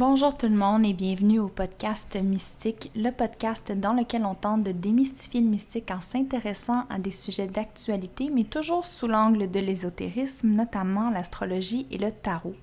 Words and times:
Bonjour 0.00 0.34
tout 0.34 0.48
le 0.48 0.56
monde 0.56 0.86
et 0.86 0.94
bienvenue 0.94 1.40
au 1.40 1.48
podcast 1.48 2.16
Mystique, 2.16 2.90
le 2.96 3.10
podcast 3.10 3.70
dans 3.70 3.92
lequel 3.92 4.24
on 4.24 4.34
tente 4.34 4.62
de 4.62 4.72
démystifier 4.72 5.42
le 5.42 5.50
mystique 5.50 5.90
en 5.90 6.00
s'intéressant 6.00 6.86
à 6.88 6.98
des 6.98 7.10
sujets 7.10 7.48
d'actualité, 7.48 8.30
mais 8.32 8.44
toujours 8.44 8.86
sous 8.86 9.06
l'angle 9.06 9.50
de 9.50 9.60
l'ésotérisme, 9.60 10.48
notamment 10.48 11.10
l'astrologie 11.10 11.86
et 11.90 11.98
le 11.98 12.12
tarot. 12.12 12.54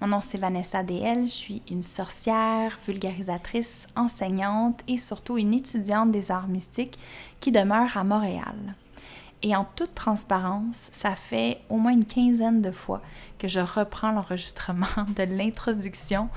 Mon 0.00 0.08
nom 0.08 0.20
c'est 0.20 0.38
Vanessa 0.38 0.82
DL, 0.82 1.26
je 1.26 1.30
suis 1.30 1.62
une 1.70 1.82
sorcière, 1.82 2.76
vulgarisatrice, 2.84 3.86
enseignante 3.94 4.80
et 4.88 4.98
surtout 4.98 5.38
une 5.38 5.54
étudiante 5.54 6.10
des 6.10 6.32
arts 6.32 6.48
mystiques 6.48 6.98
qui 7.38 7.52
demeure 7.52 7.96
à 7.96 8.02
Montréal. 8.02 8.74
Et 9.42 9.54
en 9.54 9.64
toute 9.76 9.94
transparence, 9.94 10.90
ça 10.92 11.14
fait 11.14 11.60
au 11.68 11.76
moins 11.76 11.92
une 11.92 12.04
quinzaine 12.04 12.60
de 12.60 12.72
fois 12.72 13.00
que 13.38 13.46
je 13.46 13.60
reprends 13.60 14.10
l'enregistrement 14.10 14.86
de 15.16 15.22
l'introduction 15.22 16.28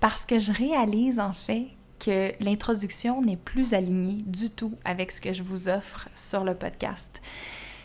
parce 0.00 0.24
que 0.26 0.38
je 0.38 0.52
réalise 0.52 1.20
en 1.20 1.32
fait 1.32 1.66
que 1.98 2.32
l'introduction 2.40 3.20
n'est 3.22 3.36
plus 3.36 3.74
alignée 3.74 4.18
du 4.24 4.50
tout 4.50 4.72
avec 4.84 5.12
ce 5.12 5.20
que 5.20 5.32
je 5.32 5.42
vous 5.42 5.68
offre 5.68 6.08
sur 6.14 6.44
le 6.44 6.54
podcast. 6.54 7.20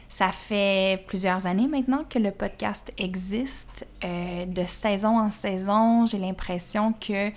Ça 0.08 0.32
fait 0.32 1.04
plusieurs 1.08 1.46
années 1.46 1.68
maintenant 1.68 2.06
que 2.10 2.18
le 2.20 2.32
podcast 2.32 2.94
existe. 2.98 3.86
Euh, 4.04 4.46
de 4.46 4.64
saison 4.64 5.20
en 5.20 5.30
saison, 5.30 6.06
j'ai 6.06 6.20
l'impression 6.20 6.94
que 6.94 7.32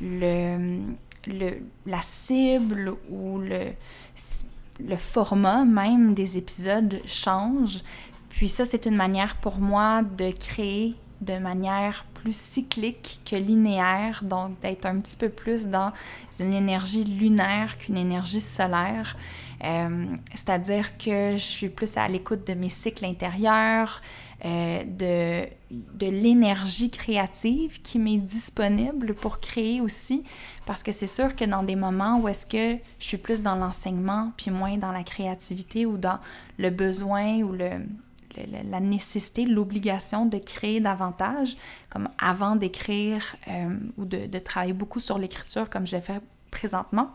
le, 0.00 0.80
le, 1.26 1.58
la 1.84 2.00
cible 2.00 2.94
ou 3.10 3.38
le, 3.38 3.72
le 4.80 4.96
format 4.96 5.66
même 5.66 6.14
des 6.14 6.38
épisodes 6.38 7.02
change. 7.04 7.80
Puis 8.30 8.48
ça, 8.48 8.64
c'est 8.64 8.86
une 8.86 8.96
manière 8.96 9.36
pour 9.36 9.58
moi 9.58 10.02
de 10.02 10.30
créer 10.30 10.94
de 11.22 11.38
manière 11.38 12.04
plus 12.14 12.36
cyclique 12.36 13.20
que 13.24 13.36
linéaire, 13.36 14.22
donc 14.24 14.60
d'être 14.60 14.86
un 14.86 15.00
petit 15.00 15.16
peu 15.16 15.28
plus 15.28 15.66
dans 15.66 15.92
une 16.38 16.52
énergie 16.52 17.04
lunaire 17.04 17.78
qu'une 17.78 17.96
énergie 17.96 18.40
solaire. 18.40 19.16
Euh, 19.64 20.06
c'est-à-dire 20.30 20.98
que 20.98 21.32
je 21.36 21.42
suis 21.42 21.68
plus 21.68 21.96
à 21.96 22.08
l'écoute 22.08 22.46
de 22.46 22.54
mes 22.54 22.68
cycles 22.68 23.04
intérieurs, 23.04 24.02
euh, 24.44 24.82
de, 24.84 25.48
de 25.70 26.10
l'énergie 26.10 26.90
créative 26.90 27.80
qui 27.80 28.00
m'est 28.00 28.18
disponible 28.18 29.14
pour 29.14 29.38
créer 29.38 29.80
aussi, 29.80 30.24
parce 30.66 30.82
que 30.82 30.90
c'est 30.90 31.06
sûr 31.06 31.36
que 31.36 31.44
dans 31.44 31.62
des 31.62 31.76
moments 31.76 32.18
où 32.18 32.26
est-ce 32.26 32.46
que 32.46 32.80
je 32.98 33.04
suis 33.04 33.18
plus 33.18 33.42
dans 33.42 33.54
l'enseignement, 33.54 34.32
puis 34.36 34.50
moins 34.50 34.76
dans 34.78 34.90
la 34.90 35.04
créativité 35.04 35.86
ou 35.86 35.96
dans 35.96 36.18
le 36.58 36.70
besoin 36.70 37.38
ou 37.42 37.52
le, 37.52 37.70
la 38.36 38.80
nécessité, 38.80 39.44
l'obligation 39.44 40.26
de 40.26 40.38
créer 40.38 40.80
davantage, 40.80 41.56
comme 41.90 42.08
avant 42.18 42.56
d'écrire 42.56 43.36
euh, 43.48 43.78
ou 43.96 44.04
de, 44.04 44.38
travailler 44.38 44.72
beaucoup 44.72 45.00
sur 45.00 45.18
l'écriture 45.18 45.68
comme 45.70 45.86
je 45.86 45.96
le 45.96 46.02
fais 46.02 46.20
présentement. 46.50 47.10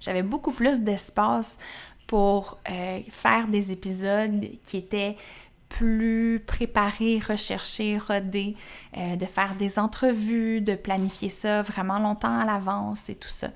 J'avais 0.00 0.22
beaucoup 0.22 0.52
plus 0.52 0.80
d'espace 0.80 1.58
pour 2.06 2.58
euh, 2.70 3.00
faire 3.10 3.48
des 3.48 3.72
épisodes 3.72 4.40
qui 4.62 4.76
étaient 4.76 5.16
plus 5.72 6.42
préparés, 6.46 7.18
recherchés, 7.18 7.96
rodés, 7.96 8.54
euh, 8.98 9.16
de 9.16 9.24
faire 9.24 9.54
des 9.54 9.78
entrevues, 9.78 10.60
de 10.60 10.74
planifier 10.74 11.30
ça 11.30 11.62
vraiment 11.62 11.98
longtemps 11.98 12.40
à 12.40 12.44
l'avance 12.44 13.08
et 13.08 13.14
tout 13.14 13.30
ça. 13.30 13.48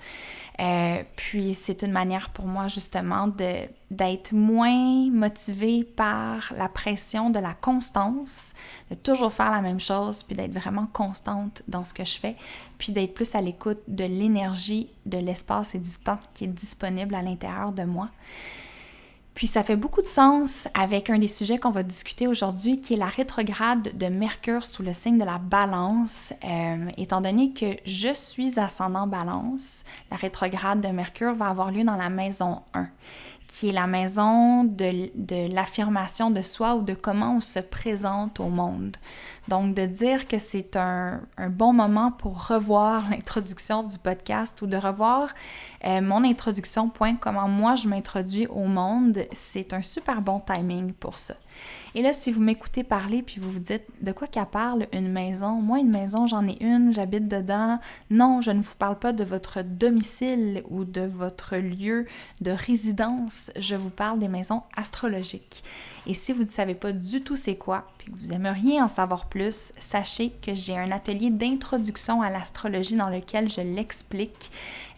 Euh, 0.59 1.03
puis 1.15 1.53
c'est 1.53 1.83
une 1.83 1.93
manière 1.93 2.31
pour 2.31 2.47
moi 2.47 2.69
justement 2.69 3.29
d'être 3.91 4.33
moins 4.33 5.11
motivée 5.11 5.85
par 5.85 6.55
la 6.57 6.71
pression 6.71 7.29
de 7.29 7.39
la 7.39 7.53
constance, 7.53 8.55
de 8.91 8.95
toujours 8.95 9.31
faire 9.31 9.51
la 9.51 9.61
même 9.61 9.81
chose, 9.81 10.23
puis 10.23 10.35
d'être 10.35 10.55
vraiment 10.55 10.87
constante 10.87 11.63
dans 11.69 11.85
ce 11.85 11.93
que 11.93 12.07
je 12.07 12.19
fais, 12.19 12.37
puis 12.79 12.93
d'être 12.93 13.13
plus 13.13 13.35
à 13.35 13.43
l'écoute 13.43 13.83
de 13.89 14.05
l'énergie, 14.05 14.89
de 15.05 15.19
l'espace 15.19 15.75
et 15.75 15.81
du 15.81 15.99
temps 16.03 16.21
qui 16.33 16.45
est 16.45 16.49
disponible 16.49 17.15
à 17.15 17.21
l'intérieur 17.21 17.73
de 17.73 17.83
moi. 17.83 18.09
Puis 19.37 19.47
ça 19.47 19.63
fait 19.63 19.77
beaucoup 19.77 20.01
de 20.01 20.07
sens 20.07 20.67
avec 20.73 21.11
un 21.11 21.19
des 21.19 21.29
sujets 21.29 21.59
qu'on 21.59 21.71
va 21.71 21.83
discuter 21.83 22.27
aujourd'hui, 22.27 22.81
qui 22.81 22.95
est 22.95 22.97
la 22.97 23.07
rétrograde 23.07 23.95
de 23.95 24.07
Mercure 24.07 24.65
sous 24.65 24.83
le 24.83 24.95
signe 24.95 25.19
de 25.19 25.25
la 25.25 25.37
balance. 25.37 26.33
Euh, 26.43 26.89
étant 26.97 27.21
donné 27.21 27.53
que 27.53 27.67
je 27.85 28.15
suis 28.15 28.59
ascendant 28.59 29.07
balance, 29.07 29.85
la 30.11 30.17
rétrograde 30.17 30.81
de 30.81 30.89
Mercure 30.89 31.35
va 31.35 31.49
avoir 31.49 31.71
lieu 31.71 31.85
dans 31.85 31.97
la 31.97 32.09
maison 32.09 32.63
1 32.73 32.89
qui 33.57 33.71
est 33.71 33.73
la 33.73 33.87
maison 33.87 34.65
de, 34.65 35.51
l'affirmation 35.55 36.31
de 36.31 36.43
soi 36.43 36.75
ou 36.75 36.83
de 36.83 36.93
comment 36.93 37.37
on 37.37 37.41
se 37.41 37.59
présente 37.59 38.39
au 38.39 38.51
monde. 38.51 38.99
Donc, 39.49 39.75
de 39.75 39.87
dire 39.87 40.29
que 40.29 40.39
c'est 40.39 40.77
un, 40.77 41.23
un, 41.39 41.49
bon 41.49 41.73
moment 41.73 42.13
pour 42.13 42.49
revoir 42.49 43.09
l'introduction 43.11 43.83
du 43.83 43.97
podcast 43.97 44.61
ou 44.61 44.67
de 44.67 44.77
revoir 44.77 45.31
euh, 45.87 46.03
mon 46.03 46.23
introduction, 46.23 46.91
point, 46.91 47.15
comment 47.15 47.49
moi 47.49 47.77
je 47.77 47.89
m'introduis 47.89 48.47
au 48.47 48.65
monde, 48.65 49.25
c'est 49.33 49.73
un 49.73 49.81
super 49.81 50.21
bon 50.21 50.39
timing 50.39 50.93
pour 50.93 51.17
ça. 51.17 51.37
Et 51.99 52.03
là, 52.03 52.13
si 52.13 52.31
vous 52.31 52.43
m'écoutez 52.43 52.85
parler 52.85 53.23
puis 53.23 53.41
vous 53.41 53.51
vous 53.51 53.59
dites 53.59 53.87
de 54.03 54.13
quoi 54.13 54.27
qu'elle 54.27 54.45
parle 54.45 54.87
une 54.93 55.11
maison, 55.11 55.63
moi 55.63 55.79
une 55.79 55.91
maison 55.91 56.27
j'en 56.27 56.47
ai 56.47 56.63
une, 56.63 56.93
j'habite 56.93 57.27
dedans. 57.27 57.79
Non, 58.11 58.43
je 58.43 58.51
ne 58.51 58.61
vous 58.61 58.75
parle 58.79 58.99
pas 58.99 59.15
de 59.15 59.25
votre 59.25 59.63
domicile 59.63 60.63
ou 60.69 60.85
de 60.85 61.01
votre 61.01 61.57
lieu 61.57 62.05
de 62.43 62.51
résidence, 62.51 63.51
je 63.59 63.77
vous 63.77 63.89
parle 63.89 64.19
des 64.19 64.29
maisons 64.29 64.63
astrologiques. 64.77 65.65
Et 66.07 66.13
si 66.13 66.35
vous 66.35 66.43
ne 66.43 66.49
savez 66.49 66.75
pas 66.75 66.93
du 66.93 67.23
tout 67.23 67.35
c'est 67.35 67.57
quoi, 67.57 67.87
puis 67.97 68.13
que 68.13 68.19
vous 68.19 68.35
aimeriez 68.35 68.83
en 68.83 68.89
savoir 68.89 69.31
plus, 69.31 69.73
sachez 69.79 70.33
que 70.43 70.55
j'ai 70.55 70.77
un 70.77 70.91
atelier 70.91 71.31
d'introduction 71.31 72.21
à 72.21 72.29
l'astrologie 72.29 72.97
dans 72.97 73.09
lequel 73.09 73.49
je 73.49 73.63
l'explique. 73.63 74.51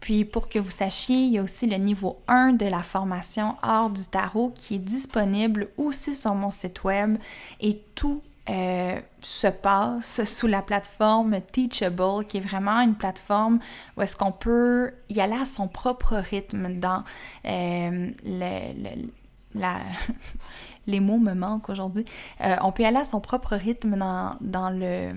Puis 0.00 0.24
pour 0.24 0.48
que 0.48 0.58
vous 0.58 0.70
sachiez, 0.70 1.16
il 1.16 1.32
y 1.32 1.38
a 1.38 1.42
aussi 1.42 1.66
le 1.66 1.76
niveau 1.76 2.16
1 2.28 2.52
de 2.52 2.66
la 2.66 2.82
formation 2.82 3.56
hors 3.62 3.90
du 3.90 4.04
tarot 4.06 4.52
qui 4.54 4.76
est 4.76 4.78
disponible 4.78 5.68
aussi 5.76 6.14
sur 6.14 6.34
mon 6.34 6.50
site 6.50 6.84
web 6.84 7.18
et 7.60 7.82
tout 7.94 8.22
euh, 8.48 8.98
se 9.20 9.48
passe 9.48 10.24
sous 10.32 10.46
la 10.46 10.62
plateforme 10.62 11.40
Teachable, 11.52 12.24
qui 12.26 12.38
est 12.38 12.40
vraiment 12.40 12.80
une 12.80 12.94
plateforme 12.94 13.58
où 13.96 14.02
est-ce 14.02 14.16
qu'on 14.16 14.32
peut 14.32 14.92
y 15.10 15.20
aller 15.20 15.36
à 15.36 15.44
son 15.44 15.68
propre 15.68 16.16
rythme 16.16 16.78
dans 16.78 17.04
euh, 17.44 18.10
le, 18.24 19.08
les 20.86 21.00
mots 21.00 21.18
me 21.18 21.34
manquent 21.34 21.68
aujourd'hui. 21.68 22.04
Euh, 22.40 22.56
on 22.62 22.72
peut 22.72 22.84
aller 22.84 22.98
à 22.98 23.04
son 23.04 23.20
propre 23.20 23.56
rythme 23.56 23.96
dans, 24.40 24.70
le 24.70 25.12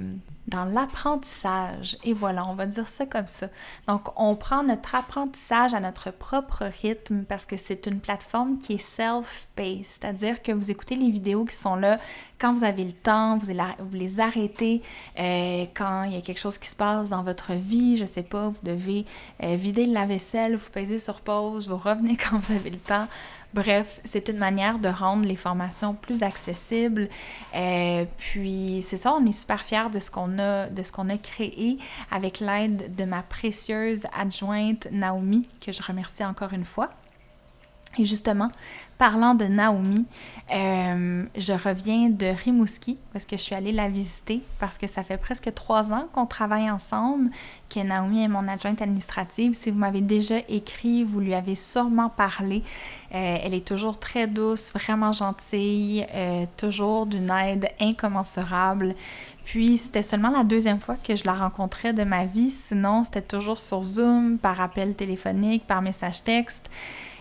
l'apprentissage. 0.74 1.98
Et 2.04 2.14
voilà, 2.14 2.46
on 2.46 2.56
va 2.56 2.66
dire 2.66 2.90
ça 2.90 3.06
comme 3.06 3.28
ça. 3.28 3.48
Donc, 3.88 4.10
on 4.18 4.36
prend 4.36 4.64
notre 4.64 4.96
apprentissage 4.96 5.74
à 5.74 5.80
notre 5.80 6.12
propre 6.12 6.66
rythme 6.82 7.24
parce 7.24 7.46
que 7.46 7.56
c'est 7.56 7.86
une 7.86 8.02
plateforme 8.02 8.58
qui 8.58 8.74
est 8.74 8.78
self-paced, 8.78 9.86
c'est-à-dire 9.86 10.42
que 10.42 10.52
vous 10.52 10.70
écoutez 10.70 10.98
les 10.98 11.10
vidéos 11.10 11.46
qui 11.46 11.56
sont 11.56 11.76
là 11.76 12.00
quand 12.42 12.56
vous 12.56 12.64
avez 12.64 12.84
le 12.84 12.92
temps, 12.92 13.38
vous, 13.38 13.52
les 13.94 14.20
arrêtez 14.20 14.82
euh, 15.20 15.66
quand 15.76 16.04
il 16.04 16.16
y 16.16 16.18
a 16.18 16.22
quelque 16.22 16.40
chose 16.40 16.58
qui 16.58 16.68
se 16.68 16.76
passe 16.76 17.10
dans 17.10 17.22
votre 17.22 17.54
vie, 17.54 17.98
je 17.98 18.06
sais 18.06 18.24
pas, 18.24 18.50
vous 18.50 18.60
devez 18.64 19.06
euh, 19.44 19.56
vider 19.56 19.86
la 19.86 20.08
vaisselle, 20.08 20.56
vous 20.56 20.72
pesez 20.72 20.98
sur 20.98 21.22
pause, 21.22 21.70
vous 21.70 21.78
revenez 21.78 22.18
quand 22.30 22.40
vous 22.40 22.52
avez 22.52 22.72
le 22.72 22.80
temps. 22.80 23.08
Bref, 23.54 24.00
c'est 24.06 24.30
une 24.30 24.38
manière 24.38 24.80
de 24.80 24.88
rendre 24.88 25.26
les 25.28 25.36
formations 25.36 25.94
plus 25.94 26.24
accessibles. 26.24 27.10
Euh, 27.54 28.06
puis 28.18 28.82
c'est 28.82 28.98
ça, 28.98 29.14
on 29.14 29.26
est 29.26 29.34
super 29.34 29.62
fiers 29.62 29.90
de 29.92 30.00
ce 30.00 30.10
qu'on 30.10 30.40
a, 30.40 30.68
de 30.68 30.84
ce 30.84 30.92
qu'on 30.92 31.10
a 31.10 31.18
créé 31.18 31.78
avec 32.12 32.40
l'aide 32.40 32.96
de 32.96 33.04
ma 33.04 33.24
précieuse 33.24 34.08
adjointe 34.18 34.88
Naomi, 34.92 35.50
que 35.60 35.72
je 35.72 35.84
remercie 35.84 36.24
encore 36.24 36.54
une 36.54 36.66
fois. 36.66 36.92
Et 37.98 38.06
justement, 38.06 38.50
parlant 39.02 39.34
de 39.34 39.46
Naomi, 39.46 40.06
euh, 40.54 41.26
je 41.36 41.54
reviens 41.54 42.12
de 42.12 42.28
Rimouski 42.28 43.00
parce 43.12 43.26
que 43.26 43.36
je 43.36 43.42
suis 43.42 43.56
allée 43.56 43.72
la 43.72 43.90
visiter 43.90 44.42
parce 44.60 44.78
que 44.78 44.86
ça 44.86 45.04
fait 45.04 45.18
presque 45.18 45.52
trois 45.56 45.92
ans 45.92 46.08
qu'on 46.14 46.28
travaille 46.28 46.70
ensemble, 46.70 47.32
que 47.68 47.80
Naomi 47.80 48.24
est 48.24 48.28
mon 48.28 48.48
adjointe 48.48 48.80
administrative. 48.80 49.54
Si 49.56 49.72
vous 49.72 49.80
m'avez 49.80 50.02
déjà 50.02 50.36
écrit, 50.48 51.04
vous 51.04 51.20
lui 51.20 51.34
avez 51.34 51.56
sûrement 51.56 52.10
parlé. 52.10 52.62
Euh, 53.16 53.38
elle 53.44 53.56
est 53.56 53.66
toujours 53.66 53.98
très 53.98 54.28
douce, 54.28 54.72
vraiment 54.72 55.12
gentille, 55.12 56.06
euh, 56.14 56.46
toujours 56.56 57.08
d'une 57.08 57.32
aide 57.32 57.70
incommensurable. 57.80 58.94
Puis 59.46 59.80
c'était 59.80 60.04
seulement 60.04 60.30
la 60.30 60.44
deuxième 60.44 60.80
fois 60.80 60.96
que 61.04 61.16
je 61.16 61.24
la 61.26 61.34
rencontrais 61.34 61.94
de 61.94 62.04
ma 62.04 62.26
vie, 62.26 62.52
sinon 62.52 63.04
c'était 63.04 63.24
toujours 63.24 63.58
sur 63.58 63.82
Zoom, 63.82 64.38
par 64.38 64.62
appel 64.62 64.94
téléphonique, 64.94 65.66
par 65.66 65.82
message 65.82 66.24
texte. 66.24 66.70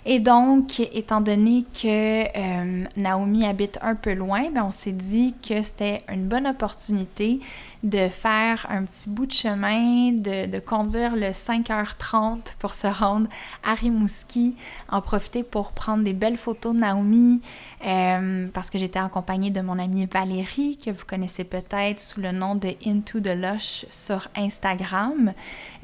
Et 0.06 0.19
donc, 0.19 0.81
étant 0.81 1.20
donné 1.20 1.64
que 1.75 2.25
euh, 2.25 2.85
Naomi 2.97 3.44
habite 3.44 3.79
un 3.82 3.94
peu 3.94 4.14
loin, 4.14 4.50
ben, 4.50 4.64
on 4.64 4.70
s'est 4.70 4.93
dit 4.93 5.35
que 5.47 5.61
c'était 5.62 6.02
une 6.11 6.25
bonne 6.26 6.47
opportunité 6.47 7.41
de 7.82 8.09
faire 8.09 8.67
un 8.69 8.85
petit 8.85 9.09
bout 9.09 9.27
de 9.27 9.32
chemin, 9.32 10.12
de, 10.12 10.59
conduire 10.61 11.17
le 11.17 11.31
5h30 11.31 12.56
pour 12.59 12.75
se 12.75 12.87
rendre 12.87 13.29
à 13.65 13.75
Rimouski, 13.75 14.55
en 14.91 15.00
profiter 15.00 15.43
pour 15.43 15.73
prendre 15.73 16.05
des 16.05 16.12
belles 16.12 16.37
photos 16.37 16.75
de 16.75 16.81
Naomi, 16.81 17.41
euh, 17.87 18.49
parce 18.53 18.69
que 18.69 18.79
j'étais 18.79 18.99
accompagnée 18.99 19.50
de 19.50 19.61
mon 19.62 19.79
amie 19.79 20.06
Valérie, 20.06 20.77
que 20.77 20.91
vous 20.91 21.05
connaissez 21.06 21.44
peut-être 21.44 22.00
sous 22.00 22.21
le 22.21 22.32
nom 22.32 22.55
de 22.55 22.75
Into 22.87 23.21
the 23.21 23.35
Lush 23.35 23.87
sur 23.88 24.29
Instagram. 24.37 25.33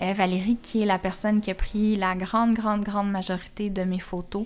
Euh, 0.02 0.12
Valérie 0.12 0.58
qui 0.60 0.82
est 0.82 0.86
la 0.86 0.98
personne 0.98 1.40
qui 1.40 1.50
a 1.50 1.54
pris 1.54 1.96
la 1.96 2.14
grande, 2.14 2.54
grande, 2.54 2.82
grande 2.82 3.10
majorité 3.10 3.70
de 3.70 3.84
mes 3.84 4.00
photos. 4.00 4.44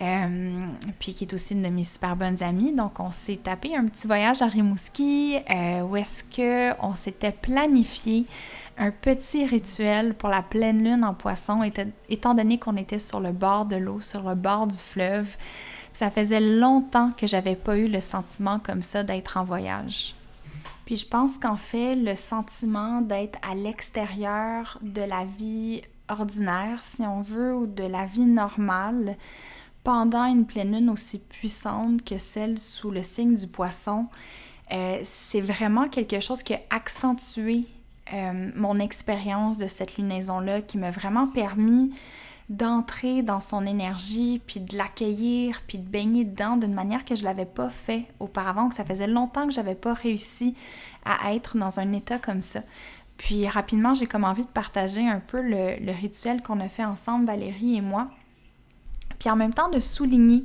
Euh, 0.00 0.66
puis 0.98 1.12
qui 1.12 1.24
est 1.24 1.34
aussi 1.34 1.52
une 1.52 1.62
de 1.62 1.68
mes 1.68 1.84
super 1.84 2.16
bonnes 2.16 2.42
amies. 2.42 2.72
Donc, 2.72 3.00
on 3.00 3.10
s'est 3.10 3.36
tapé 3.36 3.76
un 3.76 3.84
petit 3.84 4.06
voyage 4.06 4.40
à 4.40 4.46
Rimouski 4.46 5.36
euh, 5.50 5.82
où 5.82 5.94
est-ce 5.94 6.24
qu'on 6.24 6.94
s'était 6.94 7.32
planifié 7.32 8.24
un 8.78 8.90
petit 8.90 9.44
rituel 9.44 10.14
pour 10.14 10.30
la 10.30 10.42
pleine 10.42 10.82
lune 10.82 11.04
en 11.04 11.12
poisson, 11.12 11.62
étant 12.08 12.34
donné 12.34 12.58
qu'on 12.58 12.76
était 12.76 12.98
sur 12.98 13.20
le 13.20 13.32
bord 13.32 13.66
de 13.66 13.76
l'eau, 13.76 14.00
sur 14.00 14.26
le 14.26 14.34
bord 14.34 14.66
du 14.66 14.78
fleuve. 14.78 15.36
ça 15.92 16.10
faisait 16.10 16.40
longtemps 16.40 17.10
que 17.14 17.26
j'avais 17.26 17.56
pas 17.56 17.76
eu 17.76 17.88
le 17.88 18.00
sentiment 18.00 18.58
comme 18.58 18.80
ça 18.80 19.02
d'être 19.02 19.36
en 19.36 19.44
voyage. 19.44 20.14
Puis 20.86 20.96
je 20.96 21.06
pense 21.06 21.36
qu'en 21.36 21.58
fait, 21.58 21.94
le 21.94 22.16
sentiment 22.16 23.02
d'être 23.02 23.38
à 23.48 23.54
l'extérieur 23.54 24.78
de 24.80 25.02
la 25.02 25.26
vie 25.26 25.82
ordinaire, 26.08 26.80
si 26.80 27.02
on 27.02 27.20
veut, 27.20 27.54
ou 27.54 27.66
de 27.66 27.84
la 27.84 28.06
vie 28.06 28.24
normale, 28.24 29.16
pendant 29.84 30.24
une 30.24 30.46
pleine 30.46 30.72
lune 30.72 30.90
aussi 30.90 31.18
puissante 31.18 32.04
que 32.04 32.18
celle 32.18 32.58
sous 32.58 32.90
le 32.90 33.02
signe 33.02 33.34
du 33.34 33.46
poisson, 33.46 34.06
euh, 34.72 35.00
c'est 35.04 35.40
vraiment 35.40 35.88
quelque 35.88 36.20
chose 36.20 36.42
qui 36.42 36.54
a 36.54 36.60
accentué 36.70 37.64
euh, 38.12 38.50
mon 38.54 38.78
expérience 38.78 39.58
de 39.58 39.66
cette 39.66 39.96
lunaison-là, 39.96 40.62
qui 40.62 40.78
m'a 40.78 40.90
vraiment 40.90 41.26
permis 41.26 41.92
d'entrer 42.48 43.22
dans 43.22 43.38
son 43.38 43.64
énergie, 43.64 44.42
puis 44.44 44.58
de 44.58 44.76
l'accueillir, 44.76 45.62
puis 45.68 45.78
de 45.78 45.88
baigner 45.88 46.24
dedans 46.24 46.56
d'une 46.56 46.74
manière 46.74 47.04
que 47.04 47.14
je 47.14 47.20
ne 47.20 47.26
l'avais 47.26 47.46
pas 47.46 47.70
fait 47.70 48.06
auparavant, 48.18 48.68
que 48.68 48.74
ça 48.74 48.84
faisait 48.84 49.06
longtemps 49.06 49.46
que 49.46 49.52
j'avais 49.52 49.76
pas 49.76 49.94
réussi 49.94 50.56
à 51.04 51.32
être 51.32 51.56
dans 51.56 51.78
un 51.78 51.92
état 51.92 52.18
comme 52.18 52.40
ça. 52.40 52.60
Puis 53.16 53.46
rapidement, 53.46 53.94
j'ai 53.94 54.06
comme 54.06 54.24
envie 54.24 54.42
de 54.42 54.48
partager 54.48 55.06
un 55.06 55.20
peu 55.20 55.40
le, 55.40 55.76
le 55.76 55.92
rituel 55.92 56.42
qu'on 56.42 56.58
a 56.58 56.68
fait 56.68 56.84
ensemble, 56.84 57.26
Valérie 57.26 57.76
et 57.76 57.80
moi 57.80 58.08
puis 59.20 59.30
en 59.30 59.36
même 59.36 59.54
temps 59.54 59.68
de 59.68 59.78
souligner 59.78 60.42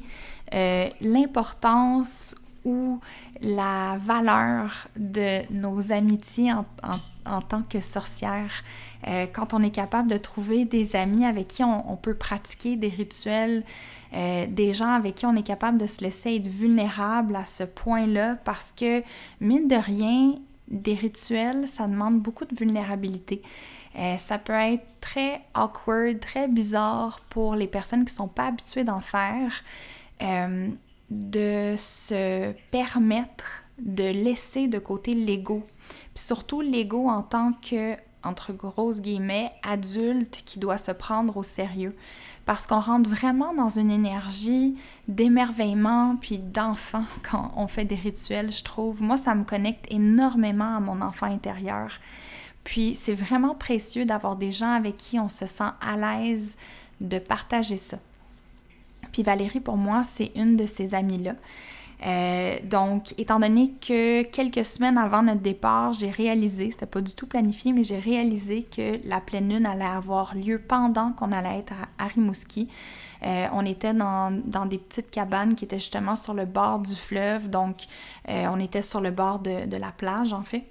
euh, 0.53 0.89
l'importance 1.01 2.35
ou 2.65 2.99
la 3.41 3.97
valeur 3.99 4.87
de 4.95 5.41
nos 5.51 5.91
amitiés 5.91 6.51
en, 6.51 7.41
tant 7.41 7.63
que 7.63 7.79
sorcières. 7.79 8.63
Euh, 9.07 9.25
quand 9.31 9.53
on 9.53 9.61
est 9.61 9.71
capable 9.71 10.09
de 10.09 10.17
trouver 10.17 10.65
des 10.65 10.95
amis 10.95 11.25
avec 11.25 11.47
qui 11.47 11.63
on, 11.63 11.95
peut 11.95 12.15
pratiquer 12.15 12.75
des 12.75 12.89
rituels, 12.89 13.63
euh, 14.13 14.45
des 14.47 14.73
gens 14.73 14.93
avec 14.93 15.15
qui 15.15 15.25
on 15.25 15.35
est 15.35 15.43
capable 15.43 15.77
de 15.77 15.87
se 15.87 16.01
laisser 16.01 16.35
être 16.35 16.47
vulnérable 16.47 17.35
à 17.35 17.45
ce 17.45 17.63
point-là, 17.63 18.35
parce 18.43 18.71
que, 18.71 19.03
mine 19.39 19.67
de 19.67 19.75
rien, 19.75 20.35
des 20.67 20.95
rituels, 20.95 21.67
ça 21.67 21.87
demande 21.87 22.19
beaucoup 22.19 22.45
de 22.45 22.55
vulnérabilité. 22.55 23.41
Euh, 23.97 24.17
ça 24.17 24.37
peut 24.37 24.53
être 24.53 24.85
très 24.99 25.41
awkward, 25.53 26.19
très 26.19 26.47
bizarre 26.47 27.21
pour 27.29 27.55
les 27.55 27.67
personnes 27.67 28.05
qui 28.05 28.13
ne 28.13 28.17
sont 28.17 28.27
pas 28.27 28.47
habituées 28.47 28.83
d'en 28.83 28.99
faire, 28.99 29.63
euh, 30.21 30.67
de 31.09 31.75
se 31.77 32.51
permettre 32.71 33.63
de 33.79 34.03
laisser 34.03 34.67
de 34.67 34.79
côté 34.79 35.13
l'ego. 35.13 35.63
Puis 36.13 36.23
surtout 36.25 36.61
l'ego 36.61 37.07
en 37.07 37.21
tant 37.21 37.53
que, 37.53 37.95
entre 38.23 38.53
grosses 38.53 39.01
guillemets, 39.01 39.51
adulte 39.63 40.43
qui 40.45 40.59
doit 40.59 40.77
se 40.77 40.91
prendre 40.91 41.37
au 41.37 41.43
sérieux. 41.43 41.95
Parce 42.45 42.67
qu'on 42.67 42.79
rentre 42.79 43.09
vraiment 43.09 43.53
dans 43.53 43.69
une 43.69 43.89
énergie 43.89 44.77
d'émerveillement 45.07 46.15
puis 46.19 46.37
d'enfant 46.37 47.03
quand 47.29 47.51
on 47.55 47.67
fait 47.67 47.85
des 47.85 47.95
rituels, 47.95 48.51
je 48.51 48.63
trouve. 48.63 49.01
Moi, 49.01 49.17
ça 49.17 49.35
me 49.35 49.43
connecte 49.43 49.85
énormément 49.89 50.75
à 50.75 50.79
mon 50.79 51.01
enfant 51.01 51.27
intérieur. 51.27 51.91
Puis 52.65 52.95
c'est 52.95 53.13
vraiment 53.13 53.55
précieux 53.55 54.03
d'avoir 54.03 54.35
des 54.35 54.51
gens 54.51 54.73
avec 54.73 54.97
qui 54.97 55.17
on 55.17 55.29
se 55.29 55.45
sent 55.45 55.71
à 55.79 55.95
l'aise 55.95 56.57
de 56.99 57.19
partager 57.19 57.77
ça. 57.77 57.99
Puis 59.13 59.23
Valérie, 59.23 59.61
pour 59.61 59.77
moi, 59.77 60.03
c'est 60.03 60.31
une 60.35 60.57
de 60.57 60.65
ces 60.65 60.93
amies-là. 60.93 61.35
Euh, 62.05 62.57
donc, 62.63 63.13
étant 63.17 63.39
donné 63.39 63.71
que 63.79 64.23
quelques 64.23 64.65
semaines 64.65 64.97
avant 64.97 65.23
notre 65.23 65.41
départ, 65.41 65.93
j'ai 65.93 66.09
réalisé, 66.09 66.71
c'était 66.71 66.85
pas 66.85 67.01
du 67.01 67.13
tout 67.13 67.27
planifié, 67.27 67.71
mais 67.71 67.83
j'ai 67.83 67.99
réalisé 67.99 68.63
que 68.63 68.99
la 69.07 69.21
pleine 69.21 69.47
lune 69.47 69.65
allait 69.65 69.85
avoir 69.85 70.35
lieu 70.35 70.59
pendant 70.59 71.11
qu'on 71.13 71.31
allait 71.31 71.59
être 71.59 71.73
à, 71.97 72.07
Rimouski. 72.07 72.67
Euh, 73.23 73.47
on 73.53 73.65
était 73.65 73.93
dans, 73.93 74.31
des 74.65 74.77
petites 74.77 75.09
cabanes 75.09 75.55
qui 75.55 75.63
étaient 75.63 75.79
justement 75.79 76.15
sur 76.15 76.33
le 76.33 76.45
bord 76.45 76.79
du 76.79 76.95
fleuve, 76.95 77.49
donc 77.49 77.85
euh, 78.27 78.47
on 78.51 78.59
était 78.59 78.81
sur 78.81 78.99
le 79.01 79.11
bord 79.11 79.39
de 79.39 79.77
la 79.77 79.91
plage 79.91 80.33
en 80.33 80.43
fait. 80.43 80.65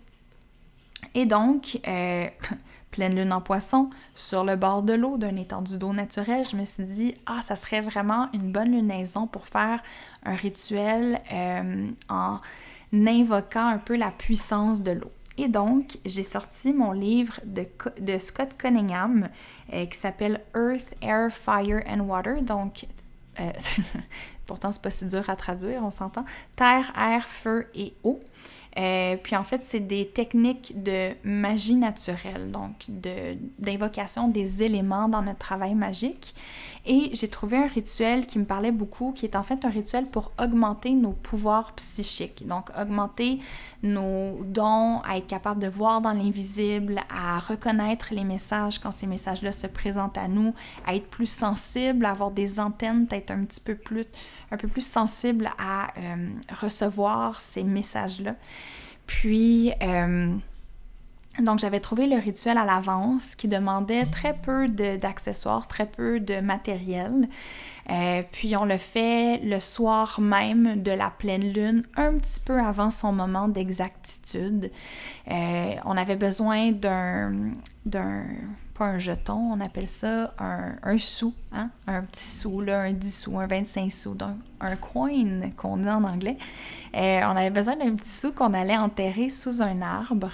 Et 1.14 1.26
donc, 1.26 1.80
euh, 1.86 2.28
pleine 2.90 3.14
lune 3.16 3.32
en 3.32 3.40
poisson, 3.40 3.90
sur 4.14 4.44
le 4.44 4.56
bord 4.56 4.82
de 4.82 4.92
l'eau, 4.92 5.16
d'un 5.18 5.36
étendue 5.36 5.78
d'eau 5.78 5.92
naturel, 5.92 6.44
je 6.48 6.56
me 6.56 6.64
suis 6.64 6.84
dit, 6.84 7.14
ah, 7.26 7.40
ça 7.42 7.56
serait 7.56 7.80
vraiment 7.80 8.28
une 8.32 8.52
bonne 8.52 8.70
lunaison 8.70 9.26
pour 9.26 9.46
faire 9.46 9.82
un 10.24 10.34
rituel 10.34 11.20
euh, 11.32 11.88
en 12.08 12.40
invoquant 12.92 13.66
un 13.66 13.78
peu 13.78 13.96
la 13.96 14.12
puissance 14.12 14.82
de 14.82 14.92
l'eau. 14.92 15.10
Et 15.36 15.48
donc, 15.48 15.98
j'ai 16.04 16.22
sorti 16.22 16.72
mon 16.72 16.92
livre 16.92 17.40
de, 17.44 18.18
Scott 18.18 18.50
Cunningham 18.56 19.28
euh, 19.72 19.86
qui 19.86 19.98
s'appelle 19.98 20.40
Earth, 20.54 20.94
Air, 21.02 21.32
Fire 21.32 21.82
and 21.88 22.00
Water. 22.00 22.40
Donc, 22.40 22.86
pourtant, 24.46 24.70
c'est 24.70 24.82
pas 24.82 24.90
si 24.90 25.06
dur 25.06 25.28
à 25.28 25.34
traduire, 25.34 25.82
on 25.82 25.90
s'entend. 25.90 26.24
Terre, 26.56 26.92
air, 26.96 27.26
feu 27.28 27.66
et 27.74 27.94
eau. 28.04 28.20
Euh, 28.78 29.16
puis 29.22 29.36
en 29.36 29.44
fait, 29.44 29.62
c'est 29.62 29.80
des 29.80 30.08
techniques 30.08 30.82
de 30.82 31.12
magie 31.22 31.76
naturelle, 31.76 32.50
donc 32.50 32.86
d'invocation 33.58 34.28
des 34.28 34.62
éléments 34.62 35.08
dans 35.08 35.22
notre 35.22 35.38
travail 35.38 35.74
magique. 35.74 36.34
Et 36.86 37.10
j'ai 37.14 37.28
trouvé 37.28 37.56
un 37.56 37.66
rituel 37.66 38.26
qui 38.26 38.38
me 38.38 38.44
parlait 38.44 38.72
beaucoup, 38.72 39.12
qui 39.12 39.24
est 39.24 39.36
en 39.36 39.42
fait 39.42 39.64
un 39.64 39.70
rituel 39.70 40.06
pour 40.06 40.32
augmenter 40.38 40.90
nos 40.90 41.12
pouvoirs 41.12 41.72
psychiques. 41.76 42.46
Donc, 42.46 42.68
augmenter 42.78 43.38
nos 43.82 44.44
dons, 44.44 45.00
à 45.00 45.16
être 45.16 45.26
capable 45.26 45.60
de 45.60 45.68
voir 45.68 46.02
dans 46.02 46.12
l'invisible, 46.12 47.00
à 47.08 47.38
reconnaître 47.38 48.08
les 48.12 48.24
messages 48.24 48.78
quand 48.78 48.92
ces 48.92 49.06
messages-là 49.06 49.52
se 49.52 49.66
présentent 49.66 50.18
à 50.18 50.28
nous, 50.28 50.52
à 50.86 50.94
être 50.94 51.08
plus 51.08 51.30
sensible, 51.30 52.04
à 52.04 52.10
avoir 52.10 52.30
des 52.30 52.60
antennes 52.60 53.06
peut-être 53.06 53.30
un 53.30 53.44
petit 53.44 53.60
peu 53.60 53.76
plus, 53.76 54.06
un 54.54 54.56
peu 54.56 54.68
plus 54.68 54.86
sensibles 54.86 55.50
à 55.58 55.88
euh, 55.98 56.28
recevoir 56.60 57.40
ces 57.40 57.62
messages-là. 57.62 58.36
Puis, 59.06 59.72
euh, 59.82 60.34
donc, 61.40 61.58
j'avais 61.58 61.80
trouvé 61.80 62.06
le 62.06 62.16
rituel 62.16 62.56
à 62.56 62.64
l'avance 62.64 63.34
qui 63.34 63.48
demandait 63.48 64.06
très 64.06 64.34
peu 64.34 64.68
d'accessoires, 64.68 65.66
très 65.66 65.86
peu 65.86 66.20
de 66.20 66.40
matériel. 66.40 67.28
Euh, 67.90 68.22
puis, 68.30 68.56
on 68.56 68.64
le 68.64 68.78
fait 68.78 69.38
le 69.38 69.58
soir 69.58 70.20
même 70.20 70.82
de 70.82 70.92
la 70.92 71.10
pleine 71.10 71.52
lune, 71.52 71.82
un 71.96 72.16
petit 72.18 72.40
peu 72.40 72.58
avant 72.58 72.90
son 72.90 73.12
moment 73.12 73.48
d'exactitude. 73.48 74.70
On 75.26 75.96
avait 75.96 76.16
besoin 76.16 76.70
d'un, 76.72 77.52
pas 78.74 78.86
un 78.86 78.98
jeton, 78.98 79.52
on 79.52 79.60
appelle 79.60 79.86
ça 79.86 80.34
un, 80.38 80.98
sou, 80.98 81.32
hein? 81.52 81.70
un 81.86 82.02
petit 82.02 82.26
sou, 82.26 82.60
là, 82.60 82.82
un 82.82 82.92
10 82.92 83.22
sous, 83.22 83.38
un 83.38 83.46
25 83.46 83.90
sous, 83.92 84.14
donc 84.14 84.36
un 84.60 84.74
coin 84.76 85.10
qu'on 85.56 85.76
dit 85.76 85.88
en 85.88 86.02
anglais. 86.02 86.36
Euh, 86.94 87.20
on 87.24 87.36
avait 87.36 87.50
besoin 87.50 87.76
d'un 87.76 87.94
petit 87.94 88.08
sou 88.08 88.32
qu'on 88.32 88.52
allait 88.52 88.76
enterrer 88.76 89.30
sous 89.30 89.62
un 89.62 89.80
arbre. 89.80 90.32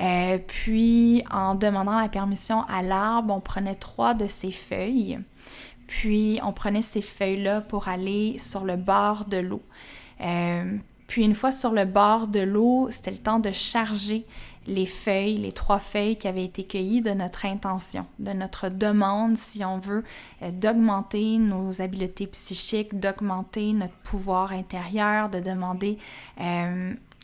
Euh, 0.00 0.38
puis, 0.46 1.24
en 1.30 1.54
demandant 1.54 1.98
la 1.98 2.08
permission 2.08 2.62
à 2.68 2.82
l'arbre, 2.82 3.34
on 3.34 3.40
prenait 3.40 3.74
trois 3.74 4.14
de 4.14 4.26
ses 4.26 4.52
feuilles. 4.52 5.18
Puis, 5.86 6.40
on 6.44 6.52
prenait 6.52 6.82
ces 6.82 7.02
feuilles-là 7.02 7.62
pour 7.62 7.88
aller 7.88 8.36
sur 8.38 8.64
le 8.64 8.76
bord 8.76 9.24
de 9.24 9.38
l'eau. 9.38 9.62
Euh, 10.20 10.76
puis, 11.06 11.24
une 11.24 11.34
fois 11.34 11.52
sur 11.52 11.72
le 11.72 11.86
bord 11.86 12.28
de 12.28 12.40
l'eau, 12.40 12.88
c'était 12.90 13.12
le 13.12 13.16
temps 13.18 13.38
de 13.38 13.50
charger 13.50 14.26
les 14.68 14.86
feuilles, 14.86 15.38
les 15.38 15.52
trois 15.52 15.80
feuilles 15.80 16.16
qui 16.16 16.28
avaient 16.28 16.44
été 16.44 16.64
cueillies 16.64 17.00
de 17.00 17.10
notre 17.10 17.46
intention, 17.46 18.06
de 18.18 18.32
notre 18.32 18.68
demande, 18.68 19.36
si 19.36 19.64
on 19.64 19.78
veut, 19.78 20.04
euh, 20.42 20.50
d'augmenter 20.52 21.38
nos 21.38 21.82
habiletés 21.82 22.28
psychiques, 22.28 22.98
d'augmenter 22.98 23.72
notre 23.72 23.96
pouvoir 24.04 24.52
intérieur, 24.52 25.30
de 25.30 25.40
demander 25.40 25.98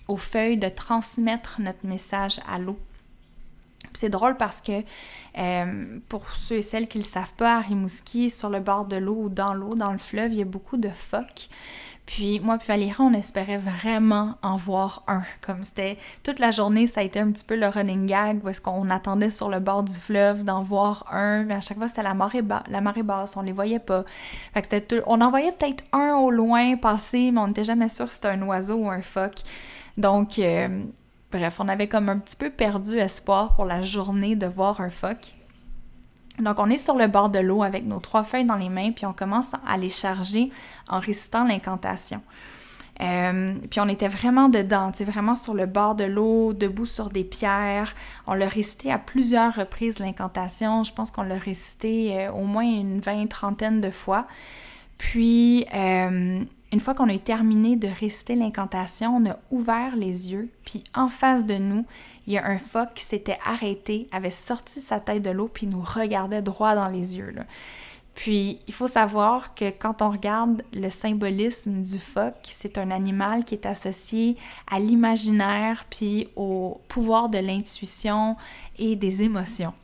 aux 0.09 0.17
feuilles 0.17 0.59
de 0.59 0.69
transmettre 0.69 1.61
notre 1.61 1.87
message 1.87 2.41
à 2.49 2.59
l'eau. 2.59 2.79
c'est 3.93 4.09
drôle 4.09 4.37
parce 4.37 4.61
que 4.61 4.83
euh, 5.39 5.99
pour 6.09 6.29
ceux 6.31 6.57
et 6.57 6.63
celles 6.63 6.89
qui 6.89 6.99
ne 6.99 7.03
le 7.03 7.09
savent 7.09 7.35
pas, 7.35 7.57
à 7.57 7.61
Rimouski, 7.61 8.31
sur 8.31 8.49
le 8.49 8.61
bord 8.61 8.87
de 8.87 8.97
l'eau 8.97 9.25
ou 9.25 9.29
dans 9.29 9.55
l'eau, 9.55 9.75
dans 9.75 9.93
le 9.93 9.99
fleuve, 9.99 10.33
il 10.33 10.39
y 10.39 10.43
a 10.43 10.47
beaucoup 10.47 10.77
de 10.77 10.89
phoques. 10.89 11.49
Puis 12.07 12.39
moi 12.41 12.59
puis 12.59 12.69
Valérie, 12.69 12.95
on 12.99 13.15
espérait 13.15 13.59
vraiment 13.59 14.35
en 14.43 14.57
voir 14.57 15.03
un. 15.07 15.23
Comme 15.41 15.63
c'était 15.63 15.97
toute 16.23 16.39
la 16.39 16.51
journée, 16.51 16.87
ça 16.87 17.01
a 17.01 17.05
été 17.05 17.19
un 17.19 17.31
petit 17.31 17.45
peu 17.45 17.57
le 17.57 17.67
running 17.67 18.07
gag 18.07 18.45
où 18.45 18.49
est-ce 18.49 18.61
qu'on 18.61 18.91
attendait 18.91 19.31
sur 19.31 19.49
le 19.49 19.59
bord 19.59 19.83
du 19.83 19.95
fleuve 19.95 20.45
d'en 20.45 20.63
voir 20.63 21.07
un. 21.11 21.45
Mais 21.45 21.55
à 21.55 21.61
chaque 21.61 21.79
fois, 21.79 21.89
c'était 21.89 22.03
la 22.03 22.15
marée, 22.15 22.43
la 22.69 22.81
marée 22.81 23.03
basse, 23.03 23.37
on 23.37 23.43
les 23.43 23.53
voyait 23.53 23.79
pas. 23.79 24.05
Fait 24.53 24.61
que 24.61 24.69
c'était 24.71 25.03
on 25.07 25.21
en 25.21 25.31
voyait 25.31 25.53
peut-être 25.53 25.83
un 25.93 26.15
au 26.17 26.31
loin 26.31 26.77
passer, 26.77 27.31
mais 27.31 27.41
on 27.41 27.49
n'était 27.49 27.65
jamais 27.65 27.89
sûr 27.89 28.09
si 28.09 28.17
c'était 28.17 28.29
un 28.29 28.43
oiseau 28.43 28.77
ou 28.77 28.91
un 28.91 29.03
phoque. 29.03 29.41
Donc, 29.97 30.39
euh, 30.39 30.85
bref, 31.33 31.57
on 31.59 31.69
avait 31.69 31.89
comme 31.89 32.09
un 32.09 32.19
petit 32.19 32.37
peu 32.37 32.51
perdu 32.51 32.99
espoir 32.99 33.55
pour 33.55 33.65
la 33.65 33.81
journée 33.81 34.37
de 34.37 34.47
voir 34.47 34.81
un 34.81 34.91
phoque. 34.91 35.35
Donc, 36.39 36.59
on 36.59 36.69
est 36.69 36.77
sur 36.77 36.97
le 36.97 37.07
bord 37.07 37.29
de 37.29 37.39
l'eau 37.39 37.63
avec 37.63 37.85
nos 37.85 38.01
trois 38.01 38.25
feuilles 38.25 38.45
dans 38.45 38.57
les 38.57 38.69
mains, 38.69 38.91
puis 38.91 39.07
on 39.07 39.13
commence 39.13 39.53
à 39.67 39.77
les 39.77 39.89
charger 39.89 40.51
en 40.89 40.99
récitant 40.99 41.45
l'incantation. 41.45 42.21
Euh, 43.01 43.55
puis 43.71 43.81
on 43.81 43.89
était 43.89 44.09
vraiment 44.09 44.49
dedans, 44.49 44.91
vraiment 45.01 45.35
sur 45.35 45.55
le 45.55 45.67
bord 45.67 45.95
de 45.95 46.05
l'eau, 46.05 46.53
debout 46.53 46.87
sur 46.87 47.11
des 47.11 47.25
pierres. 47.25 47.95
On 48.27 48.35
l'a 48.35 48.49
récité 48.49 48.93
à 48.93 48.99
plusieurs 48.99 49.55
reprises, 49.55 49.99
l'incantation. 49.99 50.85
Je 50.85 50.93
pense 50.93 51.11
qu'on 51.11 51.23
l'a 51.23 51.39
récité 51.39 52.17
euh, 52.17 52.33
au 52.33 52.45
moins 52.45 52.65
une 52.65 53.01
vingt, 53.01 53.27
trentaine 53.27 53.81
de 53.81 53.91
fois. 53.91 54.27
Puis, 54.99 55.67
euh, 55.75 56.41
une 56.75 56.81
fois 56.81 56.95
qu'on 56.95 57.09
a 57.09 57.17
terminé 57.19 57.77
de 57.77 57.87
réciter 57.87 58.35
l'incantation, 58.35 59.19
on 59.19 59.31
a 59.31 59.39
ouvert 59.53 59.95
les 59.95 60.33
yeux, 60.33 60.49
puis 60.65 60.83
en 60.93 61.09
face 61.09 61.47
de 61.47 61.55
nous, 61.55 61.87
il 62.27 62.33
y 62.33 62.37
a 62.39 62.45
un 62.45 62.59
phoque 62.59 62.95
qui 62.97 63.05
s'était 63.05 63.39
arrêté, 63.47 64.09
avait 64.11 64.33
sorti 64.33 64.81
sa 64.81 64.99
tête 64.99 65.23
de 65.23 65.31
l'eau, 65.31 65.47
puis 65.47 65.69
nous 65.69 65.85
regardait 65.85 66.43
droit 66.43 66.75
dans 66.75 66.89
les 66.89 67.17
yeux. 67.17 67.33
Puis, 68.17 68.59
il 68.67 68.75
faut 68.75 68.89
savoir 68.89 69.55
que 69.55 69.71
quand 69.71 70.03
on 70.03 70.11
regarde 70.11 70.65
le 70.73 70.91
symbolisme 70.91 71.81
du 71.81 71.99
phoque, 72.01 72.35
c'est 72.43 72.77
un 72.77 72.91
animal 72.91 73.45
qui 73.45 73.55
est 73.55 73.67
associé 73.67 74.37
à 74.69 74.81
l'imaginaire, 74.81 75.85
puis 75.89 76.27
au 76.35 76.81
pouvoir 76.89 77.29
de 77.29 77.39
l'intuition 77.39 78.37
et 78.81 78.97
des 78.97 79.23
émotions. 79.23 79.75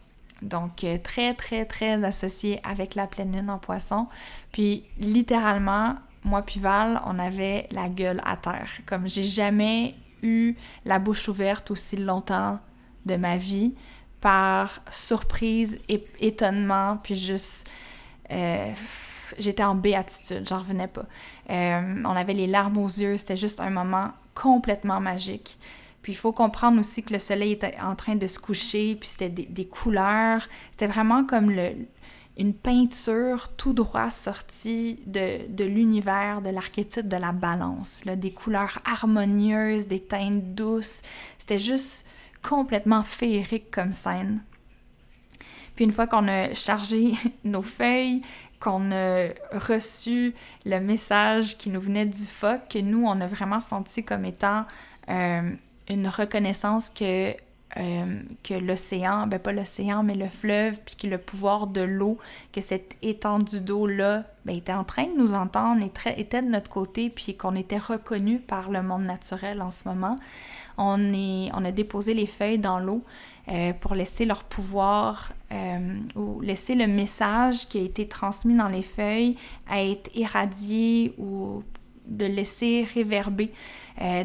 Donc, 0.42 0.82
euh, 0.82 0.98
très, 1.00 1.34
très, 1.34 1.66
très 1.66 2.02
associé 2.02 2.60
avec 2.64 2.96
la 2.96 3.06
pleine 3.06 3.36
lune 3.36 3.50
en 3.50 3.58
poisson. 3.58 4.08
Puis, 4.50 4.82
littéralement, 4.98 5.94
moi 6.24 6.42
puis 6.42 6.60
Val, 6.60 7.00
on 7.06 7.18
avait 7.18 7.66
la 7.70 7.88
gueule 7.88 8.20
à 8.24 8.36
terre. 8.36 8.70
Comme 8.86 9.06
j'ai 9.06 9.24
jamais 9.24 9.94
eu 10.22 10.54
la 10.84 10.98
bouche 10.98 11.28
ouverte 11.28 11.70
aussi 11.70 11.96
longtemps 11.96 12.60
de 13.06 13.16
ma 13.16 13.36
vie 13.36 13.74
par 14.20 14.82
surprise, 14.90 15.80
et 15.88 16.06
étonnement, 16.20 16.98
puis 17.02 17.14
juste... 17.14 17.68
Euh, 18.30 18.72
j'étais 19.38 19.62
en 19.62 19.74
béatitude, 19.74 20.46
j'en 20.46 20.58
revenais 20.58 20.88
pas. 20.88 21.06
Euh, 21.50 22.02
on 22.04 22.10
avait 22.10 22.34
les 22.34 22.46
larmes 22.46 22.78
aux 22.78 22.88
yeux, 22.88 23.16
c'était 23.16 23.36
juste 23.36 23.60
un 23.60 23.70
moment 23.70 24.10
complètement 24.34 25.00
magique. 25.00 25.58
Puis 26.02 26.12
il 26.12 26.16
faut 26.16 26.32
comprendre 26.32 26.78
aussi 26.78 27.02
que 27.02 27.12
le 27.12 27.18
soleil 27.18 27.52
était 27.52 27.76
en 27.80 27.94
train 27.94 28.16
de 28.16 28.26
se 28.26 28.38
coucher, 28.38 28.94
puis 28.94 29.08
c'était 29.08 29.28
des, 29.28 29.46
des 29.46 29.66
couleurs. 29.66 30.46
C'était 30.72 30.86
vraiment 30.86 31.24
comme 31.24 31.50
le, 31.50 31.74
une 32.40 32.54
peinture 32.54 33.50
tout 33.56 33.74
droit 33.74 34.08
sortie 34.08 34.98
de, 35.06 35.64
l'univers, 35.64 36.40
de 36.40 36.48
l'archétype 36.48 37.06
de 37.06 37.18
la 37.18 37.32
balance, 37.32 38.02
là, 38.06 38.16
des 38.16 38.32
couleurs 38.32 38.78
harmonieuses, 38.86 39.86
des 39.86 40.00
teintes 40.00 40.54
douces. 40.54 41.02
C'était 41.38 41.58
juste 41.58 42.06
complètement 42.42 43.02
féerique 43.02 43.70
comme 43.70 43.92
scène. 43.92 44.42
Puis 45.76 45.84
une 45.84 45.92
fois 45.92 46.06
qu'on 46.06 46.28
a 46.28 46.54
chargé 46.54 47.12
nos 47.44 47.62
feuilles, 47.62 48.22
qu'on 48.58 48.90
a 48.90 49.28
reçu 49.52 50.34
le 50.64 50.80
message 50.80 51.58
qui 51.58 51.68
nous 51.68 51.80
venait 51.80 52.06
du 52.06 52.24
phoque, 52.24 52.68
que 52.70 52.78
nous, 52.78 53.04
on 53.04 53.20
a 53.20 53.26
vraiment 53.26 53.60
senti 53.60 54.02
comme 54.02 54.24
étant 54.24 54.64
euh, 55.10 55.50
une 55.90 56.08
reconnaissance 56.08 56.88
que 56.88 57.34
euh, 57.76 58.20
que 58.42 58.54
l'océan, 58.54 59.28
ben 59.28 59.38
pas 59.38 59.52
l'océan, 59.52 60.02
mais 60.02 60.16
le 60.16 60.28
fleuve, 60.28 60.80
puis 60.84 60.96
que 60.96 61.06
le 61.06 61.18
pouvoir 61.18 61.68
de 61.68 61.80
l'eau, 61.80 62.18
que 62.52 62.60
cette 62.60 62.96
étendue 63.00 63.60
d'eau-là 63.60 64.24
ben, 64.44 64.56
était 64.56 64.72
en 64.72 64.82
train 64.82 65.04
de 65.04 65.16
nous 65.16 65.34
entendre, 65.34 65.80
était 66.16 66.42
de 66.42 66.48
notre 66.48 66.68
côté, 66.68 67.10
puis 67.10 67.36
qu'on 67.36 67.54
était 67.54 67.78
reconnu 67.78 68.40
par 68.40 68.70
le 68.70 68.82
monde 68.82 69.04
naturel 69.04 69.62
en 69.62 69.70
ce 69.70 69.86
moment. 69.86 70.16
On, 70.78 71.12
est, 71.12 71.50
on 71.54 71.64
a 71.64 71.70
déposé 71.70 72.12
les 72.12 72.26
feuilles 72.26 72.58
dans 72.58 72.80
l'eau 72.80 73.04
euh, 73.48 73.72
pour 73.74 73.94
laisser 73.94 74.24
leur 74.24 74.42
pouvoir 74.42 75.30
euh, 75.52 76.00
ou 76.16 76.40
laisser 76.40 76.74
le 76.74 76.88
message 76.88 77.68
qui 77.68 77.78
a 77.78 77.82
été 77.82 78.08
transmis 78.08 78.56
dans 78.56 78.68
les 78.68 78.82
feuilles 78.82 79.36
à 79.68 79.84
être 79.84 80.10
irradié 80.16 81.14
ou 81.18 81.62
de 82.06 82.26
laisser 82.26 82.88
réverber 82.94 83.52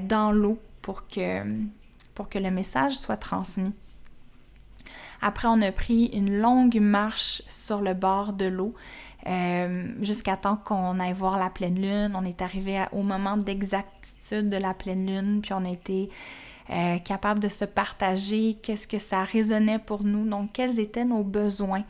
dans 0.08 0.32
l'eau 0.32 0.58
pour 0.82 1.08
que 1.08 1.44
pour 2.16 2.30
que 2.30 2.40
le 2.40 2.50
message 2.50 2.94
soit 2.94 3.18
transmis. 3.18 3.74
Après, 5.22 5.48
on 5.48 5.62
a 5.62 5.72
pris 5.72 6.06
une 6.08 6.38
longue 6.38 6.80
marche 6.80 7.42
sur 7.48 7.82
le 7.82 7.94
bord 7.94 8.34
de 8.34 8.46
l'eau 8.46 8.74
euh, 9.28 9.88
jusqu'à 10.02 10.38
temps 10.38 10.58
qu'on 10.58 11.00
aille 11.00 11.14
voir 11.14 11.40
la 11.40 11.50
pleine 11.50 11.82
lune. 11.82 12.14
On 12.16 12.26
est 12.26 12.42
arrivé 12.42 12.84
au 12.92 13.02
moment 13.02 13.38
d'exactitude 13.38 14.50
de 14.50 14.58
la 14.58 14.74
pleine 14.74 15.06
lune, 15.06 15.42
puis 15.42 15.54
on 15.54 15.66
a 15.66 15.70
été 15.70 16.10
euh, 16.70 16.98
capable 17.00 17.40
de 17.40 17.50
se 17.50 17.66
partager 17.66 18.58
qu'est-ce 18.62 18.88
que 18.88 19.00
ça 19.00 19.24
résonnait 19.24 19.80
pour 19.80 20.04
nous, 20.04 20.28
donc 20.28 20.52
quels 20.54 20.80
étaient 20.80 21.06
nos 21.06 21.24
besoins 21.24 21.84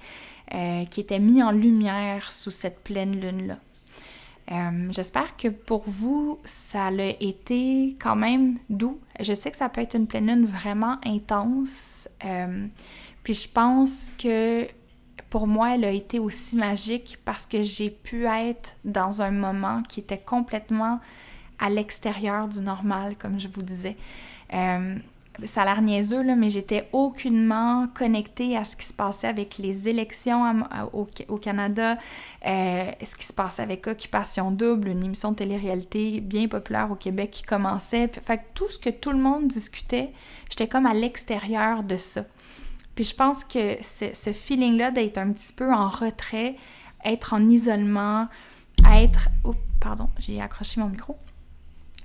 euh, 0.53 0.85
qui 0.85 1.01
étaient 1.01 1.19
mis 1.19 1.41
en 1.43 1.51
lumière 1.51 2.31
sous 2.31 2.51
cette 2.51 2.83
pleine 2.83 3.19
lune-là. 3.19 3.57
Euh, 4.51 4.87
j'espère 4.91 5.35
que 5.37 5.47
pour 5.47 5.83
vous, 5.87 6.39
ça 6.45 6.87
a 6.87 6.91
été 7.19 7.95
quand 7.99 8.15
même 8.15 8.59
doux. 8.69 8.99
Je 9.19 9.33
sais 9.33 9.49
que 9.49 9.57
ça 9.57 9.69
peut 9.69 9.81
être 9.81 9.95
une 9.95 10.07
pleine 10.07 10.27
lune 10.27 10.45
vraiment 10.45 10.97
intense. 11.03 12.07
Euh, 12.23 12.67
puis 13.23 13.33
je 13.33 13.49
pense 13.49 14.11
que 14.17 14.67
pour 15.29 15.47
moi, 15.47 15.75
elle 15.75 15.85
a 15.85 15.91
été 15.91 16.19
aussi 16.19 16.55
magique 16.55 17.17
parce 17.25 17.45
que 17.45 17.63
j'ai 17.63 17.89
pu 17.89 18.25
être 18.25 18.75
dans 18.85 19.21
un 19.21 19.31
moment 19.31 19.81
qui 19.83 19.99
était 19.99 20.19
complètement 20.19 20.99
à 21.57 21.69
l'extérieur 21.69 22.47
du 22.47 22.61
normal, 22.61 23.15
comme 23.17 23.39
je 23.39 23.47
vous 23.47 23.63
disais. 23.63 23.97
Euh, 24.53 24.97
ça 25.43 25.63
a 25.63 25.65
l'air 25.65 25.81
niaiseux, 25.81 26.23
là, 26.23 26.35
mais 26.35 26.49
j'étais 26.49 26.87
aucunement 26.93 27.87
connectée 27.93 28.57
à 28.57 28.63
ce 28.63 28.75
qui 28.75 28.85
se 28.85 28.93
passait 28.93 29.27
avec 29.27 29.57
les 29.57 29.89
élections 29.89 30.43
au, 30.93 31.37
Canada, 31.37 31.97
euh, 32.45 32.91
ce 33.03 33.15
qui 33.15 33.25
se 33.25 33.33
passait 33.33 33.61
avec 33.61 33.85
Occupation 33.87 34.51
Double, 34.51 34.87
une 34.89 35.03
émission 35.03 35.31
de 35.31 35.37
télé-réalité 35.37 36.21
bien 36.21 36.47
populaire 36.47 36.89
au 36.91 36.95
Québec 36.95 37.31
qui 37.31 37.43
commençait. 37.43 38.09
Fait 38.23 38.37
que 38.37 38.43
tout 38.53 38.69
ce 38.69 38.79
que 38.79 38.89
tout 38.89 39.11
le 39.11 39.19
monde 39.19 39.47
discutait, 39.47 40.11
j'étais 40.49 40.67
comme 40.67 40.85
à 40.85 40.93
l'extérieur 40.93 41.83
de 41.83 41.97
ça. 41.97 42.23
Puis 42.95 43.03
je 43.03 43.15
pense 43.15 43.43
que 43.43 43.77
ce 43.81 44.31
feeling-là 44.31 44.91
d'être 44.91 45.17
un 45.17 45.31
petit 45.31 45.51
peu 45.51 45.73
en 45.73 45.89
retrait, 45.89 46.55
être 47.03 47.33
en 47.33 47.49
isolement, 47.49 48.27
être... 48.89 49.29
Oh, 49.43 49.53
pardon, 49.81 50.09
j'ai 50.17 50.41
accroché 50.41 50.79
mon 50.79 50.87
micro. 50.87 51.17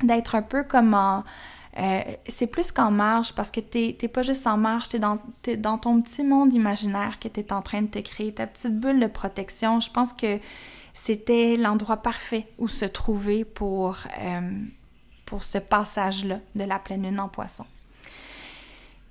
D'être 0.03 0.35
un 0.35 0.43
peu 0.43 0.65
comme 0.65 0.95
en 0.95 1.25
euh, 1.79 2.01
c'est 2.29 2.49
plus 2.49 2.73
qu'en 2.73 2.91
marge 2.91 3.33
parce 3.33 3.51
que 3.51 3.61
t'es 3.61 3.93
pas 4.09 4.23
juste 4.23 4.47
en 4.47 4.57
marge, 4.57 4.89
t'es 4.89 4.99
dans, 4.99 5.19
es 5.47 5.57
dans 5.57 5.79
ton 5.79 6.03
petit 6.03 6.25
monde 6.25 6.53
imaginaire 6.53 7.19
que 7.21 7.29
t'es 7.29 7.53
en 7.53 7.63
train 7.63 7.83
de 7.83 7.87
te 7.87 8.01
créer, 8.01 8.35
ta 8.35 8.47
petite 8.47 8.79
bulle 8.79 9.01
de 9.01 9.07
protection. 9.07 9.79
Je 9.79 9.91
pense 9.91 10.13
que 10.13 10.39
c'était 10.95 11.57
l'endroit 11.57 11.99
parfait 11.99 12.49
où 12.59 12.67
se 12.67 12.85
trouver 12.85 13.45
pour, 13.45 13.99
euh, 14.21 14.51
pour 15.27 15.45
ce 15.45 15.59
passage-là 15.59 16.41
de 16.55 16.65
la 16.65 16.79
pleine 16.79 17.05
lune 17.05 17.21
en 17.21 17.29
poisson. 17.29 17.65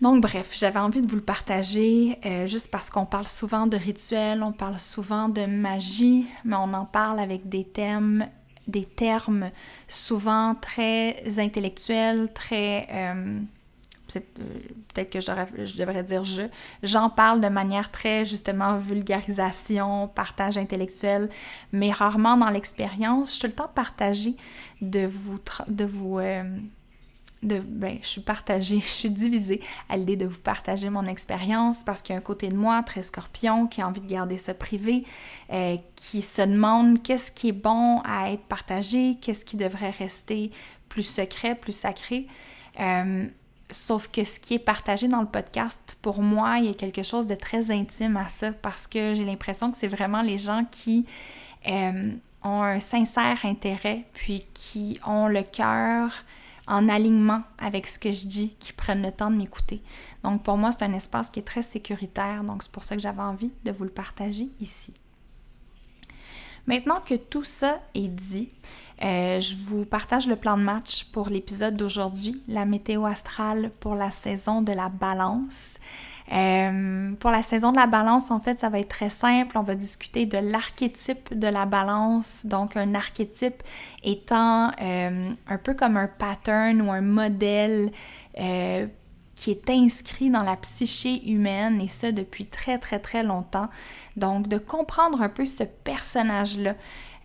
Donc 0.01 0.21
bref, 0.21 0.55
j'avais 0.57 0.79
envie 0.79 1.01
de 1.01 1.07
vous 1.07 1.17
le 1.17 1.21
partager 1.21 2.17
euh, 2.25 2.45
juste 2.45 2.71
parce 2.71 2.89
qu'on 2.89 3.05
parle 3.05 3.27
souvent 3.27 3.67
de 3.67 3.75
rituels, 3.75 4.43
on 4.43 4.53
parle 4.53 4.79
souvent 4.79 5.27
de 5.27 5.45
magie, 5.45 6.25
mais 6.45 6.55
on 6.55 6.73
en 6.73 6.85
parle 6.85 7.19
avec 7.19 7.49
des 7.49 7.65
thèmes 7.65 8.25
des 8.69 8.85
termes 8.85 9.51
souvent 9.87 10.55
très 10.55 11.23
intellectuels, 11.39 12.31
très... 12.33 12.87
Euh, 12.91 13.39
euh, 14.15 14.21
peut-être 14.93 15.11
que 15.11 15.19
je 15.19 15.77
devrais 15.77 16.03
dire 16.03 16.23
je. 16.23 16.43
J'en 16.81 17.09
parle 17.09 17.41
de 17.41 17.47
manière 17.47 17.91
très 17.91 18.25
justement 18.25 18.75
vulgarisation, 18.77 20.07
partage 20.07 20.57
intellectuel, 20.57 21.29
mais 21.71 21.91
rarement 21.91 22.37
dans 22.37 22.49
l'expérience. 22.49 23.33
Je 23.33 23.39
suis 23.39 23.47
le 23.47 23.53
temps 23.53 23.71
partagée 23.73 24.35
de 24.81 25.05
vous, 25.05 25.39
de 25.67 25.85
vous 25.85 26.19
euh, 26.19 26.43
de, 27.43 27.59
ben, 27.59 27.97
je 28.01 28.07
suis 28.07 28.21
partagée, 28.21 28.79
je 28.81 28.87
suis 28.87 29.09
divisée 29.09 29.61
à 29.89 29.97
l'idée 29.97 30.15
de 30.15 30.25
vous 30.25 30.39
partager 30.39 30.89
mon 30.89 31.05
expérience 31.05 31.83
parce 31.83 32.01
qu'il 32.01 32.13
y 32.13 32.15
a 32.15 32.19
un 32.19 32.23
côté 32.23 32.49
de 32.49 32.55
moi 32.55 32.81
très 32.83 33.03
scorpion 33.03 33.67
qui 33.67 33.81
a 33.81 33.87
envie 33.87 34.01
de 34.01 34.09
garder 34.09 34.37
ça 34.37 34.53
privé, 34.53 35.03
euh, 35.51 35.77
qui 35.95 36.21
se 36.21 36.41
demande 36.41 37.01
qu'est-ce 37.01 37.31
qui 37.31 37.49
est 37.49 37.53
bon 37.53 38.01
à 38.03 38.31
être 38.31 38.43
partagé, 38.43 39.17
qu'est-ce 39.21 39.45
qui 39.45 39.57
devrait 39.57 39.91
rester 39.91 40.51
plus 40.87 41.03
secret, 41.03 41.55
plus 41.55 41.73
sacré. 41.73 42.27
Euh, 42.79 43.27
Sauf 43.71 44.07
que 44.07 44.23
ce 44.23 44.39
qui 44.39 44.55
est 44.55 44.59
partagé 44.59 45.07
dans 45.07 45.21
le 45.21 45.27
podcast, 45.27 45.95
pour 46.01 46.23
moi, 46.23 46.57
il 46.57 46.65
y 46.65 46.69
a 46.69 46.73
quelque 46.73 47.03
chose 47.03 47.27
de 47.27 47.35
très 47.35 47.69
intime 47.69 48.17
à 48.17 48.27
ça 48.27 48.51
parce 48.51 48.87
que 48.87 49.13
j'ai 49.13 49.23
l'impression 49.23 49.69
que 49.69 49.77
c'est 49.77 49.87
vraiment 49.87 50.21
les 50.23 50.39
gens 50.39 50.65
qui 50.71 51.05
euh, 51.67 52.09
ont 52.43 52.63
un 52.63 52.79
sincère 52.79 53.37
intérêt, 53.43 54.05
puis 54.13 54.45
qui 54.55 54.99
ont 55.05 55.27
le 55.27 55.43
cœur 55.43 56.11
en 56.69 56.87
alignement 56.87 57.41
avec 57.57 57.87
ce 57.87 57.99
que 57.99 58.11
je 58.11 58.27
dis, 58.27 58.55
qui 58.59 58.71
prennent 58.71 59.01
le 59.01 59.11
temps 59.11 59.31
de 59.31 59.35
m'écouter. 59.35 59.81
Donc 60.23 60.43
pour 60.43 60.55
moi, 60.55 60.71
c'est 60.71 60.85
un 60.85 60.93
espace 60.93 61.29
qui 61.29 61.39
est 61.39 61.43
très 61.43 61.63
sécuritaire, 61.63 62.43
donc 62.43 62.63
c'est 62.63 62.71
pour 62.71 62.83
ça 62.83 62.95
que 62.95 63.01
j'avais 63.01 63.21
envie 63.21 63.51
de 63.65 63.71
vous 63.71 63.83
le 63.83 63.89
partager 63.89 64.47
ici. 64.61 64.93
Maintenant 66.67 67.01
que 67.03 67.15
tout 67.15 67.43
ça 67.43 67.79
est 67.95 68.07
dit, 68.07 68.51
euh, 69.01 69.39
je 69.39 69.55
vous 69.55 69.85
partage 69.85 70.27
le 70.27 70.35
plan 70.35 70.55
de 70.55 70.61
match 70.61 71.05
pour 71.05 71.29
l'épisode 71.29 71.75
d'aujourd'hui, 71.75 72.41
la 72.47 72.65
météo 72.65 73.05
astrale 73.05 73.71
pour 73.79 73.95
la 73.95 74.11
saison 74.11 74.61
de 74.61 74.71
la 74.71 74.89
balance. 74.89 75.79
Euh, 76.31 77.11
pour 77.19 77.31
la 77.31 77.41
saison 77.41 77.71
de 77.71 77.77
la 77.77 77.87
balance, 77.87 78.31
en 78.31 78.39
fait, 78.39 78.53
ça 78.53 78.69
va 78.69 78.79
être 78.79 78.89
très 78.89 79.09
simple. 79.09 79.57
On 79.57 79.63
va 79.63 79.75
discuter 79.75 80.25
de 80.25 80.37
l'archétype 80.37 81.37
de 81.37 81.47
la 81.47 81.65
balance. 81.65 82.45
Donc, 82.45 82.77
un 82.77 82.93
archétype 82.93 83.63
étant 84.03 84.71
euh, 84.81 85.31
un 85.47 85.57
peu 85.57 85.73
comme 85.73 85.97
un 85.97 86.07
pattern 86.07 86.81
ou 86.81 86.91
un 86.91 87.01
modèle 87.01 87.91
qui 89.39 89.51
est 89.51 89.69
inscrit 89.69 90.29
dans 90.29 90.43
la 90.43 90.57
psyché 90.57 91.25
humaine 91.29 91.79
et 91.79 91.87
ça 91.87 92.11
depuis 92.11 92.45
très 92.45 92.77
très 92.77 92.99
très 92.99 93.23
longtemps. 93.23 93.69
Donc 94.17 94.49
de 94.49 94.57
comprendre 94.57 95.21
un 95.21 95.29
peu 95.29 95.45
ce 95.45 95.63
personnage-là 95.63 96.75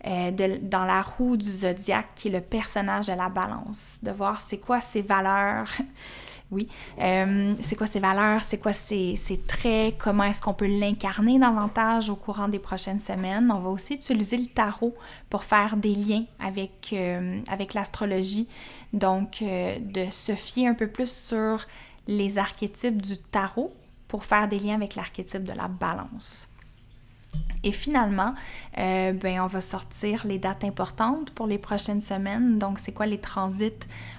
euh, 0.07 0.31
dans 0.61 0.85
la 0.85 1.01
roue 1.01 1.35
du 1.35 1.49
zodiaque 1.49 2.07
qui 2.15 2.29
est 2.29 2.31
le 2.31 2.39
personnage 2.39 3.07
de 3.07 3.13
la 3.13 3.27
balance, 3.27 3.99
de 4.01 4.11
voir 4.11 4.39
c'est 4.39 4.59
quoi 4.59 4.79
ses 4.79 5.01
valeurs. 5.01 5.67
Oui, 6.51 6.67
euh, 6.99 7.55
c'est 7.61 7.75
quoi 7.75 7.87
ses 7.87 7.99
valeurs, 7.99 8.43
c'est 8.43 8.59
quoi 8.59 8.73
ses, 8.73 9.17
traits, 9.47 9.95
comment 9.97 10.23
est-ce 10.23 10.41
qu'on 10.41 10.53
peut 10.53 10.67
l'incarner 10.67 11.39
davantage 11.39 12.09
au 12.09 12.15
courant 12.15 12.47
des 12.47 12.59
prochaines 12.59 12.99
semaines? 12.99 13.51
On 13.51 13.59
va 13.59 13.69
aussi 13.69 13.95
utiliser 13.95 14.37
le 14.37 14.45
tarot 14.45 14.93
pour 15.29 15.43
faire 15.43 15.75
des 15.75 15.95
liens 15.95 16.25
avec, 16.39 16.91
euh, 16.93 17.41
avec 17.47 17.73
l'astrologie, 17.73 18.47
donc 18.93 19.43
de 19.43 20.09
se 20.09 20.35
fier 20.35 20.67
un 20.67 20.75
peu 20.75 20.87
plus 20.87 21.11
sur 21.11 21.65
les 22.07 22.37
archétypes 22.37 23.01
du 23.01 23.17
tarot 23.17 23.73
pour 24.07 24.23
faire 24.23 24.47
des 24.47 24.59
liens 24.59 24.75
avec 24.75 24.95
l'archétype 24.95 25.43
de 25.43 25.53
la 25.53 25.67
balance. 25.67 26.47
Et 27.65 27.71
finalement, 27.71 28.35
euh, 28.77 29.11
ben, 29.11 29.41
on 29.41 29.47
va 29.47 29.59
sortir 29.59 30.25
les 30.27 30.37
dates 30.37 30.63
importantes 30.63 31.31
pour 31.31 31.47
les 31.47 31.57
prochaines 31.57 32.01
semaines. 32.01 32.59
Donc, 32.59 32.77
c'est 32.77 32.91
quoi 32.91 33.07
les 33.07 33.17
transits 33.17 33.73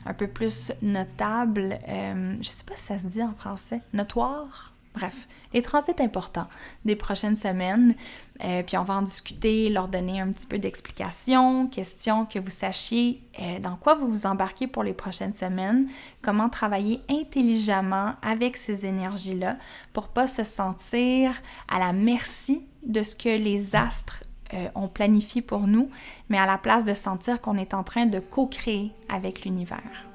un 0.04 0.14
peu 0.14 0.26
plus 0.26 0.72
notables? 0.82 1.78
Euh, 1.88 2.32
je 2.32 2.38
ne 2.38 2.42
sais 2.42 2.64
pas 2.64 2.74
si 2.74 2.86
ça 2.86 2.98
se 2.98 3.06
dit 3.06 3.22
en 3.22 3.32
français. 3.34 3.80
Notoire? 3.92 4.72
Bref, 4.96 5.28
les 5.52 5.62
transits 5.62 6.00
importants 6.00 6.48
des 6.84 6.96
prochaines 6.96 7.36
semaines. 7.36 7.94
Euh, 8.42 8.62
puis 8.64 8.78
on 8.78 8.82
va 8.82 8.94
en 8.94 9.02
discuter, 9.02 9.68
leur 9.68 9.88
donner 9.88 10.20
un 10.20 10.32
petit 10.32 10.46
peu 10.46 10.58
d'explications, 10.58 11.68
questions, 11.68 12.24
que 12.24 12.38
vous 12.38 12.50
sachiez 12.50 13.22
dans 13.60 13.76
quoi 13.76 13.94
vous 13.94 14.08
vous 14.08 14.26
embarquez 14.26 14.66
pour 14.66 14.82
les 14.82 14.94
prochaines 14.94 15.34
semaines, 15.34 15.88
comment 16.22 16.48
travailler 16.48 17.02
intelligemment 17.10 18.14
avec 18.22 18.56
ces 18.56 18.86
énergies-là 18.86 19.58
pour 19.92 20.08
pas 20.08 20.26
se 20.26 20.42
sentir 20.42 21.34
à 21.68 21.78
la 21.78 21.92
merci 21.92 22.64
de 22.86 23.02
ce 23.02 23.14
que 23.14 23.28
les 23.28 23.76
astres 23.76 24.24
euh, 24.54 24.68
ont 24.74 24.88
planifié 24.88 25.42
pour 25.42 25.66
nous, 25.66 25.90
mais 26.28 26.38
à 26.38 26.46
la 26.46 26.58
place 26.58 26.84
de 26.84 26.94
sentir 26.94 27.40
qu'on 27.40 27.58
est 27.58 27.74
en 27.74 27.82
train 27.82 28.06
de 28.06 28.20
co-créer 28.20 28.92
avec 29.08 29.44
l'univers. 29.44 30.06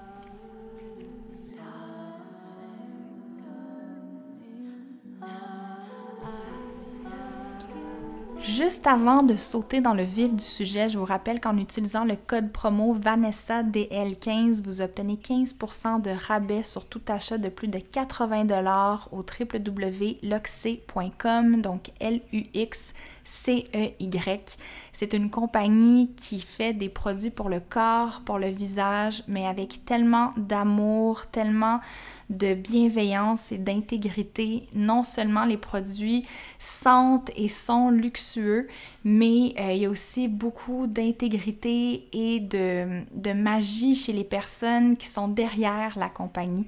Juste 8.44 8.88
avant 8.88 9.22
de 9.22 9.36
sauter 9.36 9.82
dans 9.82 9.94
le 9.94 10.02
vif 10.04 10.34
du 10.34 10.44
sujet, 10.44 10.90
je 10.90 10.98
vous 10.98 11.06
rappelle 11.06 11.40
qu'en 11.40 11.58
utilisant 11.58 12.06
le 12.06 12.16
code 12.16 12.52
promo 12.52 12.92
Vanessa 12.92 13.62
DL15, 13.62 14.64
vous 14.64 14.82
obtenez 14.82 15.16
15% 15.16 16.02
de 16.02 16.10
rabais 16.10 16.64
sur 16.64 16.86
tout 16.86 17.04
achat 17.08 17.38
de 17.38 17.50
plus 17.50 17.68
de 17.68 17.78
80 17.78 18.46
dollars 18.46 19.10
au 19.12 19.18
www.luxc.com, 19.18 20.22
donc 21.62 21.92
L 22.00 22.22
U 22.34 22.46
X 22.56 22.96
CEY. 23.24 23.94
C'est 24.94 25.14
une 25.14 25.30
compagnie 25.30 26.12
qui 26.16 26.40
fait 26.40 26.74
des 26.74 26.90
produits 26.90 27.30
pour 27.30 27.50
le 27.50 27.60
corps, 27.60 28.22
pour 28.26 28.40
le 28.40 28.48
visage, 28.48 29.24
mais 29.28 29.46
avec 29.46 29.86
tellement 29.86 30.34
d'amour, 30.36 31.28
tellement 31.28 31.80
de 32.30 32.54
bienveillance 32.54 33.52
et 33.52 33.58
d'intégrité. 33.58 34.68
Non 34.74 35.04
seulement 35.04 35.46
les 35.46 35.58
produits 35.58 36.26
sentent 36.60 37.32
et 37.36 37.48
sont 37.48 37.90
luxueux, 37.90 38.68
mais 39.04 39.54
euh, 39.60 39.74
il 39.74 39.82
y 39.82 39.86
a 39.86 39.90
aussi 39.90 40.28
beaucoup 40.28 40.88
d'intégrité 40.88 42.08
et 42.14 42.40
de, 42.40 43.34
magie 43.34 43.96
chez 43.96 44.14
les 44.14 44.24
personnes 44.24 44.98
qui 44.98 45.08
sont 45.08 45.28
derrière 45.28 45.98
la 45.98 46.10
compagnie. 46.10 46.68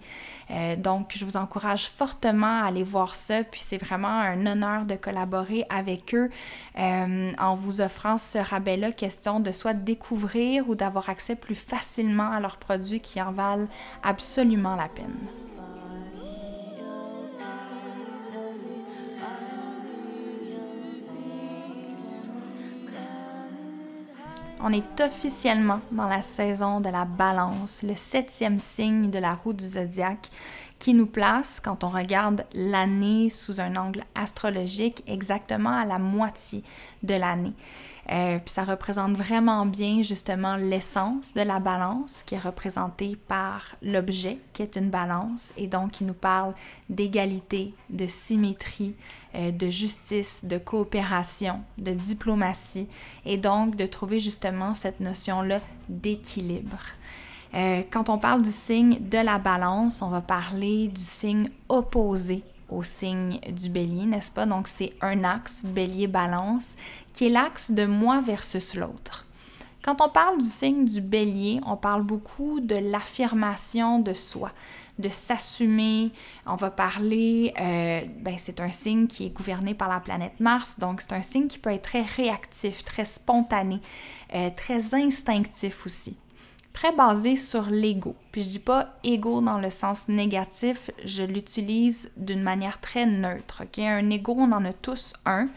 Euh, 0.52 0.76
donc, 0.76 1.14
je 1.16 1.26
vous 1.26 1.38
encourage 1.38 1.90
fortement 1.90 2.64
à 2.64 2.68
aller 2.68 2.84
voir 2.84 3.16
ça, 3.16 3.44
puis 3.44 3.62
c'est 3.62 3.78
vraiment 3.78 4.08
un 4.08 4.46
honneur 4.46 4.86
de 4.86 4.96
collaborer 4.96 5.66
avec 5.70 6.14
eux 6.14 6.30
euh, 6.80 7.32
en 7.38 7.56
vous 7.56 7.82
offrant 7.82 8.18
ce 8.18 8.38
rabais-là, 8.38 8.92
question 8.92 9.40
de 9.40 9.52
soit 9.52 9.74
découvrir 9.74 10.70
ou 10.70 10.76
d'avoir 10.76 11.10
accès 11.10 11.36
plus 11.36 11.56
facilement 11.56 12.32
à 12.32 12.40
leurs 12.40 12.58
produits 12.58 13.00
qui 13.00 13.22
en 13.22 13.32
valent 13.32 13.68
absolument 14.04 14.76
la 14.76 14.90
peine. 14.90 15.16
On 24.66 24.72
est 24.72 25.02
officiellement 25.02 25.82
dans 25.92 26.08
la 26.08 26.22
saison 26.22 26.80
de 26.80 26.88
la 26.88 27.04
balance, 27.04 27.84
le 27.84 27.96
septième 27.96 28.60
signe 28.60 29.10
de 29.10 29.20
la 29.20 29.36
roue 29.36 29.52
du 29.52 29.66
zodiaque 29.66 30.30
qui 30.84 30.94
nous 30.94 31.08
place, 31.08 31.62
quand 31.62 31.86
on 31.86 31.90
regarde 31.90 32.44
l'année 32.54 33.30
sous 33.30 33.62
un 33.62 33.78
angle 33.78 34.04
astrologique, 34.16 35.02
exactement 35.08 35.70
à 35.70 35.86
la 35.86 35.98
moitié 35.98 36.62
de 37.04 37.14
l'année. 37.14 37.54
Euh, 38.12 38.38
puis 38.40 38.54
ça 38.54 38.66
représente 38.66 39.14
vraiment 39.14 39.66
bien 39.66 40.02
justement 40.02 40.58
l'essence 40.58 41.36
de 41.36 41.40
la 41.40 41.60
balance 41.60 42.22
qui 42.24 42.36
est 42.36 42.40
représentée 42.40 43.16
par 43.30 43.78
l'objet 43.82 44.40
qui 44.52 44.62
est 44.62 44.76
une 44.76 44.90
balance 44.90 45.54
et 45.56 45.68
donc 45.68 45.92
qui 45.92 46.04
nous 46.04 46.14
parle 46.14 46.54
d'égalité, 46.90 47.74
de 47.90 48.06
symétrie, 48.06 48.94
euh, 49.36 49.52
de 49.52 49.70
justice, 49.70 50.44
de 50.44 50.58
coopération, 50.58 51.62
de 51.78 51.94
diplomatie 51.94 52.90
et 53.26 53.38
donc 53.38 53.78
de 53.78 53.86
trouver 53.86 54.20
justement 54.20 54.74
cette 54.74 55.00
notion-là 55.00 55.62
d'équilibre. 55.88 56.80
Euh, 57.56 57.84
quand 57.92 58.10
on 58.10 58.18
parle 58.18 58.42
du 58.42 58.52
signe 58.52 58.98
de 59.00 59.20
la 59.20 59.38
balance, 59.38 60.02
on 60.02 60.10
va 60.10 60.22
parler 60.22 60.88
du 60.88 61.02
signe 61.02 61.50
opposé 61.70 62.44
au 62.70 62.82
signe 62.82 63.40
du 63.52 63.70
bélier, 63.70 64.06
n'est-ce 64.06 64.32
pas? 64.32 64.46
Donc 64.46 64.68
c'est 64.68 64.94
un 65.02 65.24
axe, 65.24 65.64
bélier-balance, 65.64 66.76
qui 67.14 67.28
est 67.28 67.30
l'axe 67.30 67.72
de 67.72 67.86
moi 67.86 68.22
versus 68.26 68.74
l'autre. 68.76 69.28
Quand 69.84 70.02
on 70.02 70.10
parle 70.10 70.40
du 70.40 70.46
signe 70.46 70.86
du 70.86 71.02
bélier, 71.02 71.60
on 71.66 71.76
parle 71.76 72.04
beaucoup 72.04 72.60
de 72.62 72.76
l'affirmation 72.76 74.00
de 74.00 74.14
soi, 74.14 74.52
de 74.98 75.10
s'assumer. 75.10 76.12
On 76.48 76.56
va 76.56 76.72
parler, 76.72 77.54
euh, 77.60 78.02
ben 78.22 78.36
c'est 78.38 78.62
un 78.62 78.72
signe 78.72 79.08
qui 79.08 79.26
est 79.26 79.30
gouverné 79.30 79.74
par 79.76 79.90
la 79.90 80.00
planète 80.00 80.40
Mars, 80.40 80.80
donc 80.80 81.02
c'est 81.02 81.14
un 81.14 81.22
signe 81.22 81.48
qui 81.48 81.60
peut 81.60 81.72
être 81.72 81.84
très 81.84 82.02
réactif, 82.02 82.84
très 82.86 83.06
spontané, 83.06 83.82
euh, 84.34 84.50
très 84.56 84.96
instinctif 84.96 85.86
aussi 85.86 86.18
très 86.74 86.92
basé 86.92 87.36
sur 87.36 87.70
l'ego. 87.70 88.16
Puis 88.32 88.44
je 88.44 88.50
dis 88.50 88.60
pas 88.60 88.96
ego 89.04 89.42
dans 89.42 89.60
le 89.60 89.70
sens 89.70 90.08
négatif, 90.08 90.90
je 91.06 91.24
l'utilise 91.24 92.12
d'une 92.18 92.42
manière 92.42 92.82
très 92.82 93.06
neutre. 93.06 93.62
Ok, 93.64 93.80
un 93.80 94.10
ego, 94.10 94.36
on 94.38 94.52
en 94.52 94.66
a 94.66 94.74
tous 94.74 95.14
un. 95.26 95.48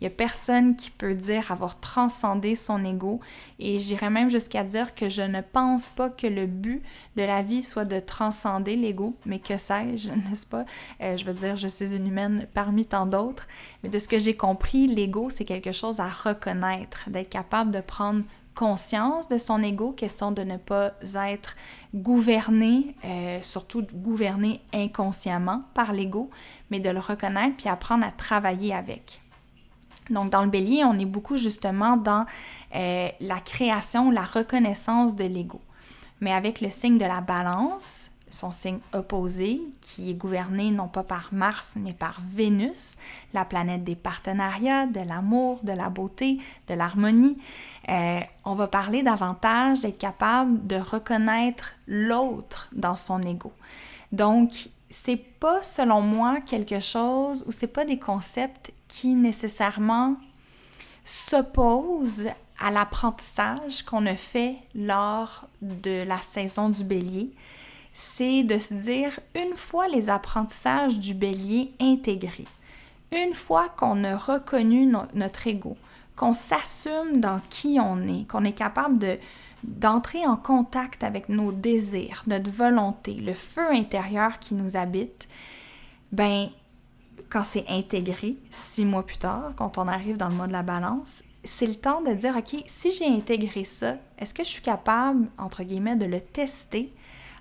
Il 0.00 0.04
y 0.04 0.08
a 0.08 0.10
personne 0.10 0.74
qui 0.74 0.90
peut 0.90 1.14
dire 1.14 1.52
avoir 1.52 1.78
transcendé 1.78 2.56
son 2.56 2.84
ego. 2.84 3.20
Et 3.60 3.78
j'irais 3.78 4.10
même 4.10 4.30
jusqu'à 4.30 4.64
dire 4.64 4.96
que 4.96 5.08
je 5.08 5.22
ne 5.22 5.40
pense 5.42 5.90
pas 5.90 6.10
que 6.10 6.26
le 6.26 6.46
but 6.46 6.82
de 7.14 7.22
la 7.22 7.42
vie 7.42 7.62
soit 7.62 7.84
de 7.84 8.00
transcender 8.00 8.74
l'ego, 8.74 9.14
mais 9.26 9.38
que 9.38 9.56
sais-je, 9.56 10.10
n'est-ce 10.28 10.46
pas? 10.46 10.64
Euh, 11.00 11.16
je 11.16 11.24
veux 11.24 11.34
dire, 11.34 11.54
je 11.54 11.68
suis 11.68 11.94
une 11.94 12.08
humaine 12.08 12.48
parmi 12.52 12.84
tant 12.84 13.06
d'autres. 13.06 13.46
Mais 13.84 13.90
de 13.90 13.98
ce 14.00 14.08
que 14.08 14.18
j'ai 14.18 14.34
compris, 14.34 14.88
l'ego, 14.88 15.30
c'est 15.30 15.44
quelque 15.44 15.70
chose 15.70 16.00
à 16.00 16.08
reconnaître, 16.08 17.08
d'être 17.08 17.30
capable 17.30 17.70
de 17.70 17.80
prendre 17.80 18.24
conscience 18.54 19.28
de 19.28 19.38
son 19.38 19.62
ego, 19.62 19.92
question 19.92 20.32
de 20.32 20.42
ne 20.42 20.56
pas 20.56 20.92
être 21.14 21.56
gouverné, 21.94 22.94
euh, 23.04 23.40
surtout 23.40 23.86
gouverné 23.92 24.60
inconsciemment 24.72 25.62
par 25.74 25.92
l'ego, 25.92 26.30
mais 26.70 26.80
de 26.80 26.90
le 26.90 27.00
reconnaître 27.00 27.56
puis 27.56 27.68
apprendre 27.68 28.04
à 28.04 28.10
travailler 28.10 28.74
avec. 28.74 29.20
Donc 30.10 30.30
dans 30.30 30.42
le 30.42 30.50
bélier, 30.50 30.84
on 30.84 30.98
est 30.98 31.06
beaucoup 31.06 31.36
justement 31.36 31.96
dans 31.96 32.26
euh, 32.74 33.08
la 33.20 33.40
création, 33.40 34.10
la 34.10 34.24
reconnaissance 34.24 35.14
de 35.16 35.24
l'ego. 35.24 35.60
Mais 36.20 36.32
avec 36.32 36.60
le 36.60 36.70
signe 36.70 36.98
de 36.98 37.04
la 37.04 37.20
balance, 37.20 38.11
son 38.32 38.50
signe 38.50 38.80
opposé, 38.92 39.60
qui 39.80 40.10
est 40.10 40.14
gouverné 40.14 40.70
non 40.70 40.88
pas 40.88 41.02
par 41.02 41.28
Mars, 41.32 41.76
mais 41.78 41.92
par 41.92 42.20
Vénus, 42.32 42.96
la 43.34 43.44
planète 43.44 43.84
des 43.84 43.94
partenariats, 43.94 44.86
de 44.86 45.00
l'amour, 45.00 45.60
de 45.62 45.72
la 45.72 45.90
beauté, 45.90 46.38
de 46.66 46.74
l'harmonie. 46.74 47.36
Euh, 47.88 48.20
on 48.44 48.54
va 48.54 48.66
parler 48.66 49.02
davantage 49.02 49.80
d'être 49.80 49.98
capable 49.98 50.66
de 50.66 50.76
reconnaître 50.76 51.74
l'autre 51.86 52.68
dans 52.72 52.96
son 52.96 53.20
ego. 53.22 53.52
Donc, 54.10 54.68
c'est 54.90 55.16
pas, 55.16 55.62
selon 55.62 56.00
moi, 56.00 56.40
quelque 56.40 56.80
chose 56.80 57.44
ou 57.46 57.52
c'est 57.52 57.66
pas 57.66 57.84
des 57.84 57.98
concepts 57.98 58.72
qui 58.88 59.14
nécessairement 59.14 60.16
s'opposent 61.04 62.28
à 62.58 62.70
l'apprentissage 62.70 63.82
qu'on 63.82 64.06
a 64.06 64.14
fait 64.14 64.56
lors 64.74 65.48
de 65.60 66.04
la 66.04 66.20
saison 66.20 66.68
du 66.68 66.84
bélier, 66.84 67.34
c'est 67.92 68.42
de 68.42 68.58
se 68.58 68.74
dire, 68.74 69.18
une 69.34 69.56
fois 69.56 69.88
les 69.88 70.08
apprentissages 70.08 70.98
du 70.98 71.14
bélier 71.14 71.72
intégrés, 71.80 72.46
une 73.12 73.34
fois 73.34 73.68
qu'on 73.68 74.04
a 74.04 74.16
reconnu 74.16 74.90
notre 75.14 75.46
ego, 75.46 75.76
qu'on 76.16 76.32
s'assume 76.32 77.20
dans 77.20 77.40
qui 77.50 77.78
on 77.80 78.06
est, 78.08 78.26
qu'on 78.28 78.44
est 78.44 78.52
capable 78.52 78.98
de 78.98 79.18
d'entrer 79.62 80.26
en 80.26 80.36
contact 80.36 81.04
avec 81.04 81.28
nos 81.28 81.52
désirs, 81.52 82.24
notre 82.26 82.50
volonté, 82.50 83.14
le 83.14 83.32
feu 83.32 83.70
intérieur 83.70 84.40
qui 84.40 84.54
nous 84.54 84.76
habite, 84.76 85.28
ben 86.10 86.48
quand 87.28 87.44
c'est 87.44 87.64
intégré, 87.68 88.36
six 88.50 88.84
mois 88.84 89.06
plus 89.06 89.18
tard, 89.18 89.52
quand 89.56 89.78
on 89.78 89.86
arrive 89.86 90.18
dans 90.18 90.28
le 90.28 90.34
mois 90.34 90.48
de 90.48 90.52
la 90.52 90.64
balance, 90.64 91.22
c'est 91.44 91.66
le 91.66 91.76
temps 91.76 92.02
de 92.02 92.12
dire, 92.12 92.36
OK, 92.36 92.62
si 92.66 92.92
j'ai 92.92 93.06
intégré 93.06 93.64
ça, 93.64 93.96
est-ce 94.18 94.34
que 94.34 94.44
je 94.44 94.48
suis 94.48 94.62
capable, 94.62 95.28
entre 95.38 95.62
guillemets, 95.62 95.96
de 95.96 96.06
le 96.06 96.20
tester 96.20 96.92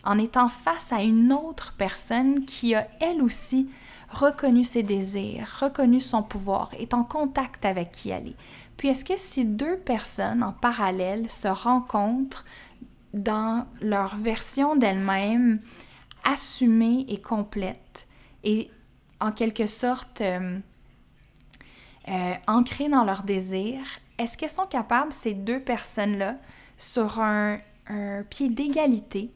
en 0.03 0.17
étant 0.17 0.49
face 0.49 0.91
à 0.91 1.01
une 1.01 1.31
autre 1.31 1.73
personne 1.77 2.45
qui 2.45 2.75
a, 2.75 2.87
elle 2.99 3.21
aussi, 3.21 3.69
reconnu 4.09 4.63
ses 4.63 4.83
désirs, 4.83 5.47
reconnu 5.61 5.99
son 5.99 6.23
pouvoir, 6.23 6.69
est 6.77 6.93
en 6.93 7.03
contact 7.03 7.65
avec 7.65 7.91
qui 7.91 8.09
elle 8.09 8.29
est. 8.29 8.35
Puis 8.77 8.89
est-ce 8.89 9.05
que 9.05 9.17
si 9.17 9.45
deux 9.45 9.77
personnes 9.77 10.43
en 10.43 10.53
parallèle 10.53 11.29
se 11.29 11.47
rencontrent 11.47 12.45
dans 13.13 13.65
leur 13.81 14.15
version 14.15 14.75
d'elles-mêmes 14.75 15.61
assumée 16.23 17.05
et 17.07 17.19
complète 17.19 18.07
et 18.43 18.69
en 19.19 19.31
quelque 19.31 19.67
sorte 19.67 20.21
euh, 20.21 20.59
euh, 22.09 22.33
ancrées 22.47 22.89
dans 22.89 23.03
leurs 23.03 23.23
désirs, 23.23 23.85
est-ce 24.17 24.37
qu'elles 24.37 24.49
sont 24.49 24.65
capables, 24.65 25.13
ces 25.13 25.33
deux 25.33 25.59
personnes-là, 25.59 26.37
sur 26.77 27.19
un, 27.19 27.59
pied 28.29 28.49
d'égalité, 28.49 29.31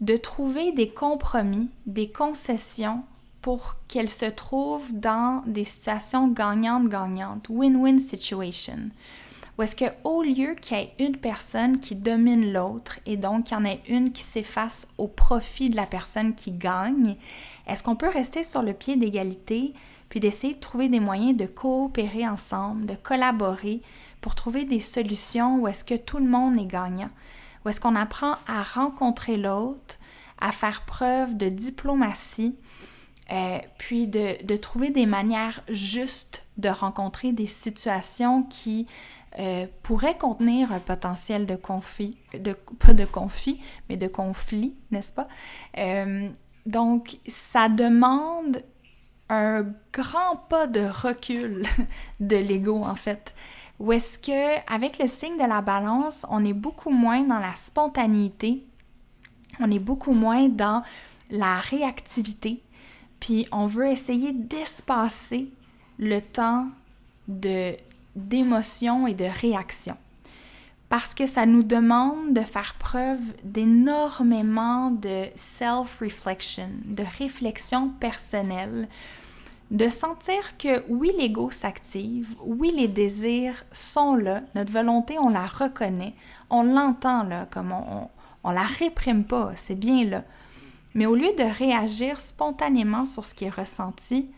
de 0.00 0.16
trouver 0.16 0.72
des 0.72 0.90
compromis, 0.90 1.68
des 1.86 2.10
concessions 2.10 3.02
pour 3.42 3.76
qu'elles 3.88 4.10
se 4.10 4.26
trouvent 4.26 4.92
dans 4.92 5.42
des 5.46 5.64
situations 5.64 6.28
gagnantes-gagnantes, 6.28 7.48
win-win 7.48 7.98
situation. 7.98 8.90
Ou 9.58 9.62
est-ce 9.62 9.76
qu'au 9.76 10.22
lieu 10.22 10.54
qu'il 10.60 10.78
y 10.78 10.80
ait 10.80 10.94
une 10.98 11.16
personne 11.16 11.80
qui 11.80 11.94
domine 11.94 12.52
l'autre 12.52 12.98
et 13.04 13.16
donc 13.16 13.44
qu'il 13.44 13.56
y 13.56 13.60
en 13.60 13.64
ait 13.64 13.82
une 13.88 14.12
qui 14.12 14.22
s'efface 14.22 14.88
au 14.96 15.06
profit 15.06 15.70
de 15.70 15.76
la 15.76 15.86
personne 15.86 16.34
qui 16.34 16.52
gagne, 16.52 17.16
est-ce 17.66 17.82
qu'on 17.82 17.96
peut 17.96 18.08
rester 18.08 18.42
sur 18.42 18.62
le 18.62 18.72
pied 18.72 18.96
d'égalité 18.96 19.74
puis 20.08 20.20
d'essayer 20.20 20.54
de 20.54 20.60
trouver 20.60 20.88
des 20.88 21.00
moyens 21.00 21.36
de 21.36 21.46
coopérer 21.46 22.26
ensemble, 22.28 22.84
de 22.84 22.96
collaborer 22.96 23.80
pour 24.20 24.34
trouver 24.34 24.64
des 24.64 24.80
solutions 24.80 25.60
où 25.60 25.68
est-ce 25.68 25.84
que 25.84 25.94
tout 25.94 26.18
le 26.18 26.28
monde 26.28 26.58
est 26.58 26.66
gagnant, 26.66 27.10
où 27.64 27.68
est-ce 27.68 27.80
qu'on 27.80 27.96
apprend 27.96 28.36
à 28.46 28.62
rencontrer 28.62 29.36
l'autre, 29.36 29.98
à 30.40 30.52
faire 30.52 30.82
preuve 30.82 31.36
de 31.36 31.48
diplomatie, 31.48 32.56
euh, 33.32 33.58
puis 33.78 34.08
de, 34.08 34.56
trouver 34.56 34.90
des 34.90 35.06
manières 35.06 35.62
justes 35.68 36.46
de 36.56 36.68
rencontrer 36.68 37.32
des 37.32 37.46
situations 37.46 38.42
qui 38.42 38.88
euh, 39.38 39.66
pourraient 39.82 40.18
contenir 40.18 40.72
un 40.72 40.80
potentiel 40.80 41.46
de 41.46 41.54
conflit, 41.54 42.16
de, 42.34 42.54
pas 42.54 42.92
de 42.92 43.04
conflit, 43.04 43.60
mais 43.88 43.96
de 43.96 44.08
conflit, 44.08 44.74
n'est-ce 44.90 45.12
pas? 45.12 45.28
Euh, 45.78 46.28
donc, 46.66 47.18
ça 47.28 47.68
demande 47.68 48.64
un 49.28 49.64
grand 49.92 50.36
pas 50.48 50.66
de 50.66 50.80
recul 50.80 51.62
de 52.20 52.36
l'ego, 52.36 52.82
en 52.82 52.96
fait. 52.96 53.32
Où 53.80 53.92
est-ce 53.92 54.18
que, 54.18 54.72
avec 54.72 54.98
le 54.98 55.08
signe 55.08 55.38
de 55.38 55.48
la 55.48 55.62
balance, 55.62 56.26
on 56.28 56.44
est 56.44 56.52
beaucoup 56.52 56.90
moins 56.90 57.22
dans 57.22 57.38
la 57.38 57.54
spontanéité, 57.54 58.62
on 59.58 59.70
est 59.70 59.78
beaucoup 59.78 60.12
moins 60.12 60.48
dans 60.48 60.82
la 61.30 61.56
réactivité, 61.56 62.62
puis 63.20 63.48
on 63.52 63.64
veut 63.64 63.88
essayer 63.88 64.32
d'espacer 64.32 65.50
le 65.98 66.20
temps 66.20 66.68
de 67.26 67.74
d'émotion 68.16 69.06
et 69.06 69.14
de 69.14 69.24
réaction. 69.24 69.96
Parce 70.88 71.14
que 71.14 71.26
ça 71.26 71.46
nous 71.46 71.62
demande 71.62 72.34
de 72.34 72.40
faire 72.40 72.74
preuve 72.78 73.20
d'énormément 73.44 74.90
de 74.90 75.26
self-reflection, 75.36 76.68
de 76.84 77.04
réflexion 77.18 77.88
personnelle, 78.00 78.88
de 79.70 79.88
sentir 79.88 80.56
que 80.58 80.84
oui, 80.88 81.12
l'ego 81.16 81.50
s'active, 81.50 82.34
oui, 82.44 82.72
les 82.76 82.88
désirs 82.88 83.64
sont 83.70 84.16
là, 84.16 84.42
notre 84.54 84.72
volonté, 84.72 85.18
on 85.18 85.28
la 85.28 85.46
reconnaît, 85.46 86.14
on 86.50 86.64
l'entend 86.64 87.22
là, 87.22 87.46
comme 87.46 87.72
on, 87.72 88.08
on, 88.42 88.50
la 88.50 88.64
réprime 88.64 89.24
pas, 89.24 89.52
c'est 89.54 89.76
bien 89.76 90.04
là. 90.04 90.24
Mais 90.94 91.06
au 91.06 91.14
lieu 91.14 91.32
de 91.38 91.44
réagir 91.44 92.20
spontanément 92.20 93.06
sur 93.06 93.24
ce 93.24 93.34
qui 93.34 93.44
est 93.44 93.50
ressenti, 93.50 94.30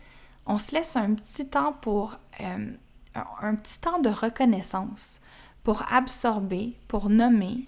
on 0.44 0.58
se 0.58 0.74
laisse 0.74 0.96
un 0.96 1.14
petit 1.14 1.48
temps 1.48 1.72
pour 1.80 2.18
euh, 2.40 2.70
un 3.14 3.54
petit 3.54 3.78
temps 3.78 4.00
de 4.00 4.10
reconnaissance 4.10 5.20
pour 5.64 5.84
absorber, 5.90 6.76
pour 6.88 7.08
nommer, 7.08 7.66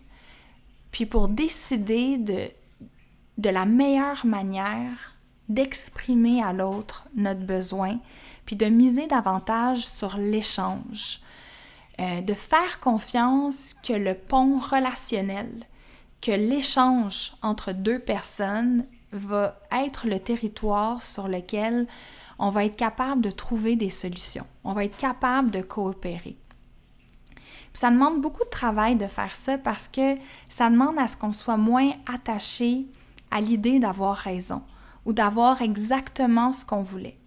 puis 0.90 1.07
pour 1.07 1.29
décider 1.29 2.18
de, 2.18 2.50
de 3.38 3.50
la 3.50 3.64
meilleure 3.64 4.27
manière 4.27 5.13
d'exprimer 5.48 6.42
à 6.42 6.52
l'autre 6.52 7.07
notre 7.14 7.44
besoin, 7.44 7.98
puis 8.46 8.57
de 8.57 8.66
miser 8.66 9.07
davantage 9.07 9.87
sur 9.87 10.16
l'échange, 10.16 11.20
euh, 12.00 12.20
de 12.20 12.35
faire 12.35 12.80
confiance 12.80 13.74
que 13.74 13.92
le 13.92 14.14
pont 14.14 14.59
relationnel, 14.59 15.66
que 16.20 16.33
l'échange 16.33 17.35
entre 17.42 17.72
deux 17.72 17.98
personnes 17.98 18.87
va 19.12 19.61
être 19.70 20.07
le 20.07 20.18
territoire 20.18 21.02
sur 21.02 21.28
lequel 21.28 21.87
on 22.38 22.48
va 22.48 22.64
être 22.64 22.76
capable 22.76 23.20
de 23.20 23.30
trouver 23.30 23.76
des 23.76 23.90
solutions, 23.90 24.46
on 24.64 24.72
va 24.72 24.85
être 24.85 24.96
capable 24.96 25.50
de 25.50 25.62
coopérer. 25.62 26.37
Ça 27.72 27.90
demande 27.90 28.20
beaucoup 28.20 28.44
de 28.44 28.50
travail 28.50 28.96
de 28.96 29.07
faire 29.07 29.35
ça 29.35 29.59
parce 29.59 29.88
que 29.88 30.16
ça 30.48 30.70
demande 30.70 30.98
à 30.98 31.09
ce 31.09 31.16
qu'on 31.16 31.33
soit 31.33 31.57
moins 31.57 31.90
attaché 32.12 32.87
à 33.30 33.40
l'idée 33.40 33.78
d'avoir 33.80 34.16
raison 34.16 34.62
ou 35.05 35.12
d'avoir 35.12 35.62
exactement 35.62 36.53
ce 36.53 36.64
qu'on 36.64 36.83
voulait. 36.83 37.19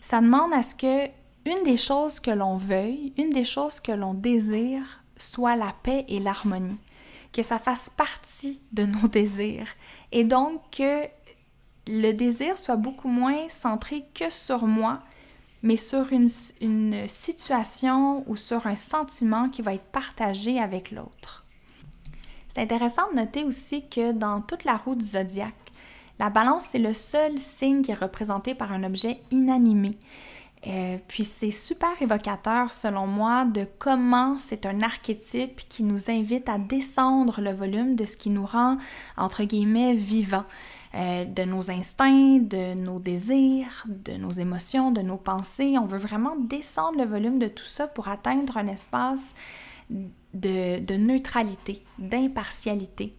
Ça 0.00 0.20
demande 0.20 0.52
à 0.52 0.62
ce 0.62 0.74
que 0.74 1.06
une 1.44 1.62
des 1.64 1.76
choses 1.76 2.20
que 2.20 2.30
l'on 2.30 2.56
veuille, 2.56 3.12
une 3.16 3.30
des 3.30 3.44
choses 3.44 3.80
que 3.80 3.92
l'on 3.92 4.14
désire, 4.14 5.02
soit 5.16 5.56
la 5.56 5.74
paix 5.82 6.04
et 6.08 6.20
l'harmonie, 6.20 6.78
que 7.32 7.42
ça 7.42 7.58
fasse 7.58 7.90
partie 7.90 8.60
de 8.72 8.84
nos 8.84 9.08
désirs 9.12 9.68
et 10.12 10.24
donc 10.24 10.60
que 10.70 11.06
le 11.86 12.12
désir 12.12 12.58
soit 12.58 12.76
beaucoup 12.76 13.08
moins 13.08 13.48
centré 13.48 14.04
que 14.14 14.30
sur 14.30 14.66
moi, 14.66 15.00
mais 15.62 15.76
sur 15.76 16.12
une, 16.12 16.28
situation 17.08 18.24
ou 18.28 18.36
sur 18.36 18.66
un 18.66 18.76
sentiment 18.76 19.48
qui 19.48 19.62
va 19.62 19.74
être 19.74 19.90
partagé 19.90 20.60
avec 20.60 20.90
l'autre. 20.90 21.46
C'est 22.48 22.60
intéressant 22.60 23.10
de 23.10 23.16
noter 23.16 23.44
aussi 23.44 23.88
que 23.88 24.12
dans 24.12 24.40
toute 24.40 24.64
la 24.64 24.76
roue 24.76 24.94
du 24.94 25.04
zodiaque, 25.04 25.54
la 26.18 26.30
balance, 26.30 26.64
c'est 26.66 26.78
le 26.78 26.92
seul 26.92 27.38
signe 27.38 27.82
qui 27.82 27.90
est 27.90 27.94
représenté 27.94 28.54
par 28.54 28.72
un 28.72 28.84
objet 28.84 29.20
inanimé. 29.30 29.98
Euh, 30.66 30.98
puis 31.06 31.24
c'est 31.24 31.52
super 31.52 31.90
évocateur, 32.00 32.74
selon 32.74 33.06
moi, 33.06 33.44
de 33.44 33.66
comment 33.78 34.38
c'est 34.38 34.66
un 34.66 34.82
archétype 34.82 35.60
qui 35.68 35.84
nous 35.84 36.10
invite 36.10 36.48
à 36.48 36.58
descendre 36.58 37.40
le 37.40 37.52
volume 37.52 37.94
de 37.94 38.04
ce 38.04 38.16
qui 38.16 38.30
nous 38.30 38.44
rend, 38.44 38.76
entre 39.16 39.44
guillemets, 39.44 39.94
vivant. 39.94 40.44
Euh, 40.94 41.26
de 41.26 41.42
nos 41.42 41.70
instincts, 41.70 42.38
de 42.38 42.72
nos 42.72 42.98
désirs, 42.98 43.84
de 43.86 44.14
nos 44.14 44.30
émotions, 44.30 44.90
de 44.90 45.02
nos 45.02 45.18
pensées. 45.18 45.76
On 45.76 45.84
veut 45.84 45.98
vraiment 45.98 46.34
descendre 46.36 46.96
le 46.96 47.04
volume 47.04 47.38
de 47.38 47.46
tout 47.46 47.66
ça 47.66 47.86
pour 47.86 48.08
atteindre 48.08 48.56
un 48.56 48.68
espace 48.68 49.34
de, 49.90 50.96
neutralité, 50.96 51.82
d'impartialité. 51.98 53.14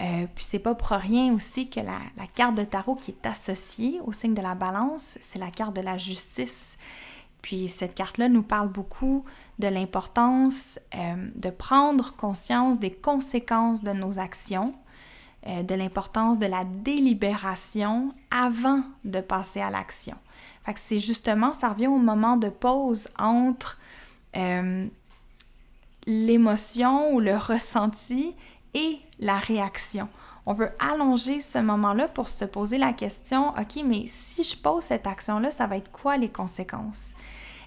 Euh, 0.00 0.26
puis 0.34 0.44
c'est 0.44 0.58
pas 0.58 0.74
pour 0.74 0.88
rien 0.88 1.32
aussi 1.34 1.70
que 1.70 1.80
la, 1.80 2.00
carte 2.34 2.56
de 2.56 2.64
tarot 2.64 2.96
qui 2.96 3.12
est 3.12 3.26
associée 3.26 4.00
au 4.04 4.12
signe 4.12 4.34
de 4.34 4.42
la 4.42 4.54
balance, 4.54 5.18
c'est 5.20 5.38
la 5.38 5.50
carte 5.50 5.76
de 5.76 5.80
la 5.80 5.96
justice. 5.98 6.76
Puis 7.42 7.68
cette 7.68 7.94
carte-là 7.94 8.28
nous 8.28 8.42
parle 8.42 8.68
beaucoup 8.68 9.24
de 9.58 9.68
l'importance 9.68 10.80
euh, 10.94 11.28
de 11.36 11.50
prendre 11.50 12.16
conscience 12.16 12.78
des 12.78 12.90
conséquences 12.90 13.84
de 13.84 13.92
nos 13.92 14.18
actions, 14.18 14.74
euh, 15.46 15.62
de 15.62 15.74
l'importance 15.74 16.38
de 16.38 16.46
la 16.46 16.64
délibération 16.64 18.12
avant 18.30 18.82
de 19.04 19.20
passer 19.20 19.60
à 19.60 19.70
l'action. 19.70 20.16
Fait 20.64 20.74
que 20.74 20.80
c'est 20.80 20.98
justement, 20.98 21.52
ça 21.52 21.68
revient 21.68 21.86
au 21.86 21.98
moment 21.98 22.36
de 22.36 22.48
pause 22.48 23.08
entre 23.18 23.78
l'émotion 26.06 27.14
ou 27.14 27.20
le 27.20 27.36
ressenti 27.36 28.34
et 28.74 28.98
la 29.18 29.38
réaction. 29.38 30.08
On 30.46 30.52
veut 30.52 30.70
allonger 30.78 31.40
ce 31.40 31.58
moment-là 31.58 32.08
pour 32.08 32.28
se 32.28 32.44
poser 32.44 32.76
la 32.76 32.92
question, 32.92 33.48
OK, 33.50 33.82
mais 33.84 34.04
si 34.06 34.44
je 34.44 34.56
pose 34.56 34.84
cette 34.84 35.06
action-là, 35.06 35.50
ça 35.50 35.66
va 35.66 35.78
être 35.78 35.90
quoi 35.90 36.16
les 36.16 36.28
conséquences? 36.28 37.14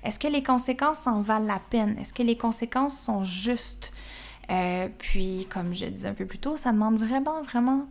Est-ce 0.03 0.19
que 0.19 0.27
les 0.27 0.43
conséquences 0.43 1.07
en 1.07 1.21
valent 1.21 1.47
la 1.47 1.59
peine? 1.59 1.97
Est-ce 1.97 2.13
que 2.13 2.23
les 2.23 2.37
conséquences 2.37 2.97
sont 2.97 3.23
justes? 3.23 3.91
Euh, 4.51 4.87
puis, 4.97 5.47
comme 5.49 5.73
je 5.73 5.85
disais 5.87 6.07
un 6.07 6.13
peu 6.13 6.25
plus 6.25 6.37
tôt, 6.37 6.55
ça 6.55 6.71
demande 6.71 6.99
vraiment, 6.99 7.41
vraiment 7.41 7.87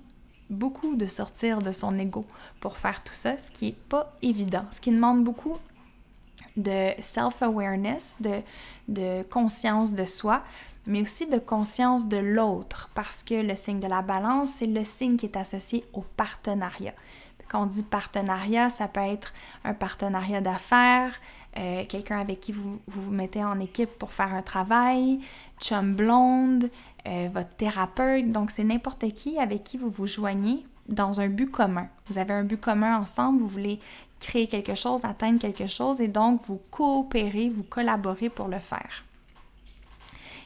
beaucoup 0.48 0.94
de 0.94 1.06
sortir 1.06 1.60
de 1.60 1.72
son 1.72 1.98
ego 1.98 2.24
pour 2.60 2.76
faire 2.76 3.02
tout 3.02 3.12
ça, 3.12 3.36
ce 3.38 3.50
qui 3.50 3.66
n'est 3.66 3.72
pas 3.72 4.16
évident, 4.22 4.64
ce 4.70 4.80
qui 4.80 4.92
demande 4.92 5.24
beaucoup 5.24 5.56
de 6.56 6.92
self-awareness, 7.00 8.16
de, 8.20 8.40
de 8.88 9.22
conscience 9.24 9.92
de 9.92 10.04
soi, 10.04 10.42
mais 10.86 11.02
aussi 11.02 11.26
de 11.26 11.38
conscience 11.38 12.08
de 12.08 12.16
l'autre, 12.16 12.90
parce 12.94 13.22
que 13.22 13.34
le 13.34 13.56
signe 13.56 13.80
de 13.80 13.86
la 13.86 14.02
balance, 14.02 14.50
c'est 14.56 14.66
le 14.66 14.84
signe 14.84 15.16
qui 15.16 15.26
est 15.26 15.36
associé 15.36 15.84
au 15.92 16.02
partenariat. 16.16 16.94
Quand 17.48 17.62
on 17.62 17.66
dit 17.66 17.82
partenariat, 17.82 18.70
ça 18.70 18.88
peut 18.88 19.00
être 19.00 19.32
un 19.64 19.74
partenariat 19.74 20.40
d'affaires, 20.40 21.14
euh, 21.58 21.84
quelqu'un 21.88 22.18
avec 22.18 22.40
qui 22.40 22.52
vous, 22.52 22.80
vous, 22.86 23.10
mettez 23.10 23.44
en 23.44 23.60
équipe 23.60 23.90
pour 23.98 24.12
faire 24.12 24.34
un 24.34 24.42
travail, 24.42 25.20
chum 25.60 25.94
blonde, 25.94 26.70
euh, 27.06 27.28
votre 27.32 27.54
thérapeute. 27.56 28.30
Donc, 28.30 28.50
c'est 28.50 28.64
n'importe 28.64 29.12
qui 29.12 29.38
avec 29.38 29.64
qui 29.64 29.78
vous 29.78 29.90
vous 29.90 30.06
joignez 30.06 30.66
dans 30.88 31.20
un 31.20 31.28
but 31.28 31.50
commun. 31.50 31.88
Vous 32.08 32.18
avez 32.18 32.34
un 32.34 32.44
but 32.44 32.60
commun 32.60 32.98
ensemble, 32.98 33.40
vous 33.40 33.48
voulez 33.48 33.80
créer 34.20 34.48
quelque 34.48 34.74
chose, 34.74 35.04
atteindre 35.04 35.38
quelque 35.38 35.66
chose, 35.66 36.00
et 36.00 36.08
donc 36.08 36.42
vous 36.44 36.60
coopérez, 36.70 37.48
vous 37.48 37.64
collaborez 37.64 38.28
pour 38.28 38.48
le 38.48 38.58
faire. 38.58 39.04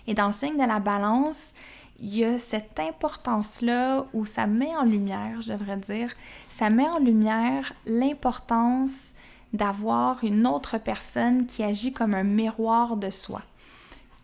Et 0.06 0.14
dans 0.14 0.26
le 0.26 0.32
signe 0.32 0.56
de 0.56 0.66
la 0.66 0.80
balance, 0.80 1.52
il 2.00 2.16
y 2.16 2.24
a 2.24 2.38
cette 2.38 2.80
importance-là 2.80 4.06
où 4.14 4.24
ça 4.24 4.46
met 4.46 4.74
en 4.74 4.84
lumière, 4.84 5.40
je 5.42 5.52
devrais 5.52 5.76
dire, 5.76 6.14
ça 6.48 6.70
met 6.70 6.88
en 6.88 6.98
lumière 6.98 7.74
l'importance 7.84 9.14
d'avoir 9.52 10.24
une 10.24 10.46
autre 10.46 10.78
personne 10.78 11.46
qui 11.46 11.62
agit 11.62 11.92
comme 11.92 12.14
un 12.14 12.22
miroir 12.22 12.96
de 12.96 13.10
soi. 13.10 13.42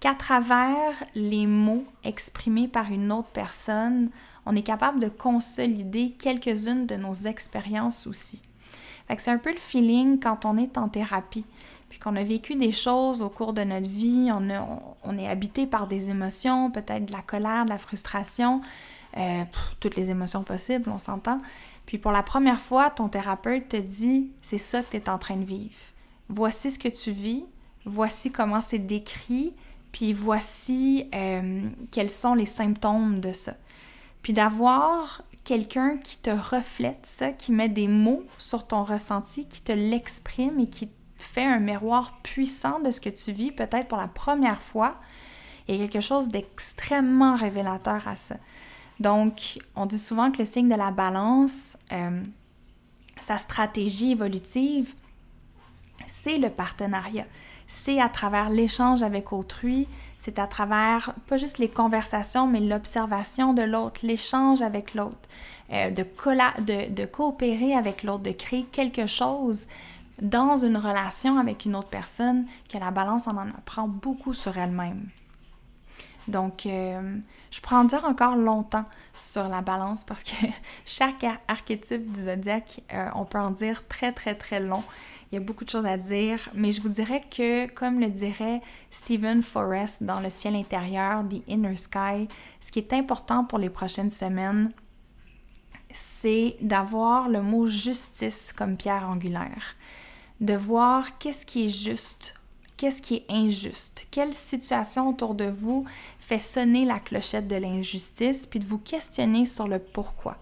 Qu'à 0.01 0.15
travers 0.15 0.95
les 1.15 1.47
mots 1.47 1.85
exprimés 2.05 2.69
par 2.69 2.91
une 2.91 3.13
autre 3.13 3.29
personne, 3.33 4.11
on 4.47 4.55
est 4.55 4.63
capable 4.63 5.01
de 5.01 5.09
consolider 5.09 6.15
quelques-unes 6.19 6.87
de 6.87 6.97
nos 6.97 7.15
expériences 7.15 8.07
aussi. 8.07 8.41
c'est 9.19 9.31
un 9.31 9.39
peu 9.39 9.53
le 9.53 9.59
feeling 9.59 10.21
quand 10.21 10.45
on 10.45 10.57
est 10.57 10.79
en 10.79 10.89
thérapie 10.89 11.45
qu'on 12.07 12.15
a 12.15 12.23
vécu 12.23 12.55
des 12.55 12.71
choses 12.71 13.21
au 13.21 13.29
cours 13.29 13.53
de 13.53 13.65
notre 13.65 13.89
vie, 13.89 14.31
on, 14.31 15.19
est 15.19 15.27
habité 15.27 15.67
par 15.67 15.89
des 15.89 16.09
émotions, 16.09 16.71
peut-être 16.71 17.07
de 17.07 17.11
la 17.11 17.21
colère, 17.21 17.65
de 17.65 17.71
la 17.71 17.79
frustration, 17.79 18.61
euh, 19.17 19.43
toutes 19.81 19.97
les 19.97 20.13
émotions 20.13 20.45
possibles, 20.45 20.89
on 20.89 21.01
s'entend. 21.01 21.41
Puis 21.85 21.99
pour 21.99 22.13
la 22.13 22.23
première 22.23 22.61
fois, 22.61 22.91
ton 22.91 23.09
thérapeute 23.09 23.71
te 23.71 23.77
dit, 23.77 24.31
c'est 24.41 24.59
ça 24.59 24.83
que 24.83 24.93
tu 24.93 24.99
es 24.99 25.09
en 25.09 25.19
train 25.19 25.35
de 25.35 25.45
vivre. 25.45 25.75
Voici 26.29 26.71
ce 26.71 26.79
que 26.79 26.87
tu 26.87 27.11
vis, 27.11 27.45
voici 27.85 28.31
comment 28.31 28.61
c'est 28.61 28.79
décrit, 28.79 29.53
puis 29.91 30.13
voici 30.13 31.09
euh, 31.13 31.69
quels 31.91 32.11
sont 32.11 32.35
les 32.35 32.47
symptômes 32.47 33.19
de 33.19 33.33
ça. 33.33 33.55
Puis 34.23 34.33
d'avoir 34.33 35.23
quelqu'un 35.43 35.97
qui 35.97 36.19
te 36.19 36.31
reflète 36.31 37.05
ça, 37.05 37.33
qui 37.33 37.51
met 37.51 37.69
des 37.69 37.89
mots 37.89 38.23
sur 38.39 38.65
ton 38.65 38.85
ressenti, 38.85 39.49
qui 39.49 39.61
te 39.61 39.73
l'exprime 39.73 40.61
et 40.61 40.69
qui 40.69 40.89
fait 41.17 41.45
un 41.45 41.59
miroir 41.59 42.19
puissant 42.23 42.81
de 42.81 42.91
ce 42.91 43.01
que 43.01 43.09
tu 43.09 43.33
vis, 43.33 43.53
peut-être 43.53 43.89
pour 43.89 43.99
la 43.99 44.09
première 44.09 44.63
fois. 44.63 44.97
Il 45.69 45.77
y 45.77 45.83
a 45.83 45.89
quelque 45.89 46.03
chose 46.03 46.29
d'extrêmement 46.29 47.35
révélateur 47.35 48.07
à 48.07 48.17
ça. 48.17 48.37
Donc, 49.01 49.59
on 49.75 49.87
dit 49.87 49.99
souvent 49.99 50.31
que 50.31 50.39
le 50.39 50.45
signe 50.45 50.69
de 50.69 50.75
la 50.75 50.91
balance, 50.91 51.77
euh, 51.93 52.23
sa 53.21 53.39
stratégie 53.39 54.13
évolutive, 54.13 54.95
c'est 56.07 56.39
le 56.39 56.51
partenariat. 56.51 57.27
C'est 57.69 58.01
à 58.01 58.09
travers 58.09 58.49
l'échange 58.49 59.03
avec 59.03 59.33
autrui, 59.33 59.89
c'est 60.19 60.39
à 60.39 60.47
travers 60.47 61.15
pas 61.27 61.37
juste 61.37 61.59
les 61.59 61.69
conversations, 61.69 62.47
mais 62.47 62.61
l'observation 62.61 63.55
de 63.55 63.63
l'autre, 63.63 64.01
l'échange 64.05 64.63
avec 64.63 64.95
l'autre, 64.95 65.17
euh, 65.73 65.91
de, 65.91 67.05
coopérer 67.05 67.75
avec 67.75 68.03
l'autre, 68.03 68.23
de 68.23 68.31
créer 68.31 68.65
quelque 68.65 69.07
chose 69.07 69.67
dans 70.21 70.57
une 70.57 70.77
relation 70.77 71.39
avec 71.39 71.65
une 71.65 71.77
autre 71.77 71.89
personne 71.89 72.47
que 72.69 72.79
la 72.79 72.91
balance 72.91 73.27
en 73.27 73.37
en 73.37 73.49
apprend 73.49 73.89
beaucoup 73.89 74.35
sur 74.35 74.57
elle-même. 74.57 75.09
Donc, 76.29 76.67
euh, 76.67 77.19
je 77.53 77.61
pourrais 77.61 77.77
en 77.77 77.85
dire 77.85 78.05
encore 78.05 78.35
longtemps 78.35 78.85
sur 79.17 79.49
la 79.49 79.61
balance 79.61 80.03
parce 80.03 80.25
que 80.25 80.47
chaque 80.85 81.25
archétype 81.47 82.11
du 82.11 82.25
zodiaque, 82.25 82.81
euh, 82.93 83.09
on 83.15 83.25
peut 83.25 83.39
en 83.39 83.51
dire 83.51 83.87
très, 83.87 84.13
très, 84.13 84.35
très 84.35 84.59
long. 84.59 84.83
Il 85.31 85.37
y 85.37 85.39
a 85.39 85.41
beaucoup 85.41 85.65
de 85.65 85.71
choses 85.71 85.87
à 85.87 85.97
dire, 85.97 86.49
mais 86.55 86.73
je 86.73 86.83
vous 86.83 86.89
dirais 86.89 87.23
que, 87.31 87.67
comme 87.69 88.01
le 88.01 88.09
dirait 88.09 88.61
Stephen 88.91 89.43
Forrest 89.43 90.03
dans 90.03 90.21
Le 90.21 90.31
ciel 90.31 90.57
intérieur, 90.57 91.25
The 91.29 91.43
Inner 91.49 91.77
Sky, 91.77 92.29
ce 92.61 92.73
qui 92.73 92.81
est 92.81 92.93
important 92.93 93.45
pour 93.45 93.59
les 93.59 93.71
prochaines 93.71 94.11
semaines, 94.11 94.73
c'est 95.93 96.57
d'avoir 96.61 97.29
le 97.29 97.41
mot 97.41 97.67
justice 97.67 98.53
comme 98.53 98.77
pierre 98.77 99.09
angulaire 99.09 99.77
de 100.41 100.55
voir 100.55 101.19
qu'est-ce 101.19 101.47
qui 101.47 101.65
est 101.65 101.85
juste, 101.85 102.35
qu'est-ce 102.77 103.01
qui 103.01 103.17
est 103.17 103.27
injuste, 103.29 104.07
quelle 104.11 104.35
situation 104.35 105.09
autour 105.09 105.35
de 105.35 105.47
vous 105.47 105.85
fait 106.19 106.39
sonner 106.39 106.85
la 106.85 106.99
clochette 106.99 107.49
de 107.49 107.57
l'injustice, 107.57 108.47
puis 108.47 108.61
de 108.61 108.67
vous 108.67 108.79
questionner 108.79 109.47
sur 109.47 109.69
le 109.69 109.79
pourquoi. 109.79 110.37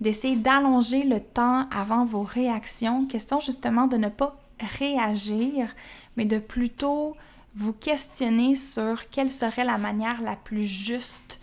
D'essayer 0.00 0.36
d'allonger 0.36 1.04
le 1.04 1.20
temps 1.20 1.68
avant 1.70 2.04
vos 2.04 2.22
réactions, 2.22 3.06
question 3.06 3.40
justement 3.40 3.86
de 3.86 3.96
ne 3.96 4.08
pas 4.08 4.38
réagir, 4.78 5.74
mais 6.16 6.24
de 6.24 6.38
plutôt 6.38 7.14
vous 7.54 7.72
questionner 7.72 8.54
sur 8.54 9.10
quelle 9.10 9.30
serait 9.30 9.64
la 9.64 9.78
manière 9.78 10.22
la 10.22 10.36
plus 10.36 10.66
juste 10.66 11.40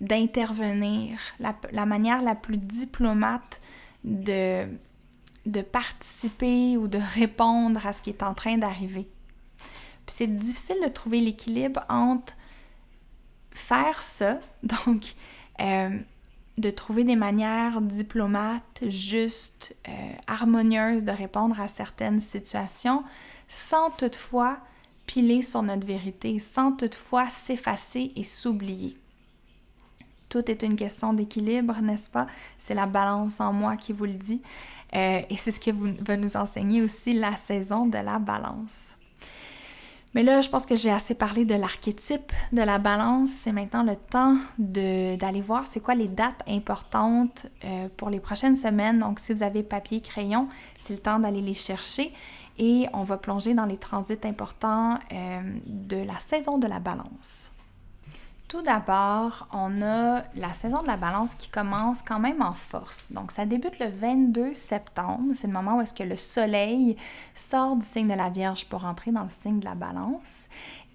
d'intervenir, 0.00 1.18
la, 1.38 1.54
la, 1.72 1.86
manière 1.86 2.22
la 2.22 2.34
plus 2.34 2.56
diplomate 2.56 3.60
de 4.04 4.66
de 5.50 5.62
participer 5.62 6.76
ou 6.76 6.88
de 6.88 6.98
répondre 7.14 7.84
à 7.86 7.92
ce 7.92 8.02
qui 8.02 8.10
est 8.10 8.22
en 8.22 8.34
train 8.34 8.58
d'arriver. 8.58 9.08
Puis 10.06 10.16
c'est 10.16 10.26
difficile 10.26 10.76
de 10.82 10.88
trouver 10.88 11.20
l'équilibre 11.20 11.84
entre 11.88 12.34
faire 13.52 14.00
ça, 14.02 14.38
donc 14.62 15.14
euh, 15.60 15.98
de 16.58 16.70
trouver 16.70 17.04
des 17.04 17.16
manières 17.16 17.80
diplomates, 17.80 18.84
justes, 18.86 19.74
euh, 19.88 19.92
harmonieuses 20.26 21.04
de 21.04 21.12
répondre 21.12 21.60
à 21.60 21.68
certaines 21.68 22.20
situations, 22.20 23.02
sans 23.48 23.90
toutefois 23.90 24.58
piler 25.06 25.42
sur 25.42 25.62
notre 25.62 25.86
vérité, 25.86 26.38
sans 26.38 26.72
toutefois 26.72 27.28
s'effacer 27.30 28.12
et 28.14 28.22
s'oublier. 28.22 28.99
Tout 30.30 30.48
est 30.48 30.62
une 30.62 30.76
question 30.76 31.12
d'équilibre, 31.12 31.74
n'est-ce 31.82 32.08
pas? 32.08 32.26
C'est 32.56 32.74
la 32.74 32.86
balance 32.86 33.40
en 33.40 33.52
moi 33.52 33.76
qui 33.76 33.92
vous 33.92 34.04
le 34.04 34.14
dit. 34.14 34.40
Euh, 34.94 35.22
et 35.28 35.36
c'est 35.36 35.50
ce 35.50 35.60
que 35.60 35.72
va 35.72 36.16
nous 36.16 36.36
enseigner 36.36 36.82
aussi 36.82 37.12
la 37.12 37.36
saison 37.36 37.86
de 37.86 37.98
la 37.98 38.20
balance. 38.20 38.96
Mais 40.14 40.22
là, 40.22 40.40
je 40.40 40.48
pense 40.48 40.66
que 40.66 40.76
j'ai 40.76 40.90
assez 40.90 41.14
parlé 41.14 41.44
de 41.44 41.54
l'archétype 41.54 42.32
de 42.52 42.62
la 42.62 42.78
balance. 42.78 43.28
C'est 43.28 43.52
maintenant 43.52 43.82
le 43.82 43.96
temps 43.96 44.36
d'aller 44.58 45.40
voir 45.40 45.66
c'est 45.66 45.80
quoi 45.80 45.94
les 45.94 46.08
dates 46.08 46.42
importantes 46.48 47.46
euh, 47.64 47.88
pour 47.96 48.08
les 48.08 48.20
prochaines 48.20 48.56
semaines. 48.56 49.00
Donc, 49.00 49.18
si 49.18 49.32
vous 49.32 49.42
avez 49.42 49.64
papier, 49.64 50.00
crayon, 50.00 50.48
c'est 50.78 50.94
le 50.94 51.00
temps 51.00 51.18
d'aller 51.18 51.42
les 51.42 51.54
chercher. 51.54 52.12
Et 52.58 52.86
on 52.92 53.02
va 53.02 53.16
plonger 53.16 53.54
dans 53.54 53.66
les 53.66 53.78
transits 53.78 54.18
importants 54.24 54.98
euh, 55.12 55.40
de 55.66 55.96
la 55.96 56.18
saison 56.20 56.58
de 56.58 56.68
la 56.68 56.78
balance. 56.78 57.50
Tout 58.50 58.62
d'abord, 58.62 59.46
on 59.52 59.80
a 59.80 60.24
la 60.34 60.52
saison 60.54 60.82
de 60.82 60.88
la 60.88 60.96
balance 60.96 61.36
qui 61.36 61.48
commence 61.50 62.02
quand 62.02 62.18
même 62.18 62.42
en 62.42 62.52
force. 62.52 63.12
Donc, 63.12 63.30
ça 63.30 63.46
débute 63.46 63.78
le 63.78 63.86
22 63.86 64.54
septembre. 64.54 65.34
C'est 65.36 65.46
le 65.46 65.52
moment 65.52 65.76
où 65.76 65.80
est-ce 65.82 65.94
que 65.94 66.02
le 66.02 66.16
soleil 66.16 66.96
sort 67.32 67.76
du 67.76 67.86
signe 67.86 68.08
de 68.08 68.14
la 68.14 68.28
Vierge 68.28 68.64
pour 68.64 68.84
entrer 68.84 69.12
dans 69.12 69.22
le 69.22 69.28
signe 69.28 69.60
de 69.60 69.64
la 69.64 69.76
balance. 69.76 70.48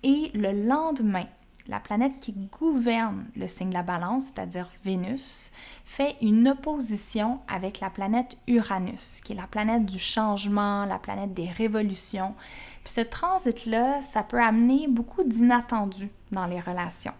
Et 0.03 0.31
le 0.33 0.67
lendemain, 0.67 1.27
la 1.69 1.79
planète 1.79 2.19
qui 2.19 2.33
gouverne 2.33 3.23
le 3.37 3.47
signe 3.47 3.69
de 3.69 3.73
la 3.73 3.83
balance, 3.83 4.25
c'est-à-dire 4.25 4.67
Vénus, 4.83 5.53
fait 5.85 6.17
une 6.21 6.49
opposition 6.49 7.39
avec 7.47 7.79
la 7.79 7.89
planète 7.89 8.35
Uranus, 8.47 9.21
qui 9.21 9.31
est 9.31 9.37
la 9.37 9.47
planète 9.47 9.85
du 9.85 9.97
changement, 9.97 10.83
la 10.83 10.99
planète 10.99 11.33
des 11.33 11.47
révolutions. 11.47 12.35
Puis 12.83 12.91
ce 12.95 13.01
transit-là, 13.01 14.01
ça 14.01 14.23
peut 14.23 14.41
amener 14.41 14.89
beaucoup 14.89 15.23
d'inattendus 15.23 16.11
dans 16.33 16.47
les 16.47 16.59
relations. 16.59 17.13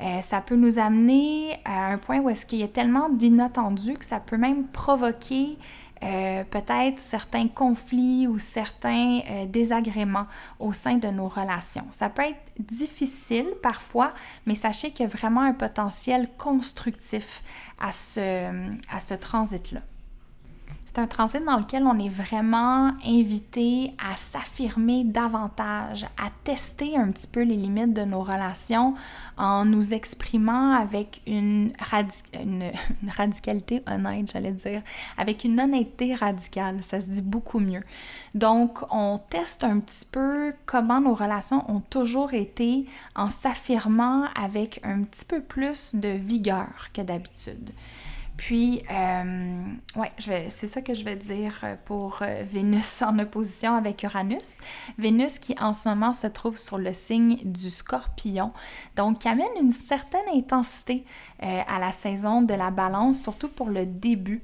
Euh, 0.00 0.20
ça 0.22 0.40
peut 0.40 0.56
nous 0.56 0.78
amener 0.78 1.60
à 1.64 1.86
un 1.86 1.98
point 1.98 2.18
où 2.18 2.28
est-ce 2.28 2.46
qu'il 2.46 2.58
y 2.58 2.64
a 2.64 2.68
tellement 2.68 3.08
d'inattendus 3.08 3.94
que 3.94 4.04
ça 4.04 4.20
peut 4.20 4.36
même 4.36 4.66
provoquer 4.66 5.56
euh, 6.02 6.44
peut-être 6.44 6.98
certains 6.98 7.48
conflits 7.48 8.26
ou 8.26 8.38
certains 8.38 9.20
euh, 9.30 9.46
désagréments 9.46 10.26
au 10.58 10.72
sein 10.72 10.96
de 10.96 11.08
nos 11.08 11.28
relations. 11.28 11.86
Ça 11.92 12.10
peut 12.10 12.22
être 12.22 12.40
difficile 12.58 13.46
parfois, 13.62 14.12
mais 14.44 14.54
sachez 14.54 14.90
qu'il 14.90 15.04
y 15.04 15.06
a 15.06 15.12
vraiment 15.12 15.40
un 15.40 15.54
potentiel 15.54 16.28
constructif 16.36 17.42
à 17.80 17.90
ce, 17.92 18.50
à 18.90 19.00
ce 19.00 19.14
transit-là. 19.14 19.80
C'est 20.94 21.00
un 21.00 21.06
transit 21.08 21.44
dans 21.44 21.56
lequel 21.56 21.82
on 21.82 21.98
est 21.98 22.08
vraiment 22.08 22.92
invité 23.04 23.94
à 23.98 24.14
s'affirmer 24.14 25.02
davantage, 25.02 26.04
à 26.16 26.30
tester 26.44 26.96
un 26.96 27.10
petit 27.10 27.26
peu 27.26 27.42
les 27.42 27.56
limites 27.56 27.92
de 27.92 28.02
nos 28.02 28.22
relations 28.22 28.94
en 29.36 29.64
nous 29.64 29.92
exprimant 29.92 30.70
avec 30.72 31.20
une, 31.26 31.72
radicalité 33.08 33.82
honnête, 33.88 34.30
j'allais 34.32 34.52
dire, 34.52 34.82
avec 35.18 35.42
une 35.42 35.60
honnêteté 35.60 36.14
radicale. 36.14 36.80
Ça 36.84 37.00
se 37.00 37.10
dit 37.10 37.22
beaucoup 37.22 37.58
mieux. 37.58 37.82
Donc, 38.36 38.78
on 38.94 39.18
teste 39.18 39.64
un 39.64 39.80
petit 39.80 40.06
peu 40.06 40.52
comment 40.64 41.00
nos 41.00 41.14
relations 41.14 41.68
ont 41.68 41.80
toujours 41.80 42.34
été 42.34 42.86
en 43.16 43.30
s'affirmant 43.30 44.26
avec 44.40 44.80
un 44.84 45.02
petit 45.02 45.24
peu 45.24 45.40
plus 45.40 45.96
de 45.96 46.10
vigueur 46.10 46.68
que 46.92 47.02
d'habitude. 47.02 47.72
Puis, 48.36 48.82
euh, 48.90 49.64
ouais, 49.96 50.10
c'est 50.48 50.66
ça 50.66 50.82
que 50.82 50.92
je 50.92 51.04
vais 51.04 51.14
dire 51.14 51.54
pour 51.84 52.18
euh, 52.22 52.42
Vénus 52.44 53.02
en 53.06 53.18
opposition 53.18 53.74
avec 53.74 54.02
Uranus. 54.02 54.58
Vénus 54.98 55.38
qui 55.38 55.54
en 55.60 55.72
ce 55.72 55.88
moment 55.88 56.12
se 56.12 56.26
trouve 56.26 56.58
sur 56.58 56.78
le 56.78 56.92
signe 56.92 57.36
du 57.44 57.70
scorpion, 57.70 58.52
donc 58.96 59.20
qui 59.20 59.28
amène 59.28 59.46
une 59.60 59.70
certaine 59.70 60.28
intensité 60.34 61.04
euh, 61.42 61.60
à 61.68 61.78
la 61.78 61.92
saison 61.92 62.42
de 62.42 62.54
la 62.54 62.70
balance, 62.70 63.22
surtout 63.22 63.48
pour 63.48 63.68
le 63.68 63.86
début 63.86 64.42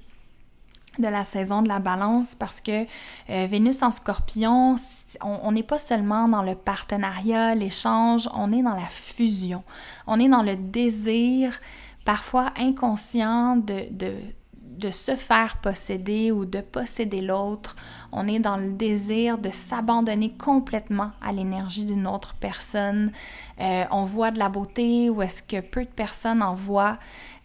de 0.98 1.08
la 1.08 1.24
saison 1.24 1.62
de 1.62 1.68
la 1.68 1.78
balance 1.78 2.34
parce 2.34 2.60
que 2.60 2.84
Vénus 3.28 3.82
en 3.82 3.92
scorpion, 3.92 4.74
on 5.22 5.52
n'est 5.52 5.62
pas 5.62 5.78
seulement 5.78 6.28
dans 6.28 6.42
le 6.42 6.56
partenariat, 6.56 7.54
l'échange, 7.54 8.28
on 8.34 8.52
est 8.52 8.62
dans 8.62 8.74
la 8.74 8.88
fusion, 8.90 9.62
on 10.08 10.18
est 10.18 10.28
dans 10.28 10.42
le 10.42 10.56
désir 10.56 11.60
parfois 12.04 12.52
inconscient 12.58 13.56
de, 13.56 13.86
de, 13.90 14.90
se 14.90 15.14
faire 15.14 15.58
posséder 15.58 16.32
ou 16.32 16.46
de 16.46 16.60
posséder 16.60 17.20
l'autre. 17.20 17.76
On 18.12 18.26
est 18.26 18.38
dans 18.38 18.56
le 18.56 18.72
désir 18.72 19.36
de 19.36 19.50
s'abandonner 19.50 20.32
complètement 20.32 21.10
à 21.20 21.32
l'énergie 21.32 21.84
d'une 21.84 22.06
autre 22.06 22.34
personne. 22.40 23.12
Euh, 23.60 23.84
on 23.90 24.04
voit 24.04 24.30
de 24.30 24.38
la 24.38 24.48
beauté 24.48 25.10
ou 25.10 25.20
est-ce 25.20 25.42
que 25.42 25.60
peu 25.60 25.84
de 25.84 25.90
personnes 25.90 26.42
en 26.42 26.54
voient. 26.54 26.98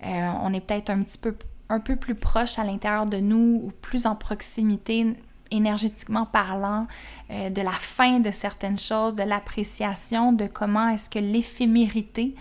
Euh, 0.06 0.32
on 0.42 0.54
est 0.54 0.62
peut-être 0.62 0.90
un 0.90 1.04
petit 1.04 1.18
peu, 1.18 1.36
un 1.68 1.82
peu 1.82 1.98
plus 1.98 2.16
proche 2.16 2.58
à 2.58 2.64
l'intérieur 2.64 3.06
de 3.06 3.18
nous 3.18 3.62
ou 3.66 3.72
plus 3.82 4.06
en 4.06 4.16
proximité 4.16 5.18
énergétiquement 5.52 6.26
parlant, 6.26 6.88
euh, 7.32 7.50
de 7.50 7.62
la 7.62 7.72
fin 7.72 8.20
de 8.20 8.32
certaines 8.32 8.80
choses, 8.80 9.16
de 9.16 9.24
l'appréciation 9.24 10.32
de 10.32 10.48
comment 10.48 10.90
est-ce 10.90 11.10
que 11.10 11.20
l'éphémérité 11.20 12.36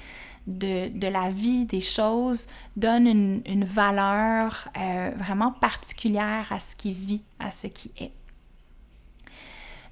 de, 0.47 1.09
la 1.09 1.31
vie, 1.31 1.65
des 1.65 1.81
choses, 1.81 2.47
donne 2.77 3.07
une, 3.07 3.65
valeur 3.65 4.69
euh, 4.79 5.11
vraiment 5.17 5.53
particulière 5.53 6.47
à 6.51 6.61
ce 6.61 6.77
qui 6.77 6.93
vit, 6.93 7.23
à 7.39 7.51
ce 7.51 7.67
qui 7.67 7.91
est. 7.99 8.13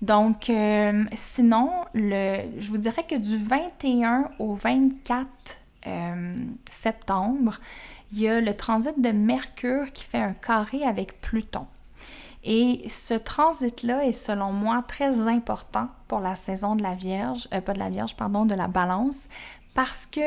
Donc, 0.02 0.50
euh, 0.50 1.04
sinon, 1.14 1.70
je 1.94 2.68
vous 2.68 2.78
dirais 2.78 3.04
que 3.08 3.14
du 3.14 3.36
21 3.36 4.30
au 4.40 4.54
24 4.54 5.28
euh, 5.86 6.34
septembre, 6.70 7.60
il 8.12 8.20
y 8.20 8.28
a 8.28 8.40
le 8.40 8.54
transit 8.54 9.00
de 9.00 9.10
Mercure 9.10 9.92
qui 9.92 10.04
fait 10.04 10.18
un 10.18 10.34
carré 10.34 10.84
avec 10.84 11.20
Pluton. 11.20 11.66
Et 12.44 12.88
ce 12.88 13.14
transit-là 13.14 14.04
est 14.04 14.12
selon 14.12 14.52
moi 14.52 14.84
très 14.86 15.28
important 15.28 15.88
pour 16.08 16.18
la 16.18 16.34
saison 16.34 16.74
de 16.74 16.82
la 16.82 16.94
Vierge, 16.94 17.48
pas 17.48 17.72
de 17.72 17.78
la 17.78 17.88
Vierge, 17.88 18.16
pardon, 18.16 18.44
de 18.44 18.54
la 18.54 18.66
Balance, 18.66 19.28
parce 19.74 20.06
que 20.06 20.20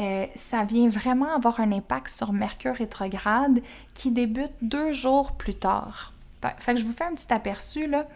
euh, 0.00 0.26
ça 0.34 0.64
vient 0.64 0.88
vraiment 0.88 1.34
avoir 1.34 1.60
un 1.60 1.72
impact 1.72 2.08
sur 2.08 2.32
Mercure 2.32 2.74
rétrograde 2.74 3.60
qui 3.94 4.10
débute 4.10 4.52
deux 4.62 4.92
jours 4.92 5.32
plus 5.32 5.54
tard. 5.54 6.12
Fait 6.58 6.74
que 6.74 6.80
je 6.80 6.86
vous 6.86 6.92
fais 6.92 7.04
un 7.04 7.14
petit 7.14 7.32
aperçu 7.32 7.86
là. 7.86 8.06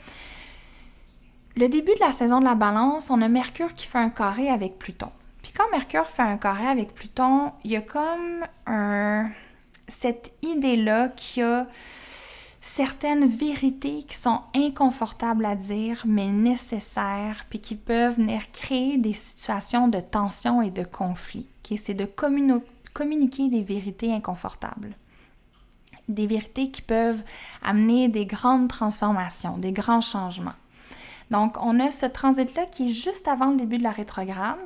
Le 1.57 1.69
début 1.69 1.95
de 1.95 2.01
la 2.01 2.13
saison 2.13 2.39
de 2.39 2.45
la 2.45 2.55
balance, 2.55 3.11
on 3.11 3.21
a 3.23 3.29
Mercure 3.29 3.75
qui 3.75 3.87
fait 3.87 3.99
un 3.99 4.09
carré 4.09 4.49
avec 4.49 4.79
Pluton. 4.79 5.11
Puis 5.43 5.53
quand 5.53 5.65
Mercure 5.73 6.07
fait 6.07 6.23
un 6.23 6.37
carré 6.37 6.67
avec 6.67 6.95
Pluton, 6.95 7.53
il 7.65 7.73
y 7.73 7.77
a 7.77 7.81
comme 7.81 8.45
un, 8.67 9.31
cette 9.89 10.33
idée-là 10.43 11.09
qui 11.09 11.43
a 11.43 11.67
certaines 12.61 13.27
vérités 13.27 14.03
qui 14.03 14.17
sont 14.17 14.41
inconfortables 14.55 15.45
à 15.45 15.55
dire, 15.55 16.03
mais 16.07 16.29
nécessaires, 16.29 17.45
puis 17.49 17.61
qui 17.61 17.75
peuvent 17.75 18.17
venir 18.17 18.51
créer 18.53 18.99
des 18.99 19.15
situations 19.15 19.89
de 19.89 20.01
tension 20.01 20.61
et 20.63 20.71
de 20.71 20.85
conflit. 20.85 21.49
C'est 21.77 21.95
de 21.95 22.05
communiquer 22.05 23.49
des 23.49 23.63
vérités 23.63 24.13
inconfortables. 24.13 24.97
Des 26.09 26.27
vérités 26.27 26.71
qui 26.71 26.83
peuvent 26.83 27.23
amener 27.63 28.09
des 28.09 28.27
grandes 28.27 28.69
transformations, 28.69 29.57
des 29.57 29.73
grands 29.73 30.01
changements. 30.01 30.57
Donc, 31.31 31.57
on 31.63 31.79
a 31.79 31.93
ce 31.93 32.07
transit-là 32.07 32.67
qui 32.67 32.91
est 32.91 32.93
juste 32.93 33.29
avant 33.29 33.51
le 33.51 33.57
début 33.57 33.79
de 33.79 33.85
la 33.85 33.93
rétrograde. 33.93 34.59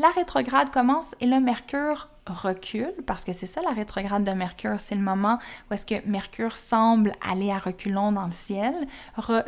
La 0.00 0.10
rétrograde 0.10 0.70
commence 0.70 1.16
et 1.20 1.26
le 1.26 1.40
Mercure 1.40 2.08
recule, 2.24 2.94
parce 3.04 3.24
que 3.24 3.32
c'est 3.32 3.46
ça 3.46 3.62
la 3.62 3.70
rétrograde 3.70 4.22
de 4.22 4.30
Mercure, 4.30 4.78
c'est 4.78 4.94
le 4.94 5.00
moment 5.00 5.40
où 5.72 5.74
que 5.74 6.06
Mercure 6.06 6.54
semble 6.54 7.14
aller 7.28 7.50
à 7.50 7.58
reculons 7.58 8.12
dans 8.12 8.26
le 8.26 8.32
ciel, 8.32 8.74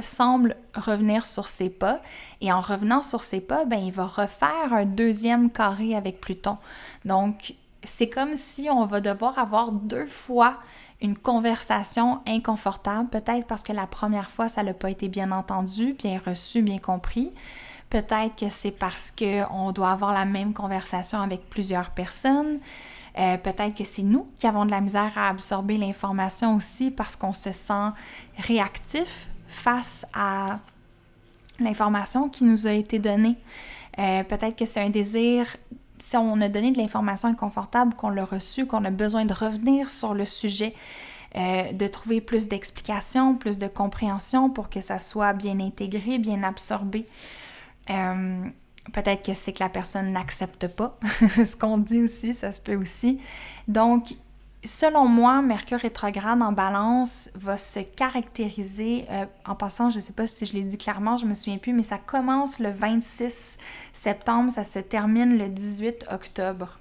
semble 0.01 0.57
revenir 0.75 1.25
sur 1.25 1.47
ses 1.47 1.71
pas, 1.71 2.01
et 2.41 2.53
en 2.53 2.61
revenant 2.61 3.01
sur 3.01 3.23
ses 3.23 3.41
pas, 3.41 3.65
ben, 3.65 3.79
il 3.79 3.93
va 3.93 4.07
refaire 4.07 4.73
un 4.73 4.87
deuxième 4.87 5.51
carré 5.51 5.95
avec 5.95 6.21
Pluton. 6.21 6.59
Donc, 7.05 7.55
c'est 7.85 8.09
comme 8.09 8.35
si 8.35 8.69
on 8.71 8.85
va 8.87 9.01
devoir 9.01 9.39
avoir 9.39 9.71
deux 9.71 10.07
fois 10.07 10.57
une 11.01 11.17
conversation 11.17 12.23
inconfortable, 12.27 13.09
peut-être 13.09 13.47
parce 13.47 13.63
que 13.63 13.73
la 13.73 13.87
première 13.87 14.31
fois, 14.33 14.49
ça 14.49 14.65
n'a 14.65 14.75
pas 14.75 14.91
été 14.91 15.09
bien 15.09 15.31
entendu, 15.31 15.95
bien 15.95 16.21
reçu, 16.27 16.61
bien 16.61 16.79
compris. 16.79 17.33
Peut-être 17.91 18.37
que 18.37 18.49
c'est 18.49 18.71
parce 18.71 19.11
qu'on 19.11 19.73
doit 19.73 19.91
avoir 19.91 20.15
la 20.15 20.25
même 20.25 20.53
conversation 20.53 21.21
avec 21.21 21.51
plusieurs 21.51 21.91
personnes. 21.91 22.61
Euh, 23.19 23.37
peut-être 23.37 23.75
que 23.75 23.85
c'est 23.85 24.03
nous 24.03 24.29
qui 24.39 24.47
avons 24.47 24.65
de 24.65 24.71
la 24.71 24.81
misère 24.81 25.11
à 25.17 25.29
absorber 25.29 25.77
l'information 25.77 26.55
aussi 26.55 26.93
parce 26.93 27.17
qu'on 27.17 27.33
se 27.33 27.51
sent 27.51 27.91
réactif 28.39 29.29
face 29.49 30.07
à 30.15 30.61
l'information 31.59 32.29
qui 32.29 32.45
nous 32.45 32.69
a 32.69 32.73
été 32.73 33.01
donnée. 33.01 33.37
Euh, 33.99 34.23
peut-être 34.23 34.57
que 34.57 34.65
c'est 34.65 34.81
un 34.81 34.91
désir, 34.91 35.57
si 35.99 36.17
on 36.17 36.41
a 36.41 36.49
donné 36.49 36.71
de 36.71 36.79
l'information 36.79 37.29
inconfortable, 37.29 37.95
qu'on 37.95 38.11
l'a 38.11 38.25
reçu, 38.25 38.67
qu'on 38.67 38.85
a 38.85 38.91
besoin 38.91 39.25
de 39.25 39.35
revenir 39.35 39.91
sur 39.91 40.15
le 40.15 40.25
sujet, 40.25 40.75
euh, 41.37 41.73
de 41.73 41.87
trouver 41.89 42.21
plus 42.21 42.49
d'explications, 42.49 43.35
plus 43.35 43.59
de 43.59 43.67
compréhension 43.67 44.49
pour 44.49 44.71
que 44.71 44.81
ça 44.81 44.99
soit 44.99 45.33
bien 45.33 45.59
intégré, 45.61 46.19
bien 46.19 46.45
absorbé. 46.45 47.07
Euh, 47.91 48.45
peut-être 48.93 49.25
que 49.25 49.35
c'est 49.35 49.53
que 49.53 49.63
la 49.63 49.69
personne 49.69 50.13
n'accepte 50.13 50.69
pas 50.69 50.99
ce 51.29 51.57
qu'on 51.57 51.79
dit 51.79 52.03
aussi, 52.03 52.35
ça 52.35 52.53
se 52.53 52.61
peut 52.61 52.77
aussi. 52.77 53.21
Donc, 53.69 54.15
selon 54.65 55.07
moi, 55.07 55.43
Mercure 55.43 55.81
rétrograde 55.81 56.43
en 56.43 56.53
balance 56.53 57.31
va 57.35 57.57
se 57.57 57.81
caractériser, 57.81 59.07
euh, 59.11 59.27
en 59.47 59.55
passant, 59.55 59.91
je 59.91 59.97
ne 59.97 60.03
sais 60.03 60.13
pas 60.13 60.27
si 60.27 60.45
je 60.45 60.55
l'ai 60.55 60.63
dit 60.63 60.79
clairement, 60.79 61.17
je 61.17 61.27
me 61.27 61.35
souviens 61.35 61.59
plus, 61.59 61.73
mais 61.73 61.83
ça 61.83 61.99
commence 61.99 62.59
le 62.59 62.71
26 62.71 63.59
septembre, 63.93 64.51
ça 64.51 64.65
se 64.65 64.79
termine 64.79 65.39
le 65.39 65.49
18 65.49 66.07
octobre. 66.11 66.80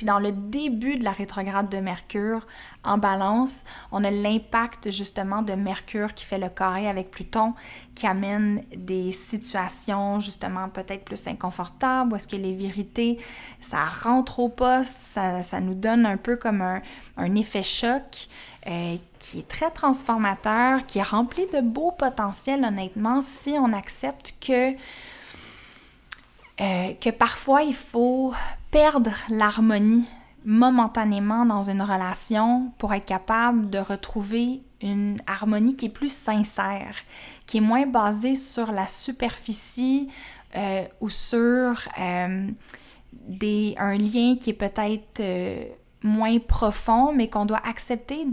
Puis 0.00 0.06
dans 0.06 0.18
le 0.18 0.32
début 0.32 0.94
de 0.94 1.04
la 1.04 1.12
rétrograde 1.12 1.68
de 1.68 1.76
Mercure 1.76 2.46
en 2.84 2.96
balance, 2.96 3.66
on 3.92 4.02
a 4.02 4.10
l'impact 4.10 4.90
justement 4.90 5.42
de 5.42 5.52
Mercure 5.52 6.14
qui 6.14 6.24
fait 6.24 6.38
le 6.38 6.48
carré 6.48 6.88
avec 6.88 7.10
Pluton, 7.10 7.52
qui 7.94 8.06
amène 8.06 8.64
des 8.74 9.12
situations 9.12 10.18
justement 10.18 10.70
peut-être 10.70 11.04
plus 11.04 11.28
inconfortables, 11.28 12.14
où 12.14 12.16
est-ce 12.16 12.26
que 12.26 12.36
les 12.36 12.54
vérités, 12.54 13.18
ça 13.60 13.84
rentre 13.84 14.38
au 14.38 14.48
poste, 14.48 14.96
ça, 15.00 15.60
nous 15.60 15.74
donne 15.74 16.06
un 16.06 16.16
peu 16.16 16.36
comme 16.36 16.62
un, 16.62 17.34
effet 17.34 17.62
choc. 17.62 18.28
Euh, 18.66 18.96
qui 19.18 19.38
est 19.38 19.48
très 19.48 19.70
transformateur, 19.70 20.84
qui 20.86 20.98
est 20.98 21.02
rempli 21.02 21.46
de 21.52 21.62
beaux 21.62 21.92
potentiels, 21.92 22.62
honnêtement, 22.62 23.22
si 23.22 23.52
on 23.58 23.72
accepte 23.72 24.34
que 24.38 24.74
euh, 26.60 26.92
que 27.00 27.08
parfois 27.10 27.62
il 27.62 27.74
faut 27.74 28.34
perdre 28.70 29.12
l'harmonie 29.30 30.04
momentanément 30.44 31.46
dans 31.46 31.62
une 31.62 31.80
relation 31.80 32.72
pour 32.76 32.92
être 32.92 33.06
capable 33.06 33.70
de 33.70 33.78
retrouver 33.78 34.60
une 34.82 35.16
harmonie 35.26 35.74
qui 35.74 35.86
est 35.86 35.94
plus 35.94 36.12
sincère, 36.12 36.94
qui 37.46 37.58
est 37.58 37.62
moins 37.62 37.86
basée 37.86 38.34
sur 38.34 38.72
la 38.72 38.86
superficie 38.86 40.08
euh, 40.54 40.84
ou 41.00 41.08
sur 41.08 41.78
euh, 41.98 42.48
un 43.78 43.96
lien 43.96 44.36
qui 44.36 44.50
est 44.50 44.58
peut-être 44.58 45.22
moins 46.02 46.38
profond, 46.40 47.12
mais 47.14 47.28
qu'on 47.28 47.46
doit 47.46 47.62
accepter 47.66 48.26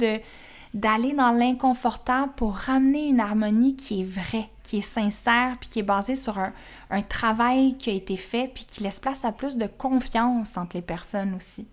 d'aller 0.74 1.14
dans 1.14 1.32
l'inconfortable 1.32 2.34
pour 2.36 2.56
ramener 2.56 3.08
une 3.08 3.20
harmonie 3.20 3.76
qui 3.76 4.02
est 4.02 4.06
vraie, 4.06 4.50
qui 4.68 4.80
est 4.80 4.82
sincère, 4.82 5.56
puis 5.60 5.70
qui 5.70 5.80
est 5.80 5.84
basée 5.84 6.16
sur 6.16 6.38
un, 6.38 7.02
travail 7.04 7.78
qui 7.78 7.90
a 7.90 7.94
été 7.94 8.18
fait, 8.18 8.52
puis 8.54 8.66
qui 8.66 8.84
laisse 8.84 9.00
place 9.00 9.24
à 9.24 9.32
plus 9.32 9.56
de 9.56 9.66
confiance 9.66 10.58
entre 10.58 10.76
les 10.76 10.82
personnes 10.82 11.34
aussi. 11.36 11.68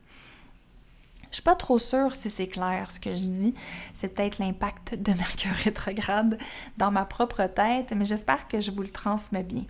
Je 1.31 1.37
suis 1.37 1.43
pas 1.43 1.57
trop 1.57 1.81
sûre 1.81 2.15
si 2.15 2.31
c'est 2.31 2.47
clair 2.47 2.93
ce 2.93 3.01
que 3.01 3.13
je 3.13 3.21
dis. 3.21 3.55
C'est 3.93 4.07
peut-être 4.07 4.39
l'impact 4.39 4.95
de 4.95 5.13
Mercure 5.13 5.51
rétrograde 5.65 6.39
dans 6.77 6.93
ma 6.93 7.05
propre 7.05 7.45
tête, 7.47 7.93
mais 7.97 8.05
j'espère 8.05 8.47
que 8.47 8.61
je 8.61 8.71
vous 8.71 8.83
le 8.83 8.91
transmets 8.91 9.43
bien. 9.43 9.65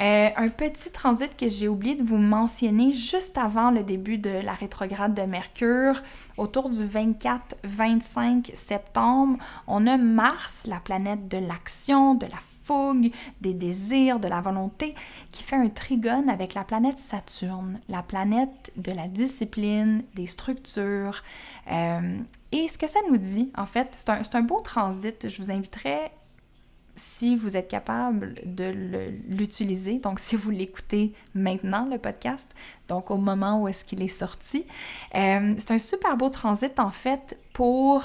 Euh, 0.00 0.30
un 0.36 0.48
petit 0.48 0.90
transit 0.90 1.36
que 1.36 1.48
j'ai 1.48 1.68
oublié 1.68 1.94
de 1.94 2.02
vous 2.02 2.16
mentionner 2.16 2.92
juste 2.92 3.36
avant 3.36 3.70
le 3.70 3.82
début 3.82 4.16
de 4.16 4.30
la 4.30 4.54
rétrograde 4.54 5.12
de 5.14 5.22
Mercure, 5.22 6.02
autour 6.38 6.70
du 6.70 6.82
24-25 6.82 8.56
septembre, 8.56 9.38
on 9.66 9.86
a 9.86 9.98
Mars, 9.98 10.66
la 10.66 10.80
planète 10.80 11.28
de 11.28 11.36
l'action, 11.36 12.14
de 12.14 12.26
la 12.26 12.38
fougue, 12.64 13.12
des 13.40 13.52
désirs, 13.52 14.18
de 14.18 14.28
la 14.28 14.40
volonté, 14.40 14.94
qui 15.30 15.42
fait 15.42 15.56
un 15.56 15.68
trigone 15.68 16.30
avec 16.30 16.54
la 16.54 16.64
planète 16.64 16.98
Saturne, 16.98 17.78
la 17.88 18.02
planète 18.02 18.72
de 18.76 18.92
la 18.92 19.08
discipline, 19.08 20.04
des 20.14 20.26
structures. 20.26 21.22
Euh, 21.70 22.18
et 22.50 22.68
ce 22.68 22.78
que 22.78 22.86
ça 22.86 23.00
nous 23.10 23.18
dit, 23.18 23.50
en 23.56 23.66
fait, 23.66 23.88
c'est 23.92 24.10
un, 24.10 24.20
un 24.32 24.42
beau 24.42 24.60
transit. 24.60 25.28
Je 25.28 25.42
vous 25.42 25.50
inviterai 25.50 26.12
si 26.96 27.36
vous 27.36 27.56
êtes 27.56 27.68
capable 27.68 28.34
de 28.44 28.72
l'utiliser, 29.28 29.98
donc 29.98 30.18
si 30.18 30.36
vous 30.36 30.50
l'écoutez 30.50 31.12
maintenant, 31.34 31.86
le 31.90 31.98
podcast, 31.98 32.50
donc 32.88 33.10
au 33.10 33.16
moment 33.16 33.62
où 33.62 33.68
est-ce 33.68 33.84
qu'il 33.84 34.02
est 34.02 34.08
sorti, 34.08 34.66
euh, 35.14 35.52
c'est 35.58 35.70
un 35.70 35.78
super 35.78 36.16
beau 36.16 36.28
transit 36.28 36.78
en 36.78 36.90
fait 36.90 37.38
pour 37.52 38.02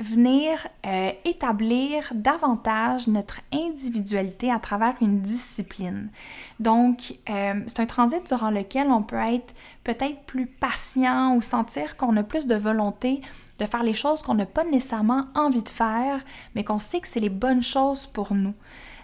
venir 0.00 0.66
euh, 0.86 1.12
établir 1.24 2.10
davantage 2.14 3.06
notre 3.06 3.40
individualité 3.52 4.50
à 4.50 4.58
travers 4.58 4.94
une 5.00 5.20
discipline. 5.20 6.10
Donc, 6.58 7.18
euh, 7.28 7.60
c'est 7.66 7.80
un 7.80 7.86
transit 7.86 8.26
durant 8.26 8.50
lequel 8.50 8.88
on 8.88 9.02
peut 9.02 9.16
être 9.16 9.54
peut-être 9.84 10.22
plus 10.22 10.46
patient 10.46 11.36
ou 11.36 11.42
sentir 11.42 11.96
qu'on 11.96 12.16
a 12.16 12.22
plus 12.22 12.46
de 12.46 12.54
volonté 12.54 13.20
de 13.60 13.66
faire 13.66 13.82
les 13.82 13.92
choses 13.92 14.22
qu'on 14.22 14.34
n'a 14.34 14.46
pas 14.46 14.64
nécessairement 14.64 15.26
envie 15.34 15.62
de 15.62 15.68
faire, 15.68 16.20
mais 16.54 16.64
qu'on 16.64 16.78
sait 16.78 17.00
que 17.00 17.06
c'est 17.06 17.20
les 17.20 17.28
bonnes 17.28 17.62
choses 17.62 18.06
pour 18.06 18.34
nous. 18.34 18.54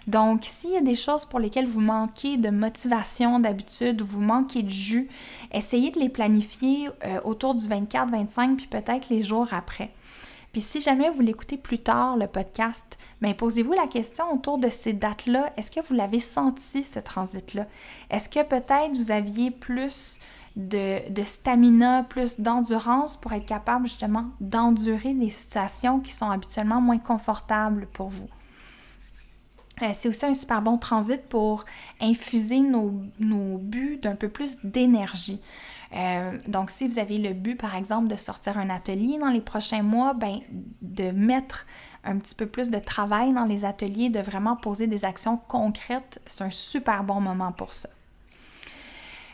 Donc, 0.07 0.45
s'il 0.45 0.71
y 0.71 0.77
a 0.77 0.81
des 0.81 0.95
choses 0.95 1.25
pour 1.25 1.39
lesquelles 1.39 1.67
vous 1.67 1.81
manquez 1.81 2.37
de 2.37 2.49
motivation 2.49 3.39
d'habitude 3.39 4.01
ou 4.01 4.05
vous 4.05 4.21
manquez 4.21 4.63
de 4.63 4.69
jus, 4.69 5.09
essayez 5.51 5.91
de 5.91 5.99
les 5.99 6.09
planifier 6.09 6.89
euh, 7.05 7.19
autour 7.25 7.55
du 7.55 7.65
24-25 7.65 8.55
puis 8.55 8.67
peut-être 8.67 9.09
les 9.09 9.21
jours 9.21 9.49
après. 9.51 9.91
Puis 10.53 10.61
si 10.61 10.79
jamais 10.79 11.09
vous 11.09 11.21
l'écoutez 11.21 11.57
plus 11.57 11.79
tard, 11.79 12.15
le 12.15 12.25
podcast, 12.25 12.97
bien, 13.21 13.33
posez-vous 13.33 13.73
la 13.73 13.85
question 13.85 14.33
autour 14.33 14.57
de 14.57 14.69
ces 14.69 14.93
dates-là. 14.93 15.51
Est-ce 15.57 15.71
que 15.71 15.81
vous 15.81 15.93
l'avez 15.93 16.21
senti, 16.21 16.83
ce 16.83 16.99
transit-là? 16.99 17.67
Est-ce 18.09 18.29
que 18.29 18.41
peut-être 18.43 18.95
vous 18.95 19.11
aviez 19.11 19.51
plus 19.51 20.19
de, 20.57 21.23
stamina, 21.23 22.03
plus 22.03 22.39
d'endurance 22.39 23.15
pour 23.15 23.31
être 23.33 23.45
capable 23.45 23.85
justement 23.85 24.25
d'endurer 24.41 25.13
des 25.13 25.29
situations 25.29 25.99
qui 25.99 26.11
sont 26.11 26.31
habituellement 26.31 26.81
moins 26.81 26.97
confortables 26.97 27.87
pour 27.93 28.09
vous. 28.09 28.27
Euh, 29.83 29.91
c'est 29.93 30.09
aussi 30.09 30.25
un 30.25 30.33
super 30.33 30.63
bon 30.63 30.79
transit 30.79 31.21
pour 31.21 31.63
infuser 32.01 32.59
nos, 32.59 32.89
buts 33.59 33.99
d'un 34.01 34.15
peu 34.15 34.29
plus 34.29 34.57
d'énergie. 34.63 35.39
Euh, 35.93 36.35
donc, 36.47 36.71
si 36.71 36.87
vous 36.87 36.97
avez 36.97 37.19
le 37.19 37.33
but, 37.33 37.55
par 37.55 37.75
exemple, 37.75 38.07
de 38.07 38.15
sortir 38.15 38.57
un 38.57 38.71
atelier 38.71 39.19
dans 39.19 39.29
les 39.29 39.41
prochains 39.41 39.83
mois, 39.83 40.15
ben, 40.15 40.39
de 40.81 41.11
mettre 41.11 41.67
un 42.03 42.17
petit 42.17 42.33
peu 42.33 42.47
plus 42.47 42.71
de 42.71 42.79
travail 42.79 43.31
dans 43.31 43.45
les 43.45 43.63
ateliers, 43.63 44.09
de 44.09 44.19
vraiment 44.19 44.55
poser 44.55 44.87
des 44.87 45.05
actions 45.05 45.37
concrètes, 45.37 46.19
c'est 46.25 46.43
un 46.43 46.49
super 46.49 47.03
bon 47.03 47.21
moment 47.21 47.51
pour 47.51 47.73
ça. 47.73 47.89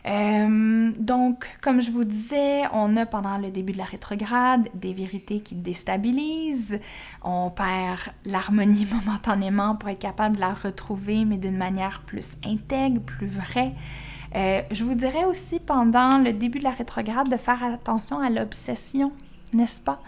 Euh, 0.06 0.92
donc, 0.98 1.46
comme 1.62 1.80
je 1.80 1.90
vous 1.90 2.04
disais, 2.04 2.62
on 2.72 2.96
a 2.96 3.06
pendant 3.06 3.38
le 3.38 3.50
début 3.50 3.72
de 3.72 3.78
la 3.78 3.84
rétrograde 3.84 4.68
des 4.74 4.92
vérités 4.92 5.40
qui 5.40 5.54
déstabilisent. 5.54 6.78
On 7.22 7.50
perd 7.50 8.00
l'harmonie 8.24 8.86
momentanément 8.92 9.76
pour 9.76 9.88
être 9.88 9.98
capable 9.98 10.36
de 10.36 10.40
la 10.40 10.52
retrouver, 10.52 11.24
mais 11.24 11.38
d'une 11.38 11.56
manière 11.56 12.02
plus 12.04 12.36
intègre, 12.44 13.00
plus 13.00 13.26
vraie. 13.26 13.72
Euh, 14.34 14.62
je 14.70 14.84
vous 14.84 14.94
dirais 14.94 15.24
aussi 15.24 15.60
pendant 15.60 16.18
le 16.18 16.32
début 16.32 16.58
de 16.58 16.64
la 16.64 16.70
rétrograde 16.70 17.30
de 17.30 17.36
faire 17.36 17.62
attention 17.62 18.18
à 18.18 18.30
l'obsession, 18.30 19.12
n'est-ce 19.52 19.80
pas? 19.80 20.00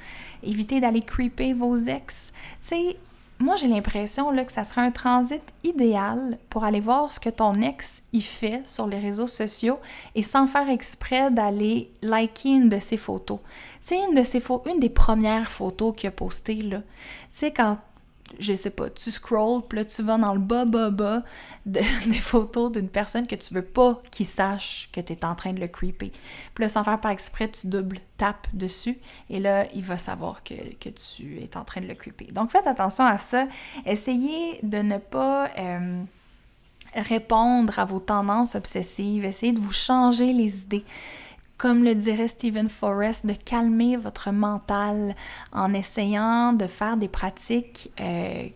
Éviter 0.42 0.80
d'aller 0.80 1.02
creeper 1.02 1.54
vos 1.54 1.76
ex. 1.76 2.32
Tu 2.60 2.68
sais, 2.68 2.96
moi, 3.38 3.56
j'ai 3.56 3.68
l'impression 3.68 4.34
que 4.34 4.52
ça 4.52 4.64
serait 4.64 4.80
un 4.80 4.90
transit 4.90 5.42
idéal 5.62 6.38
pour 6.48 6.64
aller 6.64 6.80
voir 6.80 7.12
ce 7.12 7.20
que 7.20 7.28
ton 7.28 7.60
ex 7.60 8.02
y 8.14 8.22
fait 8.22 8.66
sur 8.66 8.86
les 8.86 8.98
réseaux 8.98 9.26
sociaux 9.26 9.78
et 10.14 10.22
sans 10.22 10.46
faire 10.46 10.70
exprès 10.70 11.30
d'aller 11.30 11.90
liker 12.00 12.48
une 12.48 12.70
de 12.70 12.78
ses 12.78 12.96
photos. 12.96 13.38
Tu 13.84 13.94
sais, 13.94 14.00
une 14.66 14.80
des 14.80 14.88
premières 14.88 15.52
photos 15.52 15.94
qu'il 15.94 16.08
a 16.08 16.12
postées, 16.12 16.62
là. 16.62 16.78
Tu 16.78 16.84
sais, 17.32 17.50
quand 17.52 17.76
je 18.38 18.54
sais 18.54 18.70
pas, 18.70 18.90
tu 18.90 19.10
scrolls, 19.10 19.62
puis 19.68 19.78
là, 19.78 19.84
tu 19.84 20.02
vas 20.02 20.18
dans 20.18 20.34
le 20.34 20.40
bas, 20.40 20.64
bas, 20.64 20.90
bas 20.90 21.22
des 21.66 21.82
photos 22.20 22.72
d'une 22.72 22.88
personne 22.88 23.26
que 23.26 23.36
tu 23.36 23.54
veux 23.54 23.62
pas 23.62 24.00
qu'il 24.10 24.26
sache 24.26 24.88
que 24.92 25.00
tu 25.00 25.12
es 25.12 25.24
en 25.24 25.34
train 25.34 25.52
de 25.52 25.60
le 25.60 25.68
creeper. 25.68 26.10
Puis 26.54 26.62
là, 26.62 26.68
sans 26.68 26.84
faire 26.84 27.00
par 27.00 27.12
exprès, 27.12 27.48
tu 27.48 27.68
double 27.68 27.98
tapes 28.16 28.48
dessus, 28.52 28.98
et 29.30 29.38
là, 29.38 29.66
il 29.74 29.84
va 29.84 29.96
savoir 29.96 30.42
que, 30.42 30.54
tu 30.90 31.40
es 31.40 31.56
en 31.56 31.64
train 31.64 31.80
de 31.80 31.86
le 31.86 31.94
creeper. 31.94 32.28
Donc, 32.32 32.50
faites 32.50 32.66
attention 32.66 33.04
à 33.04 33.18
ça. 33.18 33.46
Essayez 33.84 34.60
de 34.62 34.78
ne 34.78 34.98
pas... 34.98 35.50
Euh, 35.58 36.02
répondre 36.94 37.78
à 37.78 37.84
vos 37.84 38.00
tendances 38.00 38.54
obsessives, 38.54 39.26
essayez 39.26 39.52
de 39.52 39.60
vous 39.60 39.72
changer 39.72 40.32
les 40.32 40.62
idées 40.62 40.84
comme 41.58 41.84
le 41.84 41.94
dirait 41.94 42.28
Stephen 42.28 42.68
Forrest, 42.68 43.26
de 43.26 43.32
calmer 43.32 43.96
votre 43.96 44.30
mental 44.30 45.14
en 45.52 45.72
essayant 45.72 46.52
de 46.52 46.66
faire 46.66 46.96
des 46.96 47.08
pratiques 47.08 47.90
euh, 48.00 48.48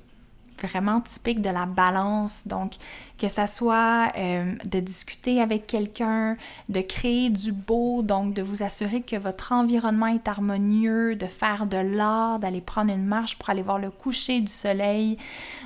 vraiment 0.61 1.01
typiques 1.01 1.41
de 1.41 1.49
la 1.49 1.67
balance. 1.67 2.47
Donc, 2.47 2.75
que 3.19 3.29
ça 3.29 3.47
soit 3.47 4.13
euh, 4.17 4.55
de 4.65 4.81
discuter 4.81 5.41
avec 5.41 5.67
quelqu'un, 5.67 6.37
de 6.69 6.81
créer 6.81 7.31
du 7.31 7.53
beau, 7.53 8.03
donc 8.03 8.35
de 8.35 8.43
vous 8.43 8.63
assurer 8.63 9.03
que 9.03 9.17
votre 9.17 9.53
environnement 9.53 10.07
est 10.07 10.29
harmonieux, 10.29 11.17
de 11.17 11.27
faire 11.27 11.67
de 11.67 11.79
l'art, 11.79 12.39
d'aller 12.39 12.61
prendre 12.61 12.93
une 12.93 13.07
marche 13.07 13.37
pour 13.37 13.51
aller 13.51 13.63
voir 13.63 13.79
le 13.79 13.91
coucher 13.91 14.41
du 14.41 14.53
soleil. 14.53 15.17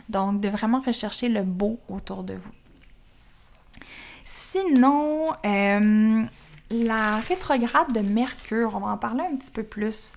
Donc, 0.09 0.41
de 0.41 0.49
vraiment 0.49 0.81
rechercher 0.81 1.29
le 1.29 1.43
beau 1.43 1.79
autour 1.89 2.23
de 2.23 2.35
vous. 2.35 2.53
Sinon, 4.25 5.33
euh, 5.45 6.25
la 6.71 7.21
rétrograde 7.21 7.93
de 7.93 8.01
Mercure, 8.01 8.73
on 8.75 8.81
va 8.81 8.89
en 8.89 8.99
parler 8.99 9.23
un 9.31 9.37
petit 9.37 9.51
peu 9.51 9.63
plus. 9.63 10.17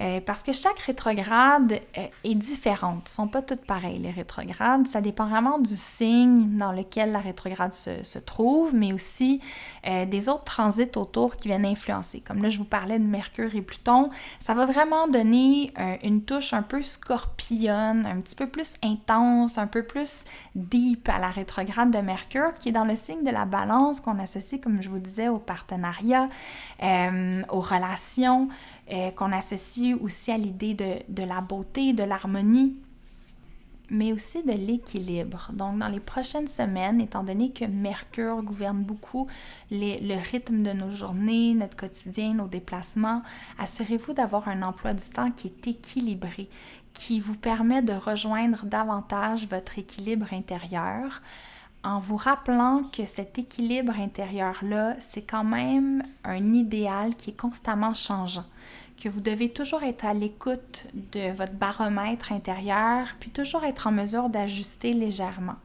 Euh, 0.00 0.20
parce 0.24 0.42
que 0.42 0.52
chaque 0.52 0.78
rétrograde 0.78 1.80
euh, 1.98 2.06
est 2.24 2.34
différente. 2.34 3.02
Ils 3.06 3.10
ne 3.10 3.14
sont 3.14 3.28
pas 3.28 3.42
toutes 3.42 3.66
pareilles, 3.66 3.98
les 3.98 4.10
rétrogrades. 4.10 4.86
Ça 4.86 5.02
dépend 5.02 5.26
vraiment 5.26 5.58
du 5.58 5.76
signe 5.76 6.56
dans 6.56 6.72
lequel 6.72 7.12
la 7.12 7.18
rétrograde 7.18 7.74
se, 7.74 8.18
trouve, 8.18 8.74
mais 8.74 8.92
aussi 8.92 9.40
euh, 9.86 10.06
des 10.06 10.28
autres 10.28 10.44
transits 10.44 10.96
autour 10.96 11.36
qui 11.36 11.48
viennent 11.48 11.66
influencer. 11.66 12.20
Comme 12.20 12.42
là, 12.42 12.48
je 12.48 12.58
vous 12.58 12.64
parlais 12.64 12.98
de 12.98 13.04
Mercure 13.04 13.54
et 13.54 13.60
Pluton. 13.60 14.10
Ça 14.40 14.54
va 14.54 14.64
vraiment 14.64 15.08
donner 15.08 15.72
une 16.02 16.22
touche 16.22 16.52
un 16.52 16.62
peu 16.62 16.82
scorpionne, 16.82 18.06
un 18.06 18.20
petit 18.20 18.34
peu 18.34 18.46
plus 18.46 18.74
intense, 18.82 19.58
un 19.58 19.66
peu 19.66 19.82
plus 19.82 20.24
deep 20.54 21.08
à 21.08 21.18
la 21.18 21.30
rétrograde 21.30 21.90
de 21.90 21.98
Mercure, 21.98 22.54
qui 22.58 22.70
est 22.70 22.72
dans 22.72 22.84
le 22.84 22.96
signe 22.96 23.24
de 23.24 23.30
la 23.30 23.44
balance 23.44 24.00
qu'on 24.00 24.18
associe, 24.18 24.60
comme 24.60 24.80
je 24.80 24.88
vous 24.88 24.98
disais, 24.98 25.28
au 25.28 25.38
partenariat, 25.38 26.28
aux 26.80 27.60
relations. 27.60 28.48
Qu'on 29.16 29.32
associe 29.32 29.81
aussi 29.94 30.30
à 30.30 30.38
l'idée 30.38 30.74
de, 30.74 31.22
la 31.22 31.40
beauté, 31.40 31.92
de 31.92 32.02
l'harmonie, 32.02 32.76
mais 33.90 34.12
aussi 34.12 34.42
de 34.42 34.52
l'équilibre. 34.52 35.50
Donc, 35.52 35.78
dans 35.78 35.88
les 35.88 36.00
prochaines 36.00 36.48
semaines, 36.48 37.00
étant 37.00 37.24
donné 37.24 37.52
que 37.52 37.64
Mercure 37.64 38.42
gouverne 38.42 38.82
beaucoup 38.82 39.26
le 39.70 40.30
rythme 40.30 40.62
de 40.62 40.72
nos 40.72 40.90
journées, 40.90 41.54
notre 41.54 41.76
quotidien, 41.76 42.34
nos 42.34 42.48
déplacements, 42.48 43.22
assurez-vous 43.58 44.14
d'avoir 44.14 44.48
un 44.48 44.62
emploi 44.62 44.94
du 44.94 45.04
temps 45.04 45.30
qui 45.30 45.48
est 45.48 45.66
équilibré, 45.66 46.48
qui 46.94 47.20
vous 47.20 47.36
permet 47.36 47.82
de 47.82 47.92
rejoindre 47.92 48.64
davantage 48.64 49.48
votre 49.48 49.78
équilibre 49.78 50.32
intérieur 50.32 51.20
en 51.84 51.98
vous 51.98 52.16
rappelant 52.16 52.84
que 52.92 53.06
cet 53.06 53.38
équilibre 53.38 53.98
intérieur-là, 53.98 54.96
c'est 55.00 55.22
quand 55.22 55.44
même 55.44 56.02
un 56.24 56.54
idéal 56.54 57.16
qui 57.16 57.30
est 57.30 57.36
constamment 57.36 57.94
changeant 57.94 58.44
que 59.02 59.08
vous 59.08 59.20
devez 59.20 59.48
toujours 59.48 59.82
être 59.82 60.04
à 60.04 60.14
l'écoute 60.14 60.86
de 60.94 61.32
votre 61.32 61.54
baromètre 61.54 62.30
intérieur, 62.30 63.08
puis 63.18 63.30
toujours 63.30 63.64
être 63.64 63.88
en 63.88 63.92
mesure 63.92 64.28
d'ajuster 64.28 64.92
légèrement. 64.92 65.56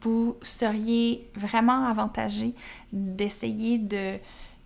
vous 0.00 0.36
seriez 0.42 1.30
vraiment 1.36 1.86
avantagé 1.86 2.54
d'essayer 2.92 3.78
de, 3.78 4.18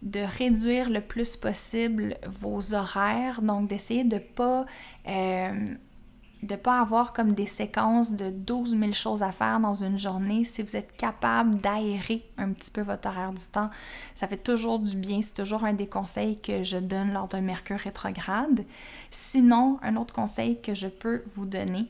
de 0.02 0.20
réduire 0.20 0.88
le 0.88 1.02
plus 1.02 1.36
possible 1.36 2.16
vos 2.26 2.72
horaires, 2.74 3.42
donc 3.42 3.68
d'essayer 3.68 4.04
de 4.04 4.18
pas 4.18 4.64
euh, 5.06 5.74
de 6.42 6.56
pas 6.56 6.80
avoir 6.80 7.12
comme 7.12 7.32
des 7.32 7.46
séquences 7.46 8.12
de 8.12 8.30
12 8.30 8.78
000 8.78 8.92
choses 8.92 9.22
à 9.22 9.32
faire 9.32 9.58
dans 9.58 9.74
une 9.74 9.98
journée. 9.98 10.44
Si 10.44 10.62
vous 10.62 10.76
êtes 10.76 10.96
capable 10.96 11.56
d'aérer 11.58 12.24
un 12.36 12.52
petit 12.52 12.70
peu 12.70 12.80
votre 12.80 13.08
horaire 13.08 13.32
du 13.32 13.44
temps, 13.44 13.70
ça 14.14 14.28
fait 14.28 14.36
toujours 14.36 14.78
du 14.78 14.96
bien. 14.96 15.20
C'est 15.22 15.42
toujours 15.42 15.64
un 15.64 15.72
des 15.72 15.88
conseils 15.88 16.40
que 16.40 16.62
je 16.62 16.78
donne 16.78 17.12
lors 17.12 17.28
d'un 17.28 17.40
Mercure 17.40 17.78
rétrograde. 17.78 18.64
Sinon, 19.10 19.78
un 19.82 19.96
autre 19.96 20.14
conseil 20.14 20.60
que 20.60 20.74
je 20.74 20.86
peux 20.86 21.24
vous 21.34 21.46
donner, 21.46 21.86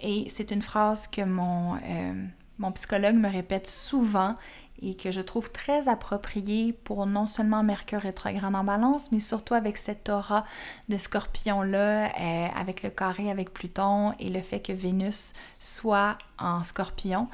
et 0.00 0.26
c'est 0.28 0.50
une 0.50 0.62
phrase 0.62 1.06
que 1.06 1.22
mon, 1.22 1.76
euh, 1.76 2.26
mon 2.58 2.72
psychologue 2.72 3.14
me 3.16 3.28
répète 3.28 3.66
souvent 3.66 4.34
et 4.82 4.96
que 4.96 5.10
je 5.10 5.20
trouve 5.20 5.50
très 5.52 5.88
appropriée 5.88 6.72
pour 6.72 7.06
non 7.06 7.26
seulement 7.26 7.62
Mercure 7.62 8.00
rétrograde 8.00 8.54
en 8.54 8.64
balance, 8.64 9.12
mais 9.12 9.20
surtout 9.20 9.54
avec 9.54 9.78
cette 9.78 10.08
aura 10.08 10.44
de 10.88 10.96
scorpion-là, 10.96 12.06
euh, 12.06 12.48
avec 12.56 12.82
le 12.82 12.90
carré 12.90 13.30
avec 13.30 13.52
Pluton 13.52 14.12
et 14.18 14.28
le 14.28 14.42
fait 14.42 14.60
que 14.60 14.72
Vénus 14.72 15.34
soit 15.60 16.18
en 16.38 16.64
scorpion. 16.64 17.28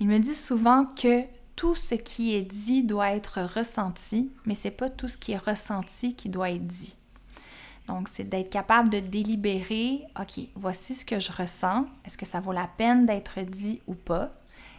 Il 0.00 0.08
me 0.08 0.18
dit 0.18 0.34
souvent 0.34 0.86
que 0.86 1.24
tout 1.54 1.74
ce 1.74 1.94
qui 1.94 2.34
est 2.34 2.42
dit 2.42 2.82
doit 2.82 3.12
être 3.12 3.40
ressenti, 3.42 4.30
mais 4.44 4.54
c'est 4.54 4.70
pas 4.70 4.90
tout 4.90 5.08
ce 5.08 5.16
qui 5.16 5.32
est 5.32 5.38
ressenti 5.38 6.14
qui 6.14 6.28
doit 6.28 6.50
être 6.50 6.66
dit. 6.66 6.96
Donc, 7.86 8.08
c'est 8.08 8.24
d'être 8.24 8.50
capable 8.50 8.88
de 8.88 8.98
délibérer, 8.98 10.02
OK, 10.20 10.48
voici 10.54 10.94
ce 10.94 11.04
que 11.04 11.20
je 11.20 11.30
ressens, 11.30 11.86
est-ce 12.04 12.18
que 12.18 12.26
ça 12.26 12.40
vaut 12.40 12.52
la 12.52 12.66
peine 12.66 13.06
d'être 13.06 13.40
dit 13.40 13.80
ou 13.86 13.94
pas? 13.94 14.30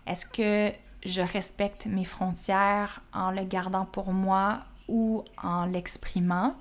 Est-ce 0.05 0.25
que 0.25 0.75
je 1.05 1.21
respecte 1.21 1.85
mes 1.85 2.05
frontières 2.05 3.01
en 3.13 3.31
le 3.31 3.43
gardant 3.43 3.85
pour 3.85 4.13
moi 4.13 4.63
ou 4.87 5.23
en 5.41 5.65
l'exprimant? 5.65 6.55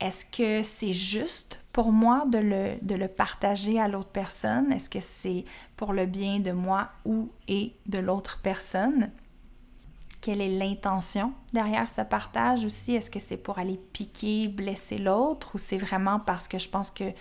Est-ce 0.00 0.24
que 0.24 0.62
c'est 0.62 0.92
juste 0.92 1.60
pour 1.72 1.90
moi 1.90 2.24
de 2.26 2.38
le, 2.38 2.78
de 2.82 2.94
le 2.94 3.08
partager 3.08 3.80
à 3.80 3.88
l'autre 3.88 4.10
personne? 4.10 4.72
Est-ce 4.72 4.88
que 4.88 5.00
c'est 5.00 5.44
pour 5.76 5.92
le 5.92 6.06
bien 6.06 6.38
de 6.38 6.52
moi 6.52 6.90
ou 7.04 7.30
et 7.48 7.74
de 7.86 7.98
l'autre 7.98 8.40
personne? 8.42 9.10
Quelle 10.20 10.40
est 10.40 10.56
l'intention 10.56 11.32
derrière 11.52 11.88
ce 11.88 12.02
partage 12.02 12.64
aussi? 12.64 12.94
Est-ce 12.94 13.10
que 13.10 13.20
c'est 13.20 13.36
pour 13.36 13.58
aller 13.58 13.80
piquer, 13.92 14.46
blesser 14.48 14.98
l'autre 14.98 15.50
ou 15.54 15.58
c'est 15.58 15.78
vraiment 15.78 16.20
parce 16.20 16.46
que 16.46 16.58
je 16.58 16.68
pense 16.68 16.90
que 16.90 17.12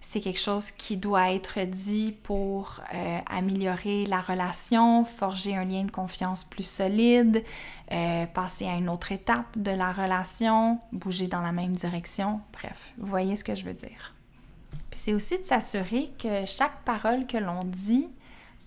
c'est 0.00 0.20
quelque 0.20 0.40
chose 0.40 0.70
qui 0.70 0.96
doit 0.96 1.32
être 1.32 1.60
dit 1.60 2.14
pour 2.22 2.80
euh, 2.94 3.18
améliorer 3.26 4.06
la 4.06 4.20
relation, 4.20 5.04
forger 5.04 5.56
un 5.56 5.64
lien 5.64 5.84
de 5.84 5.90
confiance 5.90 6.44
plus 6.44 6.66
solide, 6.66 7.42
euh, 7.92 8.26
passer 8.26 8.66
à 8.66 8.74
une 8.74 8.88
autre 8.88 9.12
étape 9.12 9.56
de 9.56 9.70
la 9.70 9.92
relation, 9.92 10.78
bouger 10.92 11.26
dans 11.26 11.40
la 11.40 11.52
même 11.52 11.72
direction. 11.72 12.40
Bref, 12.52 12.92
vous 12.98 13.06
voyez 13.06 13.36
ce 13.36 13.44
que 13.44 13.54
je 13.54 13.64
veux 13.64 13.74
dire. 13.74 14.14
Puis 14.90 15.00
c'est 15.00 15.14
aussi 15.14 15.38
de 15.38 15.44
s'assurer 15.44 16.10
que 16.18 16.44
chaque 16.46 16.82
parole 16.84 17.26
que 17.26 17.36
l'on 17.36 17.64
dit, 17.64 18.08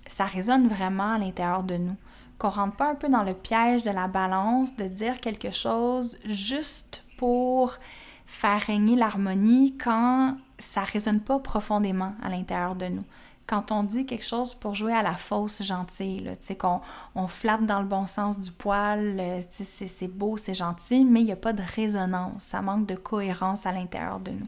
ça 0.08 0.26
résonne 0.26 0.68
vraiment 0.68 1.14
à 1.14 1.18
l'intérieur 1.18 1.64
de 1.64 1.78
nous. 1.78 1.96
Qu'on 2.38 2.50
rentre 2.50 2.76
pas 2.76 2.90
un 2.90 2.96
peu 2.96 3.08
dans 3.08 3.24
le 3.24 3.34
piège 3.34 3.84
de 3.84 3.92
la 3.92 4.08
balance, 4.08 4.76
de 4.76 4.86
dire 4.86 5.20
quelque 5.22 5.52
chose 5.52 6.18
juste 6.26 7.04
pour 7.18 7.78
faire 8.26 8.62
régner 8.62 8.96
l'harmonie 8.96 9.78
quand 9.78 10.38
ça 10.62 10.82
résonne 10.84 11.20
pas 11.20 11.40
profondément 11.40 12.14
à 12.22 12.30
l'intérieur 12.30 12.76
de 12.76 12.86
nous. 12.86 13.04
Quand 13.48 13.72
on 13.72 13.84
dit 13.84 14.06
quelque 14.06 14.26
chose 14.26 14.54
pour 14.54 14.76
jouer 14.76 14.94
à 14.94 15.02
la 15.02 15.16
fausse 15.16 15.62
gentille, 15.62 16.24
tu 16.24 16.38
sais, 16.40 16.56
qu'on 16.56 16.80
on 17.16 17.28
flatte 17.28 17.66
dans 17.66 17.82
le 17.82 17.88
bon 17.88 18.06
sens 18.06 18.40
du 18.40 18.52
poil, 18.52 19.18
euh, 19.20 19.42
c'est 19.50 20.08
beau, 20.08 20.38
c'est 20.38 20.54
gentil, 20.54 21.04
mais 21.04 21.20
il 21.20 21.26
n'y 21.26 21.32
a 21.34 21.38
pas 21.38 21.52
de 21.52 21.64
résonance, 21.76 22.44
ça 22.44 22.62
manque 22.62 22.86
de 22.86 22.96
cohérence 22.96 23.66
à 23.66 23.74
l'intérieur 23.74 24.20
de 24.20 24.32
nous. 24.32 24.48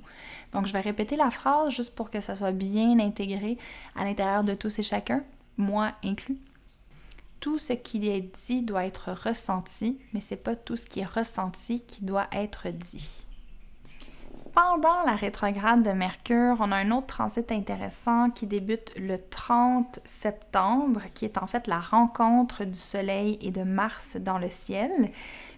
Donc, 0.53 0.67
je 0.67 0.73
vais 0.73 0.79
répéter 0.79 1.17
la 1.17 1.31
phrase 1.31 1.73
juste 1.73 1.95
pour 1.95 2.09
que 2.09 2.21
ça 2.21 2.35
soit 2.35 2.51
bien 2.51 2.99
intégré 2.99 3.57
à 3.95 4.05
l'intérieur 4.05 4.43
de 4.43 4.53
tous 4.53 4.79
et 4.79 4.83
chacun, 4.83 5.23
moi 5.57 5.91
inclus. 6.03 6.37
Tout 7.41 7.57
ce 7.57 7.73
qui 7.73 8.07
est 8.07 8.21
dit 8.47 8.61
doit 8.61 8.85
être 8.85 9.11
ressenti, 9.11 9.99
mais 10.13 10.21
c'est 10.21 10.37
pas 10.37 10.55
tout 10.55 10.77
ce 10.77 10.85
qui 10.85 11.01
est 11.01 11.05
ressenti 11.05 11.81
qui 11.81 12.05
doit 12.05 12.27
être 12.31 12.69
dit 12.69 13.25
pendant 14.53 15.03
la 15.05 15.15
rétrograde 15.15 15.83
de 15.83 15.91
Mercure, 15.91 16.57
on 16.59 16.71
a 16.71 16.77
un 16.77 16.91
autre 16.91 17.07
transit 17.07 17.51
intéressant 17.51 18.29
qui 18.29 18.45
débute 18.45 18.91
le 18.97 19.17
30 19.17 19.99
septembre, 20.03 21.01
qui 21.13 21.25
est 21.25 21.37
en 21.37 21.47
fait 21.47 21.67
la 21.67 21.79
rencontre 21.79 22.63
du 22.63 22.77
Soleil 22.77 23.37
et 23.41 23.51
de 23.51 23.63
Mars 23.63 24.17
dans 24.17 24.37
le 24.37 24.49
ciel. 24.49 25.11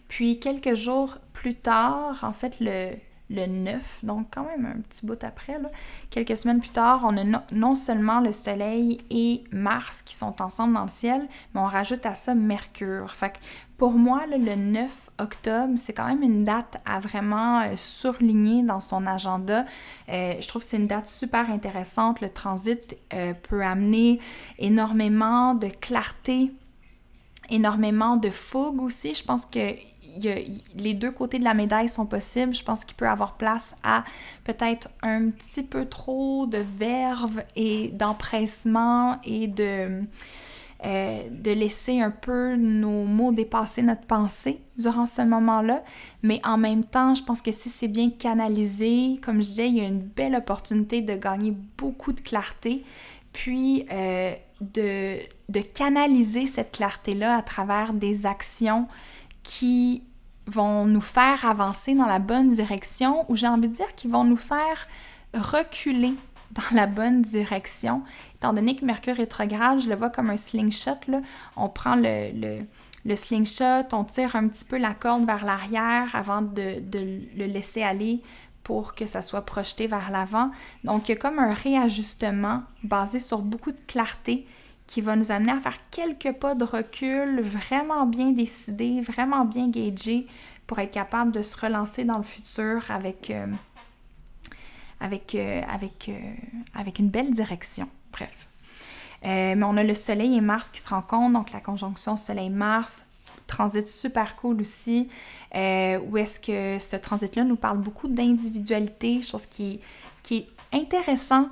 Puis 0.08 0.40
quelques 0.40 0.76
jours 0.76 1.18
plus 1.34 1.56
tard, 1.56 2.20
en 2.24 2.34
fait 2.34 2.58
le 2.60 2.92
le 3.30 3.48
9, 3.48 4.00
donc 4.04 4.28
quand 4.32 4.46
même 4.46 4.66
un 4.66 4.82
petit 4.82 5.06
bout 5.06 5.22
après. 5.24 5.58
Quelques 6.10 6.38
semaines 6.38 6.60
plus 6.60 6.72
tard, 6.72 7.02
on 7.04 7.18
a 7.18 7.42
non 7.52 7.76
seulement 7.76 8.20
le 8.20 8.32
Soleil 8.32 9.00
et 9.10 9.44
Mars 9.52 10.02
qui 10.04 10.16
sont 10.16 10.42
ensemble 10.42 10.74
dans 10.76 10.84
le 10.84 10.90
ciel, 10.90 11.28
mais 11.54 11.62
on 11.62 11.66
rajoute 11.66 12.06
à 12.06 12.14
ça 12.14 12.36
Mercure. 12.36 13.12
Fait 13.12 13.34
pour 13.78 13.92
moi, 13.92 14.26
le 14.26 14.38
9 14.38 15.10
octobre, 15.20 15.74
c'est 15.76 15.92
quand 15.92 16.08
même 16.08 16.24
une 16.24 16.46
date 16.46 16.78
à 16.86 17.00
vraiment 17.00 17.60
euh, 17.62 17.76
surligner 17.76 18.64
dans 18.64 18.80
son 18.80 19.06
agenda. 19.06 19.66
Euh, 20.08 20.36
je 20.40 20.48
trouve 20.48 20.62
que 20.62 20.68
c'est 20.68 20.78
une 20.78 20.88
date 20.88 21.08
super 21.08 21.50
intéressante. 21.50 22.22
Le 22.22 22.30
transit 22.30 22.98
euh, 23.14 23.34
peut 23.34 23.64
amener 23.64 24.20
énormément 24.60 25.56
de 25.56 25.68
clarté, 25.68 26.54
énormément 27.50 28.16
de 28.16 28.30
fougue 28.30 28.82
aussi. 28.82 29.14
Je 29.14 29.26
pense 29.26 29.46
que 29.46 29.76
les 30.76 30.94
deux 30.94 31.12
côtés 31.12 31.40
de 31.40 31.44
la 31.44 31.54
médaille 31.54 31.90
sont 31.90 32.06
possibles. 32.06 32.54
Je 32.54 32.64
pense 32.64 32.86
qu'il 32.86 32.96
peut 32.96 33.08
avoir 33.08 33.34
place 33.34 33.76
à 33.84 34.04
peut-être 34.44 34.90
un 35.02 35.30
petit 35.30 35.64
peu 35.64 35.86
trop 35.86 36.46
de 36.48 36.58
verve 36.58 37.44
et 37.56 37.90
d'empressement 37.90 39.20
et 39.24 39.48
de, 39.48 40.04
euh, 40.86 41.22
de 41.30 41.52
laisser 41.52 42.02
un 42.02 42.12
peu 42.12 42.56
nos 42.56 43.04
mots 43.06 43.32
dépasser 43.32 43.82
notre 43.82 44.06
pensée 44.06 44.60
durant 44.78 45.06
ce 45.06 45.22
moment-là. 45.22 45.84
Mais 46.24 46.42
en 46.44 46.58
même 46.58 46.84
temps, 46.84 47.16
je 47.16 47.24
pense 47.24 47.42
que 47.42 47.52
si 47.52 47.70
c'est 47.70 47.88
bien 47.88 48.10
canalisé, 48.10 49.20
comme 49.22 49.42
je 49.42 49.48
disais, 49.48 49.68
il 49.70 49.76
y 49.76 49.82
a 49.82 49.86
une 49.88 50.02
belle 50.02 50.36
opportunité 50.36 51.02
de 51.02 51.16
gagner 51.16 51.54
beaucoup 51.78 52.14
de 52.14 52.22
clarté. 52.22 52.84
Puis 53.34 53.86
euh, 53.92 54.34
de, 54.62 55.18
de 55.50 55.60
canaliser 55.60 56.48
cette 56.48 56.72
clarté-là 56.72 57.38
à 57.38 57.42
travers 57.42 57.92
des 57.92 58.26
actions 58.26 58.88
qui 59.46 60.04
vont 60.48 60.86
nous 60.86 61.02
faire 61.02 61.46
avancer 61.46 61.94
dans 61.94 62.08
la 62.08 62.20
bonne 62.20 62.50
direction 62.50 63.26
ou 63.30 63.36
j'ai 63.36 63.48
envie 63.48 63.70
de 63.70 63.74
dire 63.74 63.96
qu'ils 63.96 64.12
vont 64.12 64.24
nous 64.24 64.36
faire 64.36 64.88
reculer 65.34 66.14
dans 66.52 66.76
la 66.76 66.88
bonne 66.88 67.22
direction. 67.22 68.04
Étant 68.36 68.54
donné 68.54 68.76
que 68.76 68.84
Mercure 68.84 69.16
rétrograde, 69.16 69.80
je 69.80 69.88
le 69.88 69.96
vois 69.96 70.10
comme 70.10 70.30
un 70.30 70.38
slingshot. 70.38 70.98
Là. 71.08 71.22
On 71.56 71.70
prend 71.70 71.96
le, 71.96 72.66
le, 73.06 73.16
slingshot, 73.16 73.88
on 73.94 74.04
tire 74.04 74.36
un 74.36 74.48
petit 74.48 74.66
peu 74.66 74.78
la 74.78 74.94
corde 74.94 75.26
vers 75.26 75.46
l'arrière 75.46 76.10
avant 76.14 76.42
de, 76.42 76.80
de, 76.80 77.22
le 77.38 77.46
laisser 77.46 77.84
aller 77.84 78.22
pour 78.64 78.96
que 78.96 79.06
ça 79.06 79.22
soit 79.22 79.46
projeté 79.46 79.86
vers 79.86 80.10
l'avant. 80.10 80.50
Donc, 80.84 81.08
il 81.08 81.12
y 81.12 81.16
a 81.16 81.18
comme 81.18 81.38
un 81.38 81.54
réajustement 81.54 82.64
basé 82.84 83.20
sur 83.20 83.40
beaucoup 83.40 83.72
de 83.72 83.82
clarté 83.88 84.48
qui 84.88 85.02
va 85.02 85.16
nous 85.16 85.32
amener 85.32 85.52
à 85.52 85.60
faire 85.60 85.78
quelques 85.92 86.32
pas 86.34 86.56
de 86.56 86.64
recul 86.64 87.42
vraiment 87.42 88.06
bien 88.06 88.32
décidés, 88.32 89.02
vraiment 89.02 89.46
bien 89.46 89.70
gagés 89.70 90.28
pour 90.68 90.80
être 90.80 90.92
capable 90.92 91.32
de 91.32 91.42
se 91.42 91.58
relancer 91.58 92.04
dans 92.04 92.18
le 92.18 92.24
futur 92.24 92.84
avec, 92.90 93.30
euh, 93.30 93.48
avec, 95.00 95.36
euh, 95.36 95.62
avec, 95.70 96.10
euh, 96.10 96.20
avec 96.74 97.00
une 97.00 97.10
belle 97.10 97.32
direction. 97.32 97.90
Bref. 98.12 98.48
mais 99.24 99.64
on 99.64 99.76
a 99.76 99.84
le 99.84 99.94
Soleil 99.94 100.38
et 100.38 100.42
Mars 100.42 100.70
qui 100.70 100.80
se 100.80 100.90
rencontrent, 100.90 101.34
donc 101.34 101.52
la 101.52 101.60
conjonction 101.60 102.16
Soleil-Mars, 102.16 103.08
transit 103.48 103.86
super 103.88 104.36
cool 104.38 104.62
aussi, 104.62 105.10
où 105.54 106.18
est-ce 106.18 106.40
que 106.40 106.80
ce 106.80 106.96
transit-là 106.96 107.44
nous 107.44 107.58
parle 107.58 107.80
beaucoup 107.80 108.08
d'individualité, 108.08 109.22
chose 109.22 109.48
qui, 109.48 109.82
qui 110.24 110.38
est 110.38 110.78
intéressant 110.78 111.50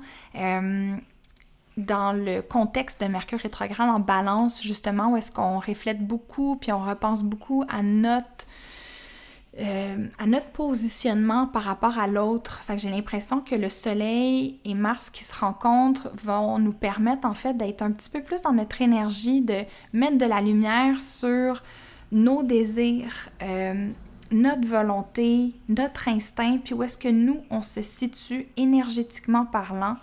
dans 1.76 2.12
le 2.12 2.40
contexte 2.40 3.02
de 3.02 3.08
Mercure 3.08 3.40
rétrograde 3.40 3.88
en 3.88 4.00
balance, 4.00 4.62
justement, 4.62 5.12
où 5.12 5.16
est-ce 5.16 5.32
qu'on 5.32 5.58
reflète 5.58 6.06
beaucoup, 6.06 6.56
puis 6.56 6.72
on 6.72 6.78
repense 6.78 7.22
beaucoup 7.24 7.64
à 7.68 7.82
notre, 7.82 8.46
euh, 9.58 10.06
à 10.18 10.26
notre 10.26 10.50
positionnement 10.50 11.46
par 11.46 11.62
rapport 11.64 11.98
à 11.98 12.06
l'autre. 12.06 12.62
Fait 12.64 12.76
que 12.76 12.82
j'ai 12.82 12.90
l'impression 12.90 13.40
que 13.40 13.56
le 13.56 13.68
Soleil 13.68 14.60
et 14.64 14.74
Mars 14.74 15.10
qui 15.10 15.24
se 15.24 15.34
rencontrent 15.34 16.10
vont 16.22 16.58
nous 16.58 16.72
permettre, 16.72 17.26
en 17.26 17.34
fait, 17.34 17.54
d'être 17.54 17.82
un 17.82 17.90
petit 17.90 18.10
peu 18.10 18.22
plus 18.22 18.42
dans 18.42 18.52
notre 18.52 18.80
énergie, 18.80 19.40
de 19.40 19.64
mettre 19.92 20.18
de 20.18 20.26
la 20.26 20.40
lumière 20.40 21.00
sur 21.00 21.62
nos 22.12 22.44
désirs, 22.44 23.30
euh, 23.42 23.90
notre 24.30 24.66
volonté, 24.66 25.54
notre 25.68 26.08
instinct, 26.08 26.58
puis 26.62 26.74
où 26.74 26.82
est-ce 26.84 26.98
que 26.98 27.08
nous, 27.08 27.40
on 27.50 27.62
se 27.62 27.82
situe 27.82 28.46
énergétiquement 28.56 29.44
parlant 29.44 29.96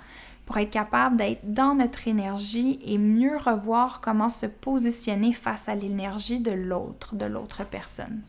pour 0.46 0.58
être 0.58 0.70
capable 0.70 1.18
d'être 1.18 1.52
dans 1.52 1.76
notre 1.76 2.08
énergie 2.08 2.80
et 2.84 2.98
mieux 2.98 3.38
revoir 3.38 4.02
comment 4.02 4.30
se 4.30 4.46
positionner 4.46 5.34
face 5.34 5.70
à 5.70 5.76
l'énergie 5.76 6.40
de 6.40 6.52
l'autre, 6.52 7.16
de 7.16 7.26
l'autre 7.26 7.64
personne. 7.64 8.22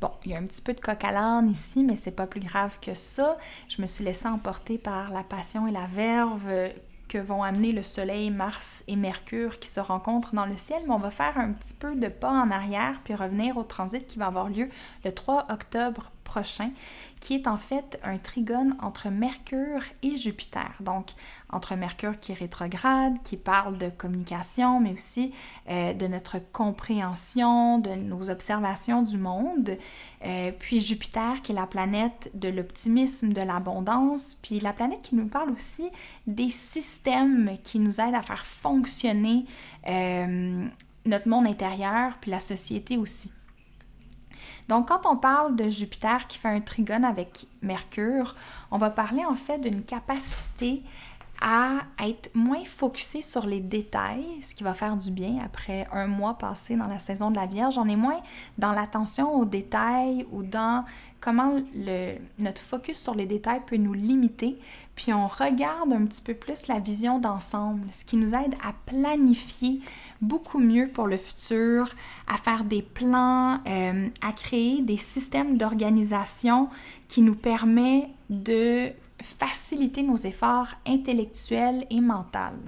Bon, 0.00 0.10
il 0.24 0.32
y 0.32 0.34
a 0.34 0.38
un 0.38 0.46
petit 0.46 0.62
peu 0.62 0.74
de 0.74 0.80
coq 0.80 1.04
à 1.04 1.12
l'âne 1.12 1.48
ici, 1.48 1.84
mais 1.84 1.94
c'est 1.94 2.10
pas 2.10 2.26
plus 2.26 2.40
grave 2.40 2.78
que 2.80 2.92
ça. 2.92 3.38
Je 3.68 3.80
me 3.80 3.86
suis 3.86 4.04
laissée 4.04 4.26
emporter 4.26 4.76
par 4.76 5.12
la 5.12 5.22
passion 5.22 5.68
et 5.68 5.70
la 5.70 5.86
verve 5.86 6.48
que 7.12 7.18
vont 7.18 7.42
amener 7.42 7.72
le 7.72 7.82
Soleil, 7.82 8.30
Mars 8.30 8.84
et 8.88 8.96
Mercure 8.96 9.60
qui 9.60 9.68
se 9.68 9.80
rencontrent 9.80 10.34
dans 10.34 10.46
le 10.46 10.56
ciel, 10.56 10.82
mais 10.86 10.94
on 10.94 10.98
va 10.98 11.10
faire 11.10 11.36
un 11.36 11.52
petit 11.52 11.74
peu 11.74 11.94
de 11.94 12.08
pas 12.08 12.30
en 12.30 12.50
arrière 12.50 13.00
puis 13.04 13.14
revenir 13.14 13.58
au 13.58 13.64
transit 13.64 14.06
qui 14.06 14.18
va 14.18 14.26
avoir 14.26 14.48
lieu 14.48 14.70
le 15.04 15.12
3 15.12 15.46
octobre 15.50 16.10
qui 17.20 17.34
est 17.34 17.46
en 17.46 17.56
fait 17.56 18.00
un 18.02 18.18
trigone 18.18 18.76
entre 18.82 19.08
Mercure 19.08 19.82
et 20.02 20.16
Jupiter. 20.16 20.72
Donc, 20.80 21.10
entre 21.50 21.76
Mercure 21.76 22.18
qui 22.18 22.32
est 22.32 22.34
rétrograde, 22.34 23.14
qui 23.22 23.36
parle 23.36 23.78
de 23.78 23.90
communication, 23.90 24.80
mais 24.80 24.92
aussi 24.92 25.32
euh, 25.70 25.92
de 25.92 26.08
notre 26.08 26.38
compréhension, 26.52 27.78
de 27.78 27.90
nos 27.90 28.28
observations 28.28 29.02
du 29.02 29.18
monde, 29.18 29.78
euh, 30.24 30.50
puis 30.58 30.80
Jupiter 30.80 31.42
qui 31.42 31.52
est 31.52 31.54
la 31.54 31.68
planète 31.68 32.30
de 32.34 32.48
l'optimisme, 32.48 33.32
de 33.32 33.42
l'abondance, 33.42 34.34
puis 34.42 34.58
la 34.58 34.72
planète 34.72 35.02
qui 35.02 35.14
nous 35.14 35.28
parle 35.28 35.50
aussi 35.50 35.88
des 36.26 36.50
systèmes 36.50 37.56
qui 37.62 37.78
nous 37.78 38.00
aident 38.00 38.16
à 38.16 38.22
faire 38.22 38.44
fonctionner 38.44 39.44
euh, 39.88 40.66
notre 41.06 41.28
monde 41.28 41.46
intérieur, 41.46 42.14
puis 42.20 42.32
la 42.32 42.40
société 42.40 42.96
aussi. 42.96 43.30
Donc, 44.68 44.88
quand 44.88 45.06
on 45.06 45.16
parle 45.16 45.56
de 45.56 45.68
Jupiter 45.68 46.26
qui 46.26 46.38
fait 46.38 46.48
un 46.48 46.60
trigone 46.60 47.04
avec 47.04 47.46
Mercure, 47.62 48.34
on 48.70 48.78
va 48.78 48.90
parler 48.90 49.24
en 49.24 49.34
fait 49.34 49.58
d'une 49.58 49.82
capacité 49.82 50.82
à 51.42 51.80
être 51.98 52.30
moins 52.34 52.64
focusé 52.64 53.20
sur 53.20 53.46
les 53.46 53.58
détails, 53.58 54.24
ce 54.42 54.54
qui 54.54 54.62
va 54.62 54.74
faire 54.74 54.96
du 54.96 55.10
bien 55.10 55.38
après 55.44 55.88
un 55.92 56.06
mois 56.06 56.34
passé 56.34 56.76
dans 56.76 56.86
la 56.86 57.00
saison 57.00 57.32
de 57.32 57.36
la 57.36 57.46
Vierge. 57.46 57.78
On 57.78 57.88
est 57.88 57.96
moins 57.96 58.20
dans 58.58 58.70
l'attention 58.70 59.34
aux 59.34 59.44
détails 59.44 60.24
ou 60.30 60.44
dans 60.44 60.84
comment 61.22 61.56
notre 62.38 62.60
focus 62.60 62.98
sur 62.98 63.14
les 63.14 63.26
détails 63.26 63.62
peut 63.66 63.76
nous 63.76 63.94
limiter. 63.94 64.58
Puis 64.94 65.12
on 65.12 65.26
regarde 65.26 65.92
un 65.92 66.04
petit 66.04 66.20
peu 66.20 66.34
plus 66.34 66.66
la 66.66 66.80
vision 66.80 67.18
d'ensemble, 67.18 67.86
ce 67.92 68.04
qui 68.04 68.16
nous 68.16 68.34
aide 68.34 68.54
à 68.62 68.74
planifier 68.86 69.80
beaucoup 70.20 70.58
mieux 70.58 70.88
pour 70.88 71.06
le 71.06 71.16
futur, 71.16 71.88
à 72.26 72.36
faire 72.36 72.64
des 72.64 72.82
plans, 72.82 73.60
euh, 73.66 74.08
à 74.20 74.32
créer 74.32 74.82
des 74.82 74.98
systèmes 74.98 75.56
d'organisation 75.56 76.68
qui 77.08 77.22
nous 77.22 77.36
permet 77.36 78.08
de 78.28 78.90
faciliter 79.22 80.02
nos 80.02 80.16
efforts 80.16 80.74
intellectuels 80.86 81.86
et 81.88 82.00
mentaux. 82.00 82.58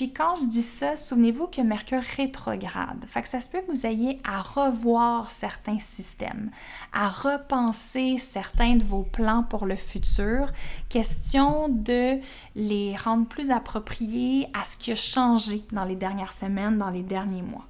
Puis 0.00 0.14
quand 0.14 0.34
je 0.36 0.46
dis 0.46 0.62
ça, 0.62 0.96
souvenez-vous 0.96 1.48
que 1.48 1.60
Mercure 1.60 2.00
rétrograde. 2.16 3.04
Ça 3.22 3.38
se 3.38 3.50
peut 3.50 3.60
que 3.60 3.70
vous 3.70 3.84
ayez 3.84 4.18
à 4.24 4.40
revoir 4.40 5.30
certains 5.30 5.78
systèmes, 5.78 6.50
à 6.94 7.10
repenser 7.10 8.16
certains 8.16 8.76
de 8.76 8.82
vos 8.82 9.02
plans 9.02 9.42
pour 9.42 9.66
le 9.66 9.76
futur. 9.76 10.50
Question 10.88 11.68
de 11.68 12.18
les 12.56 12.96
rendre 12.96 13.26
plus 13.26 13.50
appropriés 13.50 14.48
à 14.58 14.64
ce 14.64 14.78
qui 14.78 14.90
a 14.90 14.94
changé 14.94 15.64
dans 15.70 15.84
les 15.84 15.96
dernières 15.96 16.32
semaines, 16.32 16.78
dans 16.78 16.88
les 16.88 17.02
derniers 17.02 17.42
mois. 17.42 17.66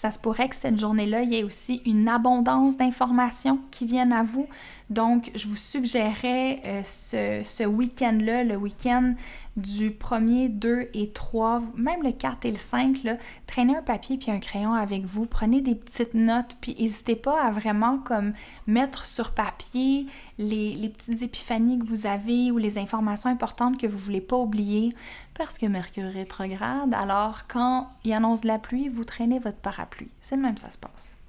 Ça 0.00 0.10
se 0.10 0.18
pourrait 0.18 0.48
que 0.48 0.56
cette 0.56 0.80
journée-là, 0.80 1.22
il 1.22 1.30
y 1.30 1.36
ait 1.36 1.44
aussi 1.44 1.82
une 1.84 2.08
abondance 2.08 2.76
d'informations 2.76 3.60
qui 3.70 3.84
viennent 3.84 4.14
à 4.14 4.22
vous. 4.22 4.48
Donc, 4.90 5.30
je 5.36 5.46
vous 5.46 5.56
suggérerais 5.56 6.60
euh, 6.66 6.82
ce, 6.84 7.42
ce 7.44 7.62
week-end-là, 7.62 8.42
le 8.42 8.56
week-end 8.56 9.14
du 9.56 9.90
1er, 9.90 10.48
2 10.48 10.86
et 10.94 11.10
3, 11.10 11.62
même 11.76 12.02
le 12.02 12.10
4 12.10 12.44
et 12.44 12.50
le 12.50 12.58
5, 12.58 13.04
là, 13.04 13.16
traînez 13.46 13.76
un 13.76 13.82
papier 13.82 14.18
puis 14.18 14.32
un 14.32 14.40
crayon 14.40 14.74
avec 14.74 15.04
vous, 15.04 15.26
prenez 15.26 15.60
des 15.60 15.74
petites 15.74 16.14
notes, 16.14 16.56
puis 16.60 16.76
n'hésitez 16.78 17.14
pas 17.16 17.40
à 17.40 17.50
vraiment 17.50 17.98
comme 17.98 18.32
mettre 18.66 19.04
sur 19.04 19.32
papier 19.32 20.06
les, 20.38 20.74
les, 20.74 20.88
petites 20.88 21.22
épiphanies 21.22 21.78
que 21.78 21.86
vous 21.86 22.06
avez 22.06 22.50
ou 22.50 22.58
les 22.58 22.78
informations 22.78 23.30
importantes 23.30 23.78
que 23.78 23.86
vous 23.86 23.98
voulez 23.98 24.20
pas 24.20 24.36
oublier, 24.36 24.94
parce 25.34 25.58
que 25.58 25.66
Mercure 25.66 26.12
rétrograde, 26.12 26.94
alors 26.94 27.46
quand 27.46 27.90
il 28.04 28.12
annonce 28.12 28.44
la 28.44 28.58
pluie, 28.58 28.88
vous 28.88 29.04
traînez 29.04 29.38
votre 29.38 29.58
parapluie. 29.58 30.10
C'est 30.20 30.36
le 30.36 30.42
même 30.42 30.56
ça 30.56 30.70
se 30.70 30.78
passe. 30.78 31.19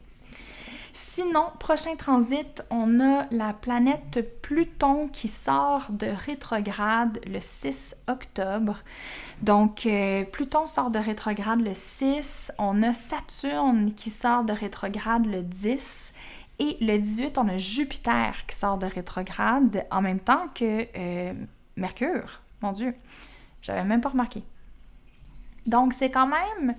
Sinon, 1.03 1.47
prochain 1.59 1.95
transit, 1.95 2.63
on 2.69 2.99
a 2.99 3.25
la 3.31 3.53
planète 3.53 4.39
Pluton 4.43 5.07
qui 5.07 5.27
sort 5.27 5.87
de 5.89 6.05
rétrograde 6.05 7.19
le 7.25 7.39
6 7.41 7.97
octobre. 8.07 8.77
Donc, 9.41 9.87
euh, 9.87 10.23
Pluton 10.25 10.67
sort 10.67 10.91
de 10.91 10.99
rétrograde 10.99 11.59
le 11.59 11.73
6. 11.73 12.51
On 12.59 12.83
a 12.83 12.93
Saturne 12.93 13.93
qui 13.93 14.11
sort 14.11 14.43
de 14.43 14.53
rétrograde 14.53 15.25
le 15.25 15.41
10. 15.41 16.13
Et 16.59 16.77
le 16.79 16.99
18, 16.99 17.39
on 17.39 17.47
a 17.47 17.57
Jupiter 17.57 18.45
qui 18.45 18.55
sort 18.55 18.77
de 18.77 18.85
rétrograde 18.85 19.87
en 19.89 20.03
même 20.03 20.19
temps 20.19 20.49
que 20.53 20.87
euh, 20.95 21.33
Mercure. 21.77 22.41
Mon 22.61 22.73
Dieu, 22.73 22.93
j'avais 23.63 23.83
même 23.83 24.01
pas 24.01 24.09
remarqué. 24.09 24.43
Donc, 25.65 25.93
c'est 25.93 26.11
quand 26.11 26.27
même 26.27 26.75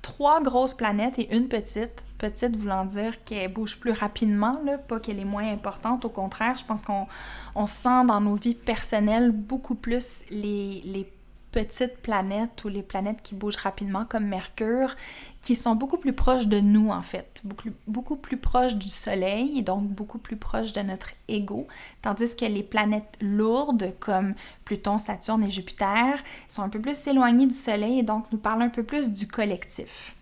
trois 0.00 0.40
grosses 0.40 0.74
planètes 0.74 1.18
et 1.18 1.36
une 1.36 1.48
petite. 1.48 2.05
Petite 2.18 2.56
voulant 2.56 2.84
dire 2.84 3.22
qu'elle 3.24 3.52
bouge 3.52 3.78
plus 3.78 3.92
rapidement, 3.92 4.58
là, 4.64 4.78
pas 4.78 5.00
qu'elle 5.00 5.18
est 5.18 5.24
moins 5.24 5.50
importante. 5.52 6.04
Au 6.04 6.08
contraire, 6.08 6.56
je 6.56 6.64
pense 6.64 6.82
qu'on 6.82 7.66
sent 7.66 8.06
dans 8.06 8.20
nos 8.20 8.34
vies 8.34 8.54
personnelles 8.54 9.32
beaucoup 9.32 9.74
plus 9.74 10.24
les, 10.30 10.82
les 10.84 11.12
petites 11.52 11.96
planètes 12.02 12.64
ou 12.64 12.68
les 12.68 12.82
planètes 12.82 13.22
qui 13.22 13.34
bougent 13.34 13.56
rapidement 13.56 14.04
comme 14.04 14.26
Mercure, 14.26 14.94
qui 15.40 15.54
sont 15.54 15.74
beaucoup 15.74 15.96
plus 15.96 16.12
proches 16.12 16.48
de 16.48 16.60
nous 16.60 16.90
en 16.90 17.00
fait, 17.02 17.40
beaucoup, 17.44 17.70
beaucoup 17.86 18.16
plus 18.16 18.36
proches 18.36 18.74
du 18.74 18.88
Soleil 18.88 19.58
et 19.58 19.62
donc 19.62 19.84
beaucoup 19.84 20.18
plus 20.18 20.36
proches 20.36 20.72
de 20.72 20.82
notre 20.82 21.10
ego, 21.28 21.66
tandis 22.02 22.36
que 22.36 22.44
les 22.44 22.62
planètes 22.62 23.16
lourdes 23.20 23.94
comme 24.00 24.34
Pluton, 24.64 24.98
Saturne 24.98 25.44
et 25.44 25.50
Jupiter 25.50 26.18
sont 26.48 26.62
un 26.62 26.68
peu 26.68 26.80
plus 26.80 27.06
éloignées 27.06 27.46
du 27.46 27.54
Soleil 27.54 28.00
et 28.00 28.02
donc 28.02 28.30
nous 28.32 28.38
parlent 28.38 28.62
un 28.62 28.68
peu 28.68 28.82
plus 28.82 29.12
du 29.12 29.26
collectif. 29.28 30.15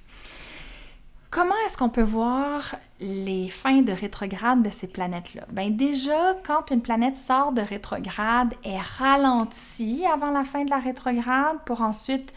Comment 1.34 1.56
est-ce 1.66 1.76
qu'on 1.76 1.88
peut 1.88 2.00
voir 2.00 2.76
les 3.00 3.48
fins 3.48 3.82
de 3.82 3.90
rétrograde 3.90 4.62
de 4.62 4.70
ces 4.70 4.86
planètes-là? 4.86 5.42
Bien 5.50 5.68
déjà, 5.68 6.36
quand 6.46 6.70
une 6.70 6.80
planète 6.80 7.16
sort 7.16 7.50
de 7.50 7.60
rétrograde, 7.60 8.54
elle 8.62 8.80
ralentit 8.98 10.04
avant 10.06 10.30
la 10.30 10.44
fin 10.44 10.64
de 10.64 10.70
la 10.70 10.78
rétrograde 10.78 11.56
pour 11.66 11.80
ensuite 11.80 12.32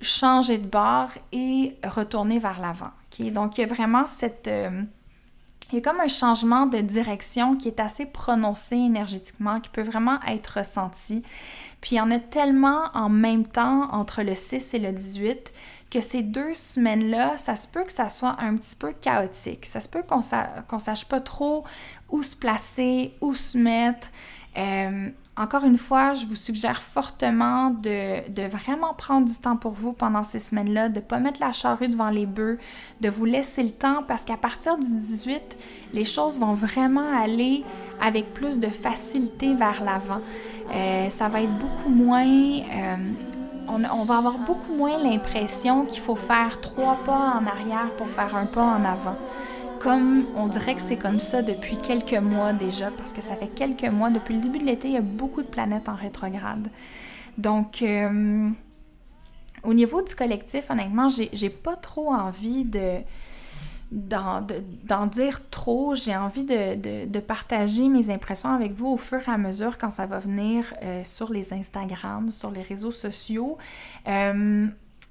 changer 0.00 0.58
de 0.58 0.66
bord 0.68 1.08
et 1.32 1.76
retourner 1.82 2.38
vers 2.38 2.60
l'avant. 2.60 2.92
Donc 3.32 3.58
il 3.58 3.62
y 3.62 3.64
a 3.64 3.66
vraiment 3.66 4.06
cette... 4.06 4.46
Euh, 4.46 4.82
il 5.72 5.76
y 5.76 5.78
a 5.78 5.80
comme 5.80 6.00
un 6.00 6.06
changement 6.06 6.66
de 6.66 6.78
direction 6.78 7.56
qui 7.56 7.66
est 7.66 7.80
assez 7.80 8.06
prononcé 8.06 8.76
énergétiquement, 8.76 9.58
qui 9.58 9.70
peut 9.70 9.82
vraiment 9.82 10.20
être 10.28 10.58
ressenti. 10.58 11.24
Puis 11.80 11.96
il 11.96 11.98
y 11.98 12.00
en 12.00 12.12
a 12.12 12.20
tellement 12.20 12.90
en 12.94 13.08
même 13.08 13.44
temps 13.44 13.88
entre 13.90 14.22
le 14.22 14.36
6 14.36 14.74
et 14.74 14.78
le 14.78 14.92
18 14.92 15.52
que 15.94 16.00
ces 16.00 16.22
deux 16.22 16.54
semaines-là, 16.54 17.36
ça 17.36 17.54
se 17.54 17.68
peut 17.68 17.84
que 17.84 17.92
ça 17.92 18.08
soit 18.08 18.34
un 18.40 18.56
petit 18.56 18.74
peu 18.74 18.92
chaotique. 18.92 19.64
Ça 19.64 19.78
se 19.78 19.88
peut 19.88 20.02
qu'on 20.02 20.18
ne 20.18 20.80
sache 20.80 21.04
pas 21.04 21.20
trop 21.20 21.62
où 22.10 22.24
se 22.24 22.34
placer, 22.34 23.14
où 23.20 23.32
se 23.32 23.56
mettre. 23.56 24.08
Euh, 24.58 25.08
encore 25.36 25.62
une 25.62 25.78
fois, 25.78 26.14
je 26.14 26.26
vous 26.26 26.34
suggère 26.34 26.82
fortement 26.82 27.70
de, 27.70 28.28
de, 28.28 28.42
vraiment 28.42 28.92
prendre 28.94 29.26
du 29.26 29.34
temps 29.34 29.56
pour 29.56 29.70
vous 29.70 29.92
pendant 29.92 30.24
ces 30.24 30.40
semaines-là, 30.40 30.88
de 30.88 30.96
ne 30.96 31.00
pas 31.00 31.20
mettre 31.20 31.40
la 31.40 31.52
charrue 31.52 31.86
devant 31.86 32.10
les 32.10 32.26
bœufs, 32.26 32.58
de 33.00 33.08
vous 33.08 33.24
laisser 33.24 33.62
le 33.62 33.70
temps 33.70 34.02
parce 34.06 34.24
qu'à 34.24 34.36
partir 34.36 34.76
du 34.76 34.92
18, 34.92 35.56
les 35.92 36.04
choses 36.04 36.40
vont 36.40 36.54
vraiment 36.54 37.22
aller 37.22 37.64
avec 38.00 38.34
plus 38.34 38.58
de 38.58 38.68
facilité 38.68 39.54
vers 39.54 39.82
l'avant. 39.84 40.20
Euh, 40.72 41.08
ça 41.10 41.28
va 41.28 41.42
être 41.42 41.56
beaucoup 41.58 41.90
moins 41.90 42.26
euh, 42.26 42.96
on, 43.68 44.04
va 44.04 44.18
avoir 44.18 44.38
beaucoup 44.38 44.74
moins 44.74 44.98
l'impression 44.98 45.84
qu'il 45.84 46.00
faut 46.00 46.16
faire 46.16 46.60
trois 46.60 46.98
pas 47.04 47.40
en 47.40 47.46
arrière 47.46 47.90
pour 47.96 48.08
faire 48.08 48.34
un 48.36 48.46
pas 48.46 48.62
en 48.62 48.84
avant. 48.84 49.16
Comme 49.78 50.24
on 50.36 50.46
dirait 50.46 50.74
que 50.74 50.80
c'est 50.80 50.96
comme 50.96 51.20
ça 51.20 51.42
depuis 51.42 51.76
quelques 51.76 52.14
mois 52.14 52.52
déjà, 52.52 52.90
parce 52.90 53.12
que 53.12 53.20
ça 53.20 53.36
fait 53.36 53.48
quelques 53.48 53.84
mois, 53.84 54.10
depuis 54.10 54.34
le 54.34 54.40
début 54.40 54.58
de 54.58 54.64
l'été, 54.64 54.88
il 54.88 54.94
y 54.94 54.98
a 54.98 55.02
beaucoup 55.02 55.42
de 55.42 55.46
planètes 55.46 55.88
en 55.88 55.94
rétrograde. 55.94 56.68
Donc, 57.36 57.82
euh, 57.82 58.48
au 59.62 59.74
niveau 59.74 60.02
du 60.02 60.14
collectif, 60.14 60.70
honnêtement, 60.70 61.08
j'ai 61.08 61.50
pas 61.50 61.76
trop 61.76 62.12
envie 62.12 62.64
de 62.64 62.98
d'en 63.94 65.06
dire 65.06 65.48
trop. 65.50 65.94
J'ai 65.94 66.16
envie 66.16 66.44
de, 66.44 67.20
partager 67.20 67.88
mes 67.88 68.10
impressions 68.10 68.50
avec 68.50 68.72
vous 68.72 68.88
au 68.88 68.96
fur 68.96 69.20
et 69.26 69.30
à 69.30 69.38
mesure 69.38 69.78
quand 69.78 69.90
ça 69.90 70.06
va 70.06 70.18
venir 70.18 70.74
euh, 70.82 71.02
sur 71.04 71.32
les 71.32 71.52
Instagram, 71.54 72.30
sur 72.30 72.50
les 72.50 72.62
réseaux 72.62 72.90
sociaux. 72.90 73.56
Euh, 74.08 74.66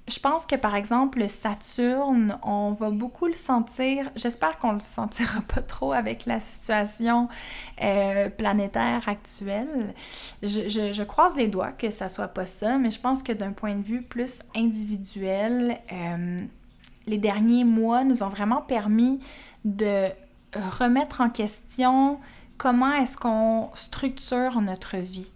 je 0.06 0.18
pense 0.18 0.44
que 0.44 0.54
par 0.54 0.76
exemple, 0.76 1.18
le 1.18 1.28
Saturne, 1.28 2.38
on 2.42 2.72
va 2.72 2.90
beaucoup 2.90 3.26
le 3.26 3.32
sentir. 3.32 4.10
J'espère 4.16 4.58
qu'on 4.58 4.74
le 4.74 4.80
sentira 4.80 5.40
pas 5.54 5.62
trop 5.62 5.92
avec 5.92 6.26
la 6.26 6.40
situation 6.40 7.28
euh, 7.82 8.28
planétaire 8.28 9.08
actuelle. 9.08 9.94
Je, 10.42 11.02
croise 11.04 11.36
les 11.36 11.48
doigts 11.48 11.72
que 11.72 11.90
ça 11.90 12.10
soit 12.10 12.28
pas 12.28 12.44
ça, 12.44 12.76
mais 12.76 12.90
je 12.90 13.00
pense 13.00 13.22
que 13.22 13.32
d'un 13.32 13.52
point 13.52 13.74
de 13.74 13.82
vue 13.82 14.02
plus 14.02 14.40
individuel, 14.54 15.78
les 17.06 17.18
derniers 17.18 17.64
mois 17.64 18.04
nous 18.04 18.22
ont 18.22 18.28
vraiment 18.28 18.62
permis 18.62 19.20
de 19.64 20.08
remettre 20.54 21.20
en 21.20 21.30
question 21.30 22.18
comment 22.56 22.92
est-ce 22.94 23.16
qu'on 23.16 23.70
structure 23.74 24.60
notre 24.60 24.96
vie. 24.96 25.30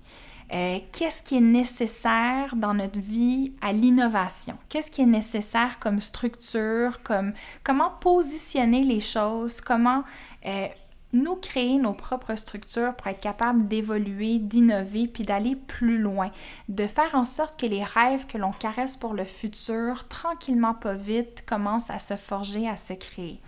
Euh, 0.54 0.78
qu'est-ce 0.92 1.22
qui 1.22 1.36
est 1.36 1.42
nécessaire 1.42 2.54
dans 2.56 2.72
notre 2.72 2.98
vie 2.98 3.52
à 3.60 3.72
l'innovation? 3.72 4.56
Qu'est-ce 4.70 4.90
qui 4.90 5.02
est 5.02 5.06
nécessaire 5.06 5.78
comme 5.78 6.00
structure, 6.00 7.02
comme 7.02 7.34
comment 7.64 7.90
positionner 8.00 8.82
les 8.82 9.00
choses, 9.00 9.60
comment 9.60 10.04
euh, 10.46 10.68
nous 11.12 11.36
créer 11.36 11.78
nos 11.78 11.94
propres 11.94 12.34
structures 12.34 12.94
pour 12.94 13.06
être 13.06 13.20
capable 13.20 13.66
d'évoluer, 13.66 14.38
d'innover, 14.38 15.06
puis 15.06 15.24
d'aller 15.24 15.56
plus 15.56 15.98
loin, 15.98 16.30
de 16.68 16.86
faire 16.86 17.14
en 17.14 17.24
sorte 17.24 17.58
que 17.58 17.66
les 17.66 17.84
rêves 17.84 18.26
que 18.26 18.38
l'on 18.38 18.52
caresse 18.52 18.96
pour 18.96 19.14
le 19.14 19.24
futur, 19.24 20.06
tranquillement 20.08 20.74
pas 20.74 20.94
vite, 20.94 21.44
commencent 21.46 21.90
à 21.90 21.98
se 21.98 22.16
forger, 22.16 22.68
à 22.68 22.76
se 22.76 22.92
créer. 22.92 23.40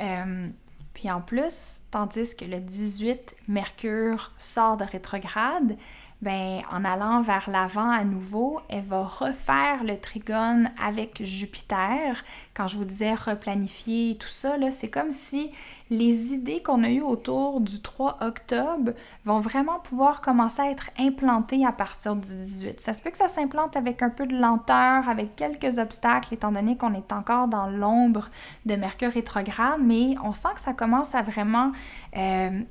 Euh, 0.00 0.48
puis 0.94 1.10
en 1.10 1.20
plus, 1.20 1.78
tandis 1.90 2.36
que 2.36 2.44
le 2.44 2.60
18, 2.60 3.34
Mercure 3.48 4.32
sort 4.38 4.76
de 4.76 4.84
rétrograde, 4.84 5.76
ben, 6.24 6.62
en 6.72 6.86
allant 6.86 7.20
vers 7.20 7.50
l'avant 7.50 7.90
à 7.90 8.02
nouveau, 8.02 8.58
elle 8.70 8.84
va 8.84 9.02
refaire 9.02 9.84
le 9.84 10.00
trigone 10.00 10.70
avec 10.82 11.22
Jupiter. 11.22 12.24
Quand 12.54 12.66
je 12.66 12.78
vous 12.78 12.86
disais 12.86 13.12
replanifier 13.12 14.16
tout 14.16 14.28
ça, 14.28 14.56
c'est 14.70 14.88
comme 14.88 15.10
si 15.10 15.52
les 15.90 16.32
idées 16.32 16.62
qu'on 16.62 16.82
a 16.82 16.88
eues 16.88 17.02
autour 17.02 17.60
du 17.60 17.82
3 17.82 18.20
octobre 18.22 18.92
vont 19.26 19.38
vraiment 19.38 19.80
pouvoir 19.80 20.22
commencer 20.22 20.62
à 20.62 20.70
être 20.70 20.88
implantées 20.98 21.66
à 21.66 21.72
partir 21.72 22.16
du 22.16 22.34
18. 22.34 22.80
Ça 22.80 22.94
se 22.94 23.02
peut 23.02 23.10
que 23.10 23.18
ça 23.18 23.28
s'implante 23.28 23.76
avec 23.76 24.00
un 24.00 24.08
peu 24.08 24.26
de 24.26 24.34
lenteur, 24.34 25.06
avec 25.10 25.36
quelques 25.36 25.78
obstacles, 25.78 26.32
étant 26.32 26.52
donné 26.52 26.78
qu'on 26.78 26.94
est 26.94 27.12
encore 27.12 27.48
dans 27.48 27.68
l'ombre 27.68 28.30
de 28.64 28.76
Mercure 28.76 29.12
rétrograde, 29.12 29.80
mais 29.82 30.14
on 30.24 30.32
sent 30.32 30.48
que 30.54 30.60
ça 30.60 30.72
commence 30.72 31.14
à 31.14 31.20
vraiment, 31.20 31.72
euh, 32.16 32.62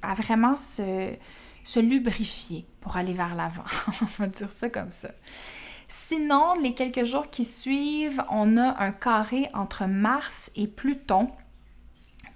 à 0.00 0.14
vraiment 0.14 0.56
se 0.56 1.12
se 1.64 1.80
lubrifier 1.80 2.66
pour 2.80 2.96
aller 2.96 3.12
vers 3.12 3.34
l'avant. 3.34 3.64
on 4.02 4.22
va 4.22 4.26
dire 4.26 4.50
ça 4.50 4.68
comme 4.68 4.90
ça. 4.90 5.10
Sinon, 5.88 6.54
les 6.60 6.74
quelques 6.74 7.04
jours 7.04 7.28
qui 7.28 7.44
suivent, 7.44 8.22
on 8.30 8.56
a 8.56 8.82
un 8.82 8.92
carré 8.92 9.50
entre 9.52 9.84
Mars 9.84 10.50
et 10.56 10.66
Pluton 10.66 11.30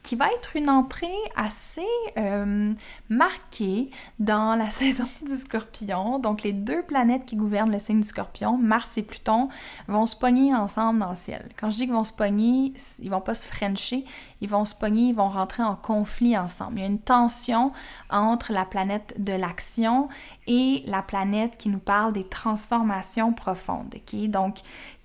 qui 0.07 0.15
va 0.15 0.31
être 0.33 0.55
une 0.55 0.71
entrée 0.71 1.19
assez 1.35 1.85
euh, 2.17 2.73
marquée 3.09 3.91
dans 4.21 4.55
la 4.55 4.71
saison 4.71 5.09
du 5.21 5.35
scorpion. 5.35 6.21
Donc 6.21 6.45
les 6.45 6.53
deux 6.53 6.83
planètes 6.83 7.27
qui 7.27 7.35
gouvernent 7.35 7.73
le 7.73 7.81
signe 7.81 8.01
du 8.01 8.07
scorpion, 8.07 8.57
Mars 8.57 8.97
et 8.99 9.03
Pluton, 9.03 9.49
vont 9.89 10.07
se 10.07 10.15
pogner 10.15 10.55
ensemble 10.55 11.01
dans 11.01 11.11
le 11.11 11.17
ciel. 11.17 11.49
Quand 11.57 11.73
je 11.73 11.77
dis 11.77 11.85
qu'ils 11.87 11.93
vont 11.93 12.05
se 12.05 12.13
pogner, 12.13 12.73
ils 13.01 13.11
vont 13.11 13.21
pas 13.21 13.35
se 13.35 13.49
frencher, 13.49 14.05
ils 14.41 14.49
vont 14.49 14.65
se 14.65 14.77
pogner, 14.77 15.09
ils 15.09 15.15
vont 15.15 15.29
rentrer 15.29 15.65
en 15.65 15.75
conflit 15.75 16.39
ensemble. 16.39 16.79
Il 16.79 16.83
y 16.83 16.85
a 16.85 16.87
une 16.87 17.01
tension 17.01 17.73
entre 18.09 18.53
la 18.53 18.65
planète 18.65 19.15
de 19.19 19.33
l'action 19.33 20.09
et 20.47 20.85
la 20.87 21.03
planète 21.03 21.57
qui 21.57 21.69
nous 21.69 21.81
parle 21.81 22.13
des 22.13 22.29
transformations 22.29 23.33
profondes. 23.33 23.93
Donc, 24.29 24.59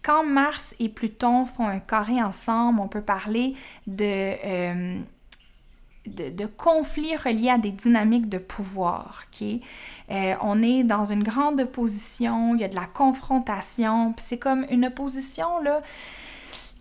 quand 0.04 0.26
Mars 0.26 0.76
et 0.80 0.90
Pluton 0.90 1.46
font 1.46 1.68
un 1.68 1.80
carré 1.80 2.22
ensemble, 2.22 2.80
on 2.80 2.88
peut 2.88 3.02
parler 3.02 3.54
de, 3.86 4.04
euh, 4.46 5.00
de, 6.08 6.46
conflits 6.46 7.16
reliés 7.16 7.50
à 7.50 7.58
des 7.58 7.72
dynamiques 7.72 8.28
de 8.28 8.40
pouvoir. 8.40 9.26
Euh, 9.42 10.34
on 10.42 10.62
est 10.64 10.84
dans 10.84 11.06
une 11.06 11.24
grande 11.24 11.62
opposition, 11.62 12.56
il 12.56 12.62
y 12.62 12.64
a 12.64 12.68
de 12.68 12.76
la 12.76 12.88
confrontation, 12.88 14.14
puis 14.14 14.26
c'est 14.28 14.40
comme 14.40 14.66
une 14.72 14.86
opposition 14.86 15.62
là, 15.62 15.82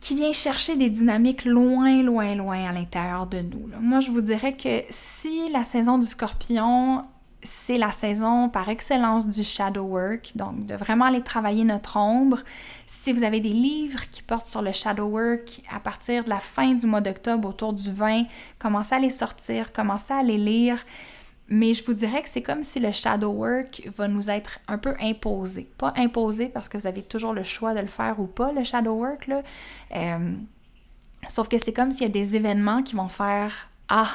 qui 0.01 0.15
vient 0.15 0.33
chercher 0.33 0.77
des 0.77 0.89
dynamiques 0.89 1.45
loin, 1.45 2.03
loin, 2.03 2.35
loin 2.35 2.69
à 2.69 2.73
l'intérieur 2.73 3.27
de 3.27 3.41
nous. 3.41 3.69
Moi, 3.81 4.01
je 4.01 4.11
vous 4.11 4.23
dirais 4.23 4.57
que 4.57 4.83
si 4.89 5.51
la 5.53 5.63
saison 5.63 5.99
du 5.99 6.07
scorpion 6.07 7.05
c'est 7.43 7.79
la 7.79 7.91
saison 7.91 8.49
par 8.49 8.69
excellence 8.69 9.29
du 9.29 9.43
shadow 9.43 9.83
work, 9.83 10.33
donc 10.35 10.67
de 10.67 10.75
vraiment 10.75 11.07
aller 11.07 11.23
travailler 11.23 11.65
notre 11.65 11.97
ombre. 11.97 12.39
Si 12.93 13.13
vous 13.13 13.23
avez 13.23 13.39
des 13.39 13.53
livres 13.53 14.01
qui 14.11 14.21
portent 14.21 14.49
sur 14.49 14.63
le 14.63 14.73
shadow 14.73 15.05
work 15.05 15.63
à 15.71 15.79
partir 15.79 16.25
de 16.25 16.29
la 16.29 16.41
fin 16.41 16.75
du 16.75 16.87
mois 16.87 17.01
d'octobre, 17.01 17.49
autour 17.49 17.73
du 17.73 17.89
20, 17.89 18.25
commencez 18.59 18.97
à 18.97 18.99
les 18.99 19.11
sortir, 19.11 19.73
commencez 19.73 20.13
à 20.13 20.25
les 20.25 20.37
lire. 20.37 20.85
Mais 21.47 21.73
je 21.73 21.85
vous 21.85 21.95
dirais 21.95 22.21
que 22.21 22.29
c'est 22.29 22.43
comme 22.43 22.65
si 22.65 22.81
le 22.81 22.91
shadow 22.91 23.31
work 23.31 23.89
va 23.97 24.09
nous 24.09 24.29
être 24.29 24.59
un 24.67 24.77
peu 24.77 24.97
imposé. 25.01 25.71
Pas 25.79 25.95
imposé 25.97 26.49
parce 26.49 26.69
que 26.69 26.79
vous 26.79 26.89
avez 26.89 27.03
toujours 27.03 27.33
le 27.33 27.45
choix 27.45 27.75
de 27.75 27.81
le 27.81 27.87
faire 27.87 28.19
ou 28.19 28.27
pas, 28.27 28.51
le 28.51 28.65
shadow 28.65 28.95
work, 28.95 29.29
là. 29.29 29.43
Euh, 29.95 30.33
sauf 31.29 31.47
que 31.47 31.59
c'est 31.59 31.73
comme 31.73 31.93
s'il 31.93 32.09
y 32.09 32.11
a 32.11 32.13
des 32.13 32.35
événements 32.35 32.83
qui 32.83 32.97
vont 32.97 33.09
faire 33.09 33.69
Ah, 33.89 34.11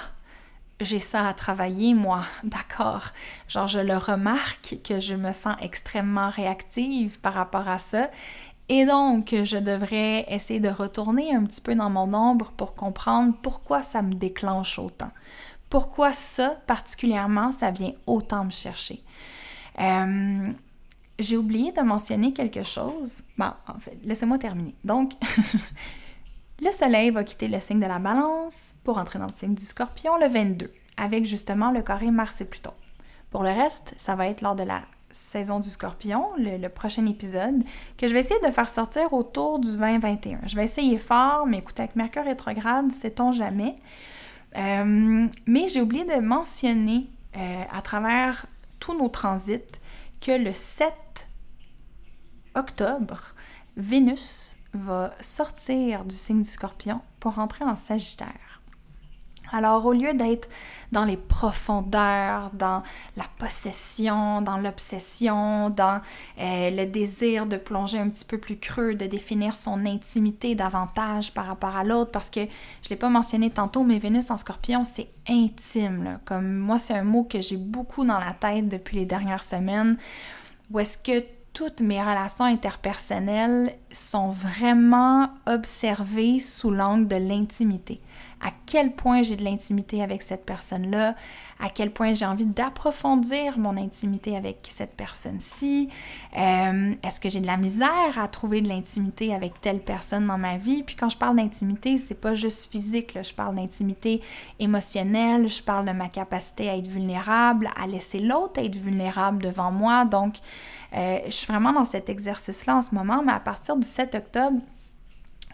j'ai 0.82 1.00
ça 1.00 1.30
à 1.30 1.34
travailler, 1.34 1.94
moi, 1.94 2.24
d'accord. 2.44 3.06
Genre, 3.48 3.68
je 3.68 3.80
le 3.80 3.96
remarque 3.96 4.80
que 4.84 5.00
je 5.00 5.14
me 5.14 5.32
sens 5.32 5.56
extrêmement 5.62 6.30
réactive 6.30 7.22
par 7.22 7.36
rapport 7.36 7.70
à 7.70 7.80
ça. 7.80 8.10
Et 8.68 8.86
donc, 8.86 9.36
je 9.44 9.58
devrais 9.58 10.26
essayer 10.28 10.60
de 10.60 10.70
retourner 10.70 11.34
un 11.36 11.44
petit 11.46 11.62
peu 11.62 11.76
dans 11.76 11.90
mon 11.90 12.14
ombre 12.14 12.52
pour 12.58 12.74
comprendre 12.74 13.34
pourquoi 13.42 13.84
ça 13.84 14.02
me 14.02 14.14
déclenche 14.14 14.80
autant. 14.80 15.12
Pourquoi 15.70 16.14
ça, 16.14 16.58
particulièrement, 16.66 17.52
ça 17.52 17.72
vient 17.72 17.94
autant 18.08 18.46
me 18.46 18.52
chercher. 18.52 19.04
Euh, 19.80 20.50
j'ai 21.20 21.38
oublié 21.38 21.72
de 21.72 21.82
mentionner 21.82 22.34
quelque 22.34 22.64
chose. 22.64 23.24
Bon, 23.38 23.52
en 23.68 23.80
fait, 23.80 23.98
laissez-moi 24.04 24.38
terminer. 24.38 24.76
Donc, 24.84 25.14
Le 26.62 26.72
Soleil 26.72 27.10
va 27.10 27.26
quitter 27.26 27.50
le 27.50 27.60
signe 27.60 27.82
de 27.82 27.86
la 27.86 28.00
balance 28.00 28.76
pour 28.86 28.98
entrer 28.98 29.20
dans 29.20 29.26
le 29.26 29.32
signe 29.32 29.56
du 29.56 29.66
scorpion 29.66 30.18
le 30.18 30.28
22, 30.28 30.72
avec 30.96 31.26
justement 31.26 31.70
le 31.70 31.82
carré 31.82 32.12
Mars 32.12 32.40
et 32.40 32.46
Pluton. 32.46 32.74
Pour 33.30 33.44
le 33.44 33.50
reste, 33.50 33.94
ça 33.98 34.16
va 34.16 34.28
être 34.28 34.42
lors 34.42 34.56
de 34.56 34.64
la 34.64 34.82
saison 35.16 35.60
du 35.60 35.70
scorpion, 35.70 36.26
le, 36.38 36.68
prochain 36.68 37.06
épisode, 37.06 37.64
que 37.98 38.08
je 38.08 38.14
vais 38.14 38.20
essayer 38.20 38.40
de 38.42 38.52
faire 38.52 38.68
sortir 38.68 39.14
autour 39.14 39.60
du 39.60 39.72
2021. 39.72 40.40
Je 40.46 40.56
vais 40.56 40.66
essayer 40.66 40.98
fort, 40.98 41.46
mais 41.48 41.60
écoutez, 41.60 41.84
avec 41.84 41.96
Mercure 41.96 42.26
rétrograde, 42.26 42.92
sait-on 42.92 43.32
jamais. 43.32 43.76
Euh, 44.58 45.28
mais 45.46 45.68
j'ai 45.68 45.82
oublié 45.82 46.04
de 46.04 46.20
mentionner 46.20 47.10
euh, 47.38 47.64
à 47.72 47.82
travers 47.82 48.46
tous 48.80 48.98
nos 48.98 49.08
transits 49.08 49.80
que 50.20 50.32
le 50.32 50.52
7 50.52 50.94
octobre, 52.56 53.36
Vénus 53.78 54.58
va 54.74 55.14
sortir 55.22 56.04
du 56.04 56.16
signe 56.16 56.42
du 56.42 56.50
scorpion 56.50 57.02
pour 57.20 57.40
entrer 57.40 57.64
en 57.64 57.76
sagittaire. 57.76 58.55
Alors 59.56 59.86
au 59.86 59.94
lieu 59.94 60.14
d'être 60.14 60.50
dans 60.92 61.06
les 61.06 61.16
profondeurs, 61.16 62.52
dans 62.52 62.84
la 63.16 63.24
possession, 63.40 64.42
dans 64.42 64.58
l'obsession, 64.58 65.70
dans 65.70 66.02
euh, 66.42 66.72
le 66.72 66.86
désir 66.86 67.46
de 67.46 67.56
plonger 67.56 67.98
un 68.00 68.10
petit 68.10 68.26
peu 68.26 68.38
plus 68.38 68.58
creux, 68.58 68.96
de 68.96 69.06
définir 69.06 69.56
son 69.56 69.86
intimité 69.86 70.56
davantage 70.56 71.34
par 71.34 71.46
rapport 71.46 71.74
à 71.78 71.86
l'autre, 71.86 72.12
parce 72.12 72.30
que 72.30 72.42
je 72.42 72.46
ne 72.46 72.90
l'ai 72.90 72.96
pas 72.98 73.08
mentionné 73.08 73.50
tantôt, 73.50 73.84
mais 73.84 73.98
Vénus 73.98 74.30
en 74.30 74.36
scorpion, 74.36 74.84
c'est 74.84 75.08
intime. 75.30 76.20
Comme 76.26 76.58
moi, 76.58 76.78
c'est 76.78 76.94
un 76.94 77.06
mot 77.06 77.24
que 77.24 77.40
j'ai 77.40 77.58
beaucoup 77.58 78.04
dans 78.04 78.20
la 78.20 78.34
tête 78.34 78.68
depuis 78.68 78.98
les 78.98 79.06
dernières 79.06 79.44
semaines, 79.44 79.98
où 80.70 80.80
est-ce 80.80 80.98
que 80.98 81.24
toutes 81.54 81.80
mes 81.80 82.02
relations 82.02 82.44
interpersonnelles 82.44 83.74
sont 83.90 84.32
vraiment 84.32 85.30
observées 85.46 86.40
sous 86.42 86.70
l'angle 86.70 87.08
de 87.08 87.16
l'intimité. 87.16 88.02
À 88.46 88.52
quel 88.68 88.92
point 88.92 89.24
j'ai 89.24 89.36
de 89.36 89.44
l'intimité 89.44 90.04
avec 90.04 90.22
cette 90.22 90.46
personne-là, 90.46 91.16
à 91.60 91.70
quel 91.70 91.90
point 91.90 92.14
j'ai 92.14 92.28
envie 92.28 92.46
d'approfondir 92.46 93.58
mon 93.58 93.76
intimité 93.76 94.38
avec 94.38 94.68
cette 94.70 94.96
personne-ci, 94.96 95.90
euh, 96.38 96.94
est-ce 97.02 97.20
que 97.20 97.28
j'ai 97.28 97.40
de 97.40 97.48
la 97.48 97.58
misère 97.58 98.20
à 98.22 98.28
trouver 98.28 98.62
de 98.62 98.68
l'intimité 98.68 99.34
avec 99.34 99.60
telle 99.62 99.80
personne 99.80 100.28
dans 100.28 100.38
ma 100.38 100.58
vie? 100.58 100.84
Puis 100.84 100.96
quand 100.96 101.10
je 101.10 101.18
parle 101.18 101.38
d'intimité, 101.38 101.98
c'est 101.98 102.22
pas 102.22 102.36
juste 102.36 102.72
physique, 102.72 103.18
je 103.20 103.34
parle 103.34 103.56
d'intimité 103.56 104.22
émotionnelle, 104.60 105.50
je 105.50 105.64
parle 105.64 105.88
de 105.88 105.94
ma 105.94 106.10
capacité 106.10 106.70
à 106.70 106.78
être 106.78 106.88
vulnérable, 106.88 107.70
à 107.76 107.88
laisser 107.88 108.20
l'autre 108.20 108.60
être 108.60 108.76
vulnérable 108.76 109.42
devant 109.42 109.72
moi. 109.72 110.06
Donc, 110.06 110.36
euh, 110.94 111.18
je 111.26 111.32
suis 111.32 111.48
vraiment 111.48 111.74
dans 111.74 111.84
cet 111.84 112.10
exercice-là 112.10 112.76
en 112.76 112.82
ce 112.82 112.94
moment, 112.94 113.24
mais 113.26 113.34
à 113.34 113.40
partir 113.40 113.76
du 113.76 113.88
7 113.88 114.14
octobre, 114.14 114.60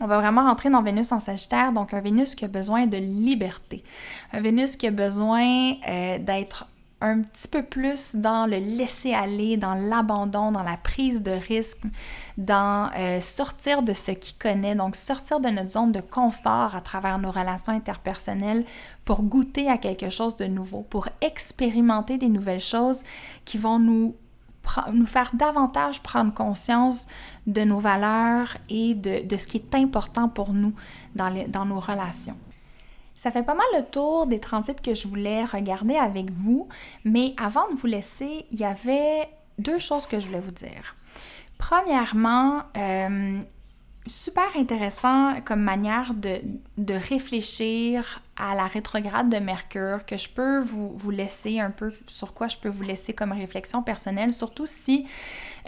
on 0.02 0.08
va 0.08 0.20
vraiment 0.20 0.44
rentrer 0.44 0.70
dans 0.70 0.82
Vénus 0.82 1.12
en 1.12 1.20
Sagittaire, 1.20 1.72
donc 1.72 1.94
un 1.94 2.02
Vénus 2.02 2.36
qui 2.36 2.44
a 2.44 2.48
besoin 2.48 2.88
de 2.88 2.98
liberté, 2.98 3.84
un 4.34 4.42
Vénus 4.42 4.76
qui 4.76 4.88
a 4.88 4.92
besoin 4.92 5.76
euh, 5.88 6.18
d'être 6.18 6.66
un 7.02 7.22
petit 7.22 7.48
peu 7.48 7.64
plus 7.64 8.16
dans 8.16 8.46
le 8.46 8.58
laisser 8.58 9.14
aller, 9.14 9.58
dans 9.58 9.74
l'abandon, 9.74 10.52
dans 10.52 10.64
la 10.64 10.78
prise 10.78 11.24
de 11.24 11.32
risque, 11.32 11.82
dans 12.38 12.92
euh, 12.96 13.20
sortir 13.20 13.82
de 13.82 13.94
ce 13.94 14.12
qu'il 14.12 14.38
connaît, 14.38 14.76
donc 14.76 14.96
sortir 14.96 15.40
de 15.40 15.50
notre 15.50 15.70
zone 15.70 15.92
de 15.92 16.02
confort 16.02 16.76
à 16.76 16.82
travers 16.82 17.18
nos 17.18 17.32
relations 17.32 17.74
interpersonnelles 17.74 18.66
pour 19.04 19.24
goûter 19.24 19.68
à 19.68 19.78
quelque 19.78 20.10
chose 20.10 20.36
de 20.36 20.46
nouveau, 20.46 20.82
pour 20.82 21.10
expérimenter 21.22 22.18
des 22.18 22.30
nouvelles 22.30 22.60
choses 22.60 23.02
qui 23.46 23.58
vont 23.58 23.80
nous 23.80 24.16
nous 24.94 25.06
faire 25.06 25.32
davantage 25.34 26.02
prendre 26.02 26.34
conscience 26.34 27.08
de 27.48 27.62
nos 27.62 27.80
valeurs 27.80 28.58
et 28.70 28.96
de, 28.96 29.26
de 29.26 29.38
ce 29.38 29.48
qui 29.48 29.58
est 29.58 29.76
important 29.76 30.30
pour 30.30 30.54
nous 30.54 30.74
dans, 31.16 31.30
les, 31.30 31.46
dans 31.46 31.66
nos 31.66 31.80
relations. 31.80 32.38
Ça 33.16 33.30
fait 33.30 33.44
pas 33.44 33.54
mal 33.54 33.68
le 33.76 33.84
tour 33.84 34.26
des 34.26 34.40
transits 34.40 34.76
que 34.84 34.94
je 34.94 35.08
voulais 35.08 35.44
regarder 35.46 35.96
avec 35.96 36.32
vous, 36.32 36.68
mais 37.06 37.36
avant 37.38 37.70
de 37.72 37.76
vous 37.76 37.88
laisser, 37.88 38.46
il 38.52 38.60
y 38.60 38.64
avait 38.64 39.30
deux 39.60 39.78
choses 39.78 40.08
que 40.08 40.18
je 40.18 40.28
voulais 40.28 40.40
vous 40.40 40.52
dire. 40.52 40.96
Premièrement, 41.58 42.64
euh, 42.76 43.40
super 44.08 44.56
intéressant 44.56 45.42
comme 45.42 45.62
manière 45.62 46.14
de, 46.14 46.42
réfléchir 46.94 48.22
à 48.36 48.56
la 48.56 48.66
rétrograde 48.66 49.30
de 49.30 49.38
Mercure 49.38 50.06
que 50.06 50.18
je 50.18 50.28
peux 50.28 50.60
vous, 50.60 51.12
laisser 51.12 51.60
un 51.60 51.70
peu 51.70 51.94
sur 52.08 52.34
quoi 52.34 52.48
je 52.48 52.58
peux 52.58 52.70
vous 52.70 52.84
laisser 52.84 53.14
comme 53.14 53.32
réflexion 53.32 53.84
personnelle, 53.84 54.34
surtout 54.34 54.66
si 54.66 55.06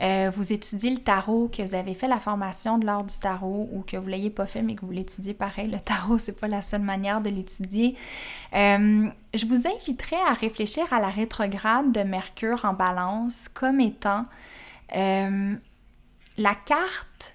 euh, 0.02 0.32
vous 0.36 0.52
étudiez 0.52 0.90
le 0.90 0.98
tarot, 0.98 1.50
que 1.50 1.62
vous 1.62 1.76
avez 1.76 1.94
fait 1.94 2.08
la 2.08 2.20
formation 2.20 2.80
de 2.80 2.86
l'art 2.86 3.04
du 3.04 3.18
tarot 3.20 3.70
ou 3.72 3.84
que 3.86 3.96
vous 3.96 4.08
l'ayez 4.08 4.32
pas 4.32 4.48
fait 4.48 4.64
mais 4.64 4.74
que 4.76 4.86
vous 4.86 4.92
l'étudiez 4.92 5.36
pareil. 5.36 5.70
Le 5.70 5.80
tarot, 5.80 6.18
c'est 6.18 6.40
pas 6.40 6.48
la 6.48 6.62
seule 6.62 6.82
manière 6.82 7.22
de 7.22 7.30
l'étudier. 7.30 7.96
Euh, 8.56 9.08
je 9.34 9.46
vous 9.46 9.68
inviterai 9.68 10.18
à 10.28 10.34
réfléchir 10.34 10.92
à 10.92 11.00
la 11.00 11.10
rétrograde 11.10 11.92
de 11.92 12.02
Mercure 12.02 12.66
en 12.66 12.74
balance 12.74 13.48
comme 13.48 13.80
étant 13.80 14.26
euh, 14.96 15.56
la 16.38 16.56
carte 16.56 17.33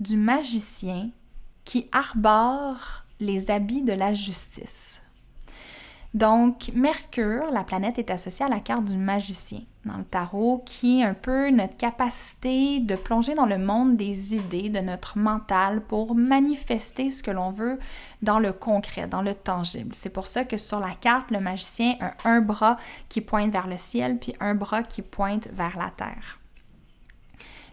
du 0.00 0.16
magicien 0.16 1.10
qui 1.64 1.88
arbore 1.92 3.04
les 3.20 3.50
habits 3.50 3.82
de 3.82 3.92
la 3.92 4.14
justice. 4.14 5.00
Donc, 6.14 6.70
Mercure, 6.74 7.50
la 7.52 7.62
planète, 7.62 7.98
est 7.98 8.10
associée 8.10 8.46
à 8.46 8.48
la 8.48 8.60
carte 8.60 8.84
du 8.84 8.96
magicien 8.96 9.60
dans 9.84 9.98
le 9.98 10.04
tarot, 10.04 10.62
qui 10.64 11.00
est 11.00 11.04
un 11.04 11.12
peu 11.12 11.50
notre 11.50 11.76
capacité 11.76 12.80
de 12.80 12.96
plonger 12.96 13.34
dans 13.34 13.44
le 13.44 13.58
monde 13.58 13.96
des 13.96 14.34
idées, 14.34 14.70
de 14.70 14.80
notre 14.80 15.18
mental, 15.18 15.82
pour 15.82 16.14
manifester 16.14 17.10
ce 17.10 17.22
que 17.22 17.30
l'on 17.30 17.50
veut 17.50 17.78
dans 18.22 18.38
le 18.38 18.54
concret, 18.54 19.06
dans 19.06 19.20
le 19.20 19.34
tangible. 19.34 19.94
C'est 19.94 20.08
pour 20.08 20.26
ça 20.26 20.44
que 20.44 20.56
sur 20.56 20.80
la 20.80 20.94
carte, 20.94 21.30
le 21.30 21.40
magicien 21.40 21.96
a 22.00 22.14
un 22.24 22.40
bras 22.40 22.78
qui 23.10 23.20
pointe 23.20 23.52
vers 23.52 23.66
le 23.66 23.76
ciel, 23.76 24.18
puis 24.18 24.34
un 24.40 24.54
bras 24.54 24.82
qui 24.82 25.02
pointe 25.02 25.48
vers 25.52 25.76
la 25.76 25.90
terre. 25.90 26.40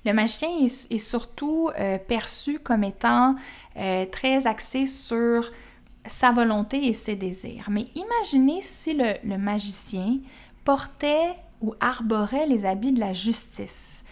Le 0.06 0.14
magicien 0.14 0.50
est, 0.60 0.98
surtout 0.98 1.70
euh, 1.80 1.98
perçu 1.98 2.60
comme 2.60 2.84
étant 2.84 3.36
euh, 3.78 4.06
très 4.06 4.48
axé 4.48 4.86
sur 4.86 5.50
sa 6.06 6.32
volonté 6.32 6.88
et 6.88 6.94
ses 6.94 7.16
désirs. 7.16 7.68
Mais 7.70 7.88
imaginez 7.96 8.62
si 8.62 8.94
le, 8.94 9.38
magicien 9.38 10.18
portait 10.66 11.36
ou 11.62 11.74
arborait 11.80 12.48
les 12.48 12.66
habits 12.66 12.92
de 12.92 13.00
la 13.00 13.14
justice, 13.14 14.04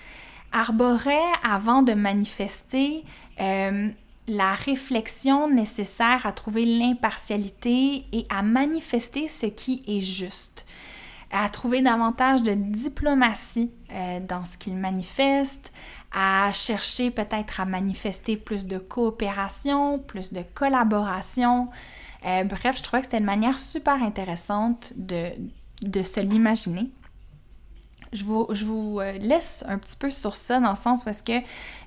arborait 0.53 1.19
avant 1.43 1.81
de 1.81 1.93
manifester 1.93 3.03
euh, 3.41 3.89
la 4.27 4.53
réflexion 4.53 5.49
nécessaire 5.49 6.25
à 6.25 6.31
trouver 6.31 6.65
l'impartialité 6.65 8.05
et 8.13 8.25
à 8.29 8.41
manifester 8.41 9.27
ce 9.27 9.47
qui 9.47 9.83
est 9.87 10.01
juste 10.01 10.65
à 11.31 11.49
trouver 11.49 11.81
davantage 11.81 12.43
de 12.43 12.53
diplomatie 12.53 13.71
euh, 13.91 14.19
dans 14.19 14.45
ce 14.45 14.57
qu'il 14.57 14.77
manifeste, 14.77 15.71
à 16.11 16.51
chercher 16.51 17.09
peut-être 17.09 17.61
à 17.61 17.65
manifester 17.65 18.35
plus 18.37 18.67
de 18.67 18.77
coopération, 18.77 19.99
plus 19.99 20.33
de 20.33 20.43
collaboration. 20.53 21.69
Euh, 22.25 22.43
bref, 22.43 22.77
je 22.77 22.83
trouvais 22.83 23.01
que 23.01 23.05
c'était 23.05 23.19
une 23.19 23.25
manière 23.25 23.57
super 23.57 24.03
intéressante 24.03 24.93
de, 24.95 25.29
de 25.81 26.03
se 26.03 26.19
l'imaginer. 26.19 26.91
Je 28.13 28.25
vous, 28.25 28.99
euh, 28.99 29.17
laisse 29.19 29.63
un 29.67 29.77
petit 29.77 29.95
peu 29.95 30.09
sur 30.09 30.35
ça 30.35 30.59
dans 30.59 30.71
le 30.71 30.75
sens 30.75 31.03
parce 31.03 31.21
que 31.21 31.39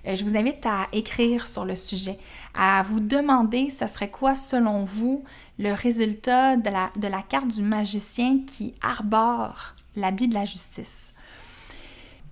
je 0.06 0.24
vous 0.24 0.36
invite 0.36 0.64
à 0.64 0.86
écrire 0.92 1.46
sur 1.46 1.64
le 1.64 1.76
sujet, 1.76 2.18
à 2.54 2.82
vous 2.82 3.00
demander 3.00 3.70
ce 3.70 3.86
serait 3.86 4.10
quoi 4.10 4.34
selon 4.34 4.84
vous 4.84 5.24
le 5.58 5.72
résultat 5.72 6.56
de 6.56 6.70
la, 6.70 6.90
de 6.96 7.08
la 7.08 7.22
carte 7.22 7.48
du 7.48 7.62
magicien 7.62 8.40
qui 8.46 8.74
arbore 8.82 9.74
l'habit 9.96 10.28
de 10.28 10.34
la 10.34 10.44
justice? 10.44 11.14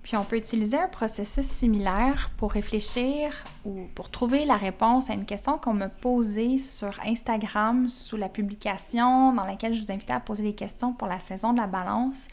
Puis 0.02 0.16
on 0.16 0.24
peut 0.24 0.36
utiliser 0.36 0.76
un 0.76 0.88
processus 0.88 1.46
similaire 1.46 2.30
pour 2.36 2.52
réfléchir 2.52 3.32
ou 3.64 3.86
pour 3.94 4.10
trouver 4.10 4.44
la 4.44 4.56
réponse 4.56 5.08
à 5.10 5.14
une 5.14 5.24
question 5.24 5.58
qu'on 5.58 5.74
m'a 5.74 5.88
posée 5.88 6.58
sur 6.58 6.98
Instagram 7.06 7.88
sous 7.88 8.16
la 8.16 8.28
publication 8.28 9.32
dans 9.32 9.44
laquelle 9.44 9.74
je 9.74 9.82
vous 9.82 9.92
invitais 9.92 10.12
à 10.12 10.20
poser 10.20 10.42
des 10.42 10.54
questions 10.54 10.92
pour 10.92 11.06
la 11.06 11.20
saison 11.20 11.52
de 11.52 11.58
la 11.58 11.68
balance, 11.68 12.26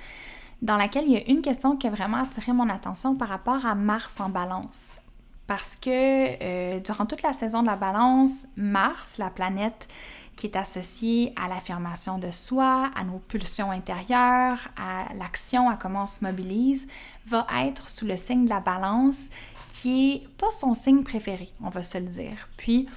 dans 0.62 0.78
laquelle 0.78 1.06
il 1.06 1.14
y 1.14 1.18
a 1.18 1.30
une 1.30 1.42
question 1.42 1.78
qui 1.78 1.88
a 1.88 1.90
vraiment 1.90 2.18
attiré 2.18 2.52
mon 2.52 2.70
attention 2.70 3.16
par 3.16 3.30
rapport 3.30 3.66
à 3.66 3.76
Mars 3.76 4.20
en 4.20 4.30
balance. 4.30 5.00
Parce 5.48 5.76
que 5.76 5.90
euh, 5.90 6.80
durant 6.80 7.06
toute 7.06 7.24
la 7.24 7.34
saison 7.34 7.62
de 7.62 7.68
la 7.68 7.76
balance, 7.76 8.48
Mars, 8.56 9.18
la 9.18 9.30
planète 9.30 9.88
qui 10.36 10.48
est 10.48 10.56
associé 10.56 11.34
à 11.36 11.50
l'affirmation 11.50 12.18
de 12.18 12.32
soi, 12.32 12.90
à 12.96 13.04
nos 13.04 13.18
pulsions 13.18 13.72
intérieures, 13.72 14.60
à 14.78 15.14
l'action, 15.16 15.70
à 15.70 15.76
comment 15.76 16.04
on 16.04 16.08
se 16.08 16.24
mobilise, 16.24 16.88
va 17.28 17.46
être 17.64 17.90
sous 17.90 18.06
le 18.06 18.16
signe 18.16 18.46
de 18.46 18.50
la 18.50 18.62
balance, 18.62 19.28
qui 19.68 20.14
est 20.14 20.28
pas 20.38 20.50
son 20.52 20.74
signe 20.74 21.04
préféré, 21.04 21.52
on 21.62 21.70
va 21.70 21.84
se 21.84 21.98
le 21.98 22.06
dire. 22.06 22.48
Puis, 22.56 22.88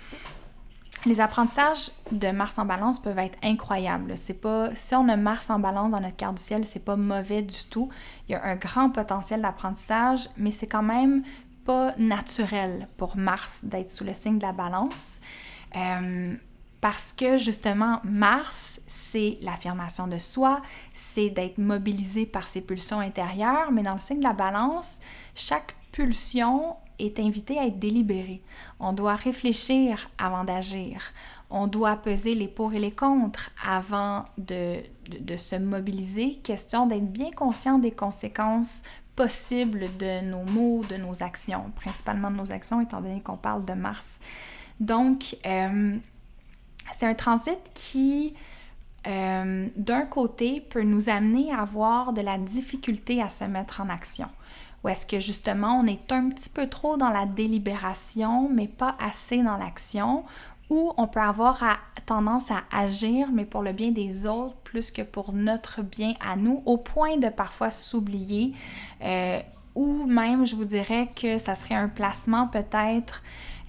les 1.04 1.20
apprentissages 1.20 1.90
de 2.10 2.28
Mars 2.30 2.58
en 2.58 2.64
balance 2.64 3.00
peuvent 3.00 3.18
être 3.18 3.38
incroyables. 3.42 4.16
C'est 4.16 4.40
pas 4.40 4.74
si 4.74 4.94
on 4.94 5.08
a 5.08 5.16
Mars 5.16 5.50
en 5.50 5.58
balance 5.58 5.90
dans 5.92 6.00
notre 6.00 6.16
carte 6.16 6.36
du 6.36 6.42
ciel, 6.42 6.64
c'est 6.64 6.84
pas 6.84 6.96
mauvais 6.96 7.42
du 7.42 7.64
tout. 7.70 7.88
Il 8.28 8.32
y 8.32 8.34
a 8.34 8.44
un 8.44 8.56
grand 8.56 8.90
potentiel 8.90 9.42
d'apprentissage, 9.42 10.28
mais 10.36 10.50
c'est 10.50 10.68
quand 10.68 10.82
même 10.82 11.22
pas 11.64 11.94
naturel 11.98 12.88
pour 12.96 13.16
Mars 13.16 13.64
d'être 13.64 13.90
sous 13.90 14.04
le 14.04 14.14
signe 14.14 14.38
de 14.38 14.42
la 14.42 14.52
balance. 14.52 15.20
Euh, 15.76 16.36
parce 16.80 17.12
que 17.12 17.38
justement, 17.38 18.00
Mars, 18.04 18.80
c'est 18.88 19.38
l'affirmation 19.40 20.08
de 20.08 20.18
soi, 20.18 20.62
c'est 20.92 21.30
d'être 21.30 21.58
mobilisé 21.58 22.26
par 22.26 22.48
ses 22.48 22.60
pulsions 22.60 22.98
intérieures, 22.98 23.70
mais 23.70 23.82
dans 23.82 23.92
le 23.92 24.00
signe 24.00 24.18
de 24.18 24.24
la 24.24 24.32
balance, 24.32 24.98
chaque 25.34 25.76
pulsion 25.92 26.76
est 26.98 27.18
invitée 27.18 27.58
à 27.58 27.66
être 27.66 27.78
délibérée. 27.78 28.42
On 28.80 28.92
doit 28.92 29.14
réfléchir 29.14 30.10
avant 30.18 30.44
d'agir. 30.44 31.12
On 31.50 31.66
doit 31.66 31.96
peser 31.96 32.34
les 32.34 32.48
pour 32.48 32.72
et 32.72 32.78
les 32.78 32.92
contre 32.92 33.50
avant 33.66 34.24
de, 34.38 34.78
de 35.20 35.36
se 35.36 35.56
mobiliser. 35.56 36.36
Question 36.36 36.86
d'être 36.86 37.12
bien 37.12 37.30
conscient 37.30 37.78
des 37.78 37.92
conséquences 37.92 38.82
possibles 39.16 39.86
de 39.98 40.20
nos 40.22 40.44
mots, 40.44 40.82
de 40.88 40.96
nos 40.96 41.22
actions, 41.22 41.70
principalement 41.76 42.30
de 42.30 42.36
nos 42.36 42.52
actions, 42.52 42.80
étant 42.80 43.00
donné 43.00 43.20
qu'on 43.20 43.36
parle 43.36 43.64
de 43.64 43.74
Mars. 43.74 44.20
Donc, 44.80 45.36
euh, 45.46 45.96
c'est 46.92 47.06
un 47.06 47.14
transit 47.14 47.58
qui, 47.74 48.34
euh, 49.06 49.68
d'un 49.76 50.06
côté, 50.06 50.60
peut 50.60 50.82
nous 50.82 51.08
amener 51.08 51.52
à 51.52 51.60
avoir 51.60 52.12
de 52.12 52.22
la 52.22 52.38
difficulté 52.38 53.22
à 53.22 53.28
se 53.28 53.44
mettre 53.44 53.80
en 53.80 53.88
action. 53.88 54.28
Ou 54.84 54.88
est-ce 54.88 55.06
que 55.06 55.20
justement 55.20 55.80
on 55.80 55.86
est 55.86 56.10
un 56.12 56.28
petit 56.28 56.48
peu 56.48 56.68
trop 56.68 56.96
dans 56.96 57.10
la 57.10 57.26
délibération, 57.26 58.48
mais 58.48 58.68
pas 58.68 58.96
assez 59.00 59.42
dans 59.42 59.56
l'action, 59.56 60.24
ou 60.70 60.92
on 60.96 61.06
peut 61.06 61.20
avoir 61.20 61.62
tendance 62.06 62.50
à 62.50 62.62
agir, 62.72 63.28
mais 63.32 63.44
pour 63.44 63.62
le 63.62 63.72
bien 63.72 63.90
des 63.90 64.26
autres 64.26 64.56
plus 64.64 64.90
que 64.90 65.02
pour 65.02 65.32
notre 65.32 65.82
bien 65.82 66.14
à 66.26 66.36
nous, 66.36 66.62
au 66.64 66.78
point 66.78 67.18
de 67.18 67.28
parfois 67.28 67.70
s'oublier, 67.70 68.54
euh, 69.02 69.40
ou 69.74 70.06
même 70.06 70.46
je 70.46 70.56
vous 70.56 70.64
dirais 70.64 71.10
que 71.14 71.38
ça 71.38 71.54
serait 71.54 71.74
un 71.74 71.88
placement 71.88 72.48
peut-être 72.48 73.22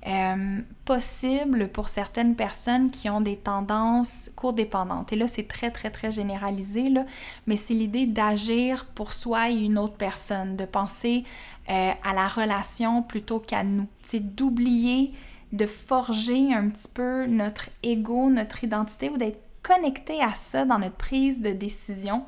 euh, 0.05 0.59
possible 0.85 1.69
pour 1.69 1.87
certaines 1.87 2.35
personnes 2.35 2.91
qui 2.91 3.09
ont 3.09 3.21
des 3.21 3.37
tendances 3.37 4.29
codépendantes. 4.35 5.13
Et 5.13 5.15
là, 5.15 5.27
c'est 5.27 5.47
très, 5.47 5.71
très, 5.71 5.91
très 5.91 6.11
généralisé, 6.11 6.89
là, 6.89 7.05
mais 7.47 7.55
c'est 7.55 7.73
l'idée 7.73 8.05
d'agir 8.05 8.85
pour 8.95 9.13
soi 9.13 9.49
et 9.49 9.55
une 9.55 9.77
autre 9.77 9.95
personne, 9.95 10.57
de 10.57 10.65
penser 10.65 11.23
euh, 11.69 11.91
à 12.03 12.13
la 12.13 12.27
relation 12.27 13.01
plutôt 13.01 13.39
qu'à 13.39 13.63
nous. 13.63 13.87
C'est 14.03 14.35
d'oublier 14.35 15.13
de 15.53 15.65
forger 15.65 16.53
un 16.53 16.67
petit 16.67 16.89
peu 16.93 17.25
notre 17.27 17.69
ego, 17.83 18.29
notre 18.29 18.63
identité 18.63 19.09
ou 19.09 19.17
d'être 19.17 19.39
connecté 19.61 20.21
à 20.21 20.33
ça 20.33 20.65
dans 20.65 20.79
notre 20.79 20.97
prise 20.97 21.41
de 21.41 21.51
décision 21.51 22.25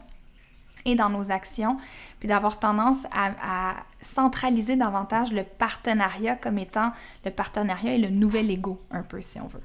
et 0.86 0.96
dans 0.96 1.10
nos 1.10 1.32
actions, 1.32 1.78
puis 2.20 2.30
d'avoir 2.30 2.60
tendance 2.60 3.06
à, 3.12 3.76
centraliser 4.06 4.76
davantage 4.76 5.32
le 5.32 5.44
partenariat 5.44 6.36
comme 6.36 6.58
étant 6.58 6.92
le 7.24 7.32
partenariat 7.32 7.94
et 7.94 8.00
le 8.00 8.10
nouvel 8.10 8.50
ego, 8.52 8.82
un 8.92 9.04
peu 9.04 9.22
si 9.22 9.40
on 9.40 9.48
veut. 9.48 9.64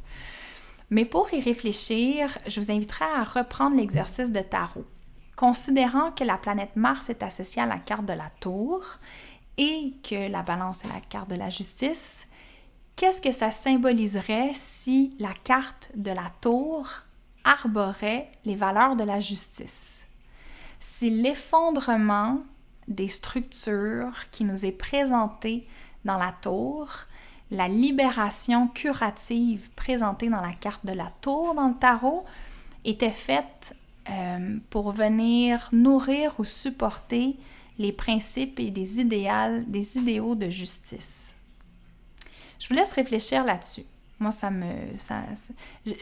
Mais 0.90 1.04
pour 1.04 1.32
y 1.32 1.40
réfléchir, 1.40 2.36
je 2.46 2.60
vous 2.60 2.70
inviterai 2.70 3.04
à 3.04 3.24
reprendre 3.24 3.76
l'exercice 3.76 4.32
de 4.32 4.40
tarot 4.40 4.84
considérant 5.40 6.10
que 6.12 6.22
la 6.22 6.36
planète 6.36 6.76
Mars 6.76 7.08
est 7.08 7.22
associée 7.22 7.62
à 7.62 7.66
la 7.66 7.78
carte 7.78 8.04
de 8.04 8.12
la 8.12 8.28
tour 8.40 8.84
et 9.56 9.94
que 10.02 10.30
la 10.30 10.42
balance 10.42 10.84
est 10.84 10.88
la 10.88 11.00
carte 11.00 11.30
de 11.30 11.34
la 11.34 11.48
justice, 11.48 12.28
qu'est-ce 12.94 13.22
que 13.22 13.32
ça 13.32 13.50
symboliserait 13.50 14.50
si 14.52 15.16
la 15.18 15.32
carte 15.32 15.92
de 15.94 16.10
la 16.10 16.30
tour 16.42 16.90
arborait 17.42 18.30
les 18.44 18.54
valeurs 18.54 18.96
de 18.96 19.04
la 19.04 19.18
justice? 19.18 20.04
Si 20.78 21.08
l'effondrement 21.08 22.42
des 22.88 23.08
structures 23.08 24.28
qui 24.30 24.44
nous 24.44 24.66
est 24.66 24.72
présenté 24.72 25.66
dans 26.04 26.18
la 26.18 26.32
tour, 26.32 26.88
la 27.50 27.68
libération 27.68 28.68
curative 28.68 29.70
présentée 29.74 30.28
dans 30.28 30.40
la 30.40 30.52
carte 30.52 30.86
de 30.86 30.92
la 30.92 31.12
tour 31.20 31.54
dans 31.54 31.68
le 31.68 31.74
tarot 31.74 32.24
était 32.84 33.10
faite 33.10 33.76
euh, 34.08 34.58
pour 34.70 34.92
venir 34.92 35.68
nourrir 35.72 36.34
ou 36.38 36.44
supporter 36.44 37.36
les 37.78 37.92
principes 37.92 38.60
et 38.60 38.70
des 38.70 39.00
idéaux, 39.00 39.62
des 39.66 39.96
idéaux 39.96 40.34
de 40.34 40.48
justice. 40.48 41.34
Je 42.58 42.68
vous 42.68 42.74
laisse 42.74 42.92
réfléchir 42.92 43.44
là-dessus. 43.44 43.84
Moi, 44.18 44.30
ça 44.30 44.50
me, 44.50 44.66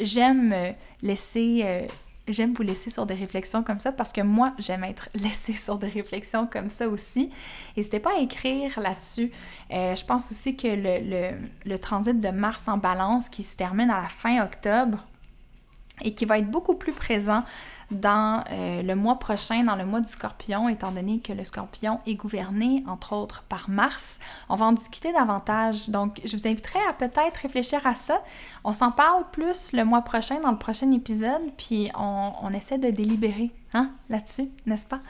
j'aime 0.01 0.75
laisser 1.03 1.63
euh, 1.65 1.87
j'aime 2.33 2.53
vous 2.55 2.63
laisser 2.63 2.91
sur 2.91 3.07
des 3.07 3.15
réflexions 3.15 3.63
comme 3.63 3.81
ça 3.81 3.93
parce 3.93 4.13
que 4.13 4.21
moi, 4.21 4.53
j'aime 4.59 4.85
être 4.85 5.09
laissée 5.15 5.53
sur 5.53 5.79
des 5.79 5.89
réflexions 5.89 6.47
comme 6.47 6.69
ça 6.69 6.89
aussi. 6.89 7.31
N'hésitez 7.77 8.01
pas 8.01 8.17
à 8.17 8.21
écrire 8.21 8.79
là-dessus. 8.81 9.31
Euh, 9.73 9.95
je 9.95 10.05
pense 10.05 10.31
aussi 10.31 10.57
que 10.57 10.69
le, 10.69 11.37
le, 11.65 11.79
transit 11.79 12.21
de 12.21 12.29
Mars 12.29 12.69
en 12.69 12.79
balance 12.79 13.29
qui 13.29 13.43
se 13.43 13.57
termine 13.57 13.91
à 13.91 14.01
la 14.01 14.09
fin 14.09 14.43
octobre 14.43 15.05
et 16.03 16.15
qui 16.15 16.25
va 16.25 16.39
être 16.39 16.51
beaucoup 16.51 16.75
plus 16.75 16.93
présent 16.93 17.45
dans 17.91 18.45
euh, 18.51 18.83
le 18.83 18.95
mois 18.95 19.19
prochain, 19.19 19.65
dans 19.65 19.77
le 19.77 19.87
mois 19.87 20.01
du 20.01 20.09
scorpion, 20.09 20.69
étant 20.69 20.93
donné 20.93 21.21
que 21.21 21.33
le 21.33 21.45
scorpion 21.45 22.01
est 22.07 22.15
gouverné, 22.15 22.85
entre 22.87 23.15
autres, 23.15 23.45
par 23.49 23.71
Mars. 23.71 24.19
On 24.49 24.57
va 24.57 24.67
en 24.67 24.73
discuter 24.73 25.13
davantage. 25.13 25.89
Donc, 25.89 26.21
je 26.25 26.37
vous 26.37 26.47
inviterai 26.47 26.81
à 26.89 26.93
peut-être 26.93 27.39
réfléchir 27.39 27.87
à 27.87 27.95
ça. 27.95 28.23
On 28.65 28.73
s'en 28.73 28.91
parle 28.91 29.25
plus 29.31 29.73
le 29.73 29.85
mois 29.85 30.03
prochain, 30.03 30.41
dans 30.41 30.51
le 30.51 30.59
prochain 30.59 30.93
épisode, 30.93 31.43
puis 31.57 31.91
on, 31.99 32.33
on 32.43 32.53
essaie 32.53 32.79
de 32.79 32.91
délibérer 32.91 33.53
hein, 33.75 33.91
là-dessus, 34.09 34.49
n'est-ce 34.67 34.87
pas? 34.87 35.01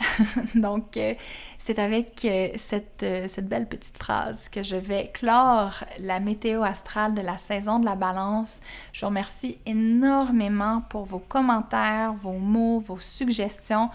Donc, 0.54 0.96
euh, 0.96 1.14
c'est 1.58 1.78
avec 1.78 2.24
euh, 2.24 2.48
cette, 2.56 3.04
cette, 3.28 3.48
belle 3.48 3.68
petite 3.68 3.96
phrase 3.96 4.48
que 4.48 4.62
je 4.62 4.76
vais 4.76 5.10
clore 5.12 5.84
la 5.98 6.20
météo 6.20 6.62
astrale 6.62 7.14
de 7.14 7.22
la 7.22 7.38
saison 7.38 7.78
de 7.78 7.84
la 7.84 7.94
balance. 7.94 8.60
Je 8.92 9.00
vous 9.00 9.06
remercie 9.08 9.58
énormément 9.66 10.82
pour 10.88 11.04
vos 11.04 11.18
commentaires, 11.18 12.12
vos 12.22 12.32
mots, 12.32 12.80
vos 12.80 12.98
suggestions. 12.98 13.90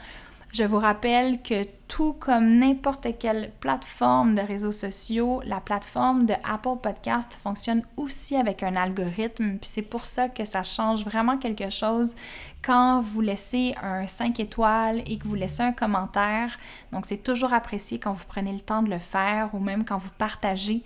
Je 0.54 0.64
vous 0.64 0.80
rappelle 0.80 1.42
que 1.42 1.66
tout 1.88 2.14
comme 2.14 2.58
n'importe 2.58 3.08
quelle 3.20 3.52
plateforme 3.60 4.34
de 4.34 4.42
réseaux 4.42 4.72
sociaux, 4.72 5.42
la 5.46 5.60
plateforme 5.60 6.26
de 6.26 6.34
Apple 6.44 6.80
Podcast 6.82 7.34
fonctionne 7.34 7.84
aussi 7.98 8.36
avec 8.36 8.64
un 8.64 8.76
algorithme. 8.76 9.58
C'est 9.62 9.82
pour 9.82 10.06
ça 10.06 10.30
que 10.30 10.46
ça 10.46 10.64
change 10.64 11.04
vraiment 11.04 11.38
quelque 11.38 11.70
chose 11.70 12.16
quand 12.64 13.02
vous 13.02 13.22
laissez 13.22 13.76
un 13.84 14.08
5 14.08 14.40
étoiles 14.40 15.04
et 15.06 15.18
que 15.18 15.28
vous 15.28 15.36
laissez 15.36 15.64
un 15.64 15.74
commentaire. 15.74 16.58
Donc 16.92 17.06
c'est 17.06 17.24
toujours 17.24 17.54
apprécié 17.54 18.00
quand 18.00 18.14
vous 18.14 18.26
prenez 18.28 18.54
le 18.54 18.62
temps 18.62 18.82
de 18.82 18.90
le 18.90 19.00
faire 19.00 19.54
ou 19.54 19.60
même 19.60 19.84
quand 19.86 19.98
vous 19.98 20.12
partagez. 20.18 20.82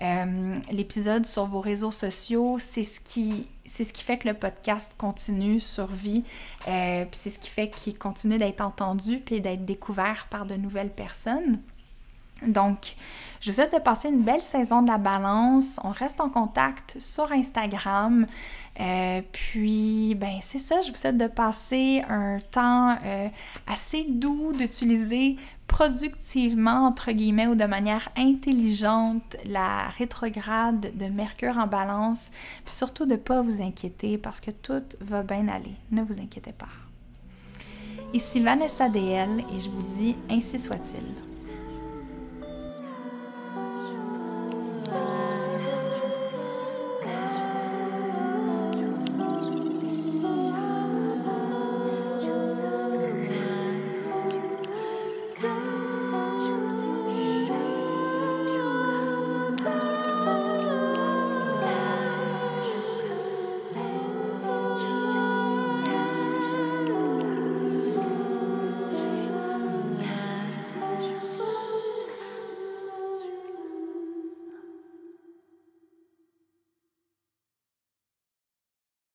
Euh, 0.00 0.54
l'épisode 0.72 1.26
sur 1.26 1.44
vos 1.44 1.60
réseaux 1.60 1.92
sociaux, 1.92 2.56
c'est 2.58 2.82
ce 2.82 2.98
qui 2.98 3.46
c'est 3.64 3.84
ce 3.84 3.92
qui 3.92 4.04
fait 4.04 4.18
que 4.18 4.28
le 4.28 4.34
podcast 4.34 4.94
continue, 4.98 5.60
survit, 5.60 6.24
euh, 6.68 7.04
puis 7.04 7.18
c'est 7.18 7.30
ce 7.30 7.38
qui 7.38 7.50
fait 7.50 7.70
qu'il 7.70 7.98
continue 7.98 8.38
d'être 8.38 8.60
entendu 8.60 9.18
puis 9.18 9.40
d'être 9.40 9.64
découvert 9.64 10.26
par 10.30 10.46
de 10.46 10.54
nouvelles 10.54 10.90
personnes. 10.90 11.60
Donc, 12.46 12.96
je 13.40 13.50
vous 13.50 13.56
souhaite 13.56 13.72
de 13.72 13.78
passer 13.78 14.08
une 14.08 14.22
belle 14.22 14.40
saison 14.40 14.82
de 14.82 14.88
la 14.88 14.98
balance. 14.98 15.78
On 15.84 15.90
reste 15.90 16.20
en 16.20 16.28
contact 16.28 16.96
sur 17.00 17.30
Instagram. 17.30 18.26
Euh, 18.80 19.22
puis, 19.30 20.14
ben, 20.16 20.38
c'est 20.40 20.58
ça, 20.58 20.80
je 20.80 20.90
vous 20.90 20.96
souhaite 20.96 21.18
de 21.18 21.26
passer 21.26 22.02
un 22.08 22.38
temps 22.50 22.96
euh, 23.04 23.28
assez 23.66 24.06
doux, 24.08 24.52
d'utiliser 24.52 25.36
productivement, 25.72 26.84
entre 26.86 27.12
guillemets, 27.12 27.46
ou 27.46 27.54
de 27.54 27.64
manière 27.64 28.10
intelligente 28.16 29.36
la 29.46 29.88
rétrograde 29.88 30.92
de 30.94 31.06
Mercure 31.06 31.56
en 31.56 31.66
balance, 31.66 32.30
puis 32.64 32.74
surtout 32.74 33.06
de 33.06 33.12
ne 33.12 33.16
pas 33.16 33.40
vous 33.40 33.62
inquiéter 33.62 34.18
parce 34.18 34.40
que 34.40 34.50
tout 34.50 34.84
va 35.00 35.22
bien 35.22 35.48
aller. 35.48 35.74
Ne 35.90 36.02
vous 36.02 36.20
inquiétez 36.20 36.52
pas. 36.52 36.68
Ici 38.12 38.40
Vanessa 38.40 38.90
DL 38.90 39.44
et 39.50 39.58
je 39.58 39.70
vous 39.70 39.82
dis 39.82 40.14
ainsi 40.28 40.58
soit-il. 40.58 41.31